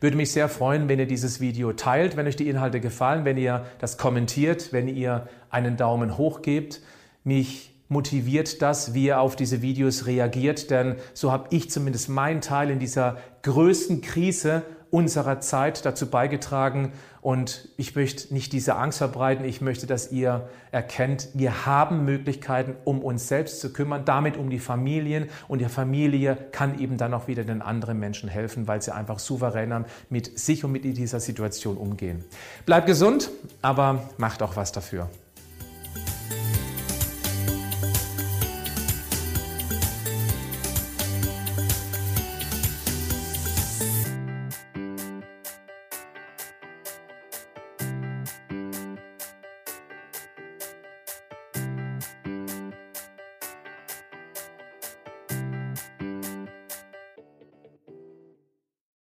Würde 0.00 0.16
mich 0.16 0.32
sehr 0.32 0.48
freuen, 0.48 0.88
wenn 0.88 0.98
ihr 0.98 1.06
dieses 1.06 1.40
Video 1.40 1.72
teilt, 1.72 2.16
wenn 2.16 2.26
euch 2.26 2.36
die 2.36 2.48
Inhalte 2.48 2.80
gefallen, 2.80 3.24
wenn 3.24 3.36
ihr 3.36 3.64
das 3.78 3.96
kommentiert, 3.96 4.72
wenn 4.72 4.88
ihr 4.88 5.28
einen 5.50 5.76
Daumen 5.76 6.18
hoch 6.18 6.42
gebt. 6.42 6.80
Mich 7.24 7.74
motiviert 7.88 8.62
das, 8.62 8.94
wie 8.94 9.06
ihr 9.06 9.20
auf 9.20 9.36
diese 9.36 9.62
Videos 9.62 10.06
reagiert, 10.06 10.70
denn 10.70 10.96
so 11.14 11.32
habe 11.32 11.48
ich 11.50 11.70
zumindest 11.70 12.08
meinen 12.08 12.40
Teil 12.40 12.70
in 12.70 12.78
dieser 12.78 13.18
größten 13.42 14.00
Krise 14.00 14.62
unserer 14.90 15.40
Zeit 15.40 15.84
dazu 15.84 16.08
beigetragen. 16.08 16.92
Und 17.20 17.68
ich 17.76 17.96
möchte 17.96 18.32
nicht 18.32 18.52
diese 18.52 18.76
Angst 18.76 18.98
verbreiten. 18.98 19.44
Ich 19.44 19.60
möchte, 19.60 19.86
dass 19.86 20.12
ihr 20.12 20.48
erkennt, 20.70 21.28
wir 21.34 21.66
haben 21.66 22.04
Möglichkeiten, 22.04 22.76
um 22.84 23.02
uns 23.02 23.28
selbst 23.28 23.60
zu 23.60 23.72
kümmern, 23.72 24.04
damit 24.04 24.36
um 24.36 24.50
die 24.50 24.58
Familien. 24.58 25.28
Und 25.48 25.60
die 25.60 25.68
Familie 25.68 26.36
kann 26.52 26.78
eben 26.78 26.98
dann 26.98 27.14
auch 27.14 27.26
wieder 27.26 27.44
den 27.44 27.62
anderen 27.62 27.98
Menschen 27.98 28.28
helfen, 28.28 28.68
weil 28.68 28.80
sie 28.80 28.94
einfach 28.94 29.18
souveräner 29.18 29.84
mit 30.08 30.38
sich 30.38 30.64
und 30.64 30.72
mit 30.72 30.84
dieser 30.84 31.20
Situation 31.20 31.76
umgehen. 31.76 32.24
Bleibt 32.64 32.86
gesund, 32.86 33.30
aber 33.62 34.08
macht 34.18 34.42
auch 34.42 34.56
was 34.56 34.72
dafür. 34.72 35.08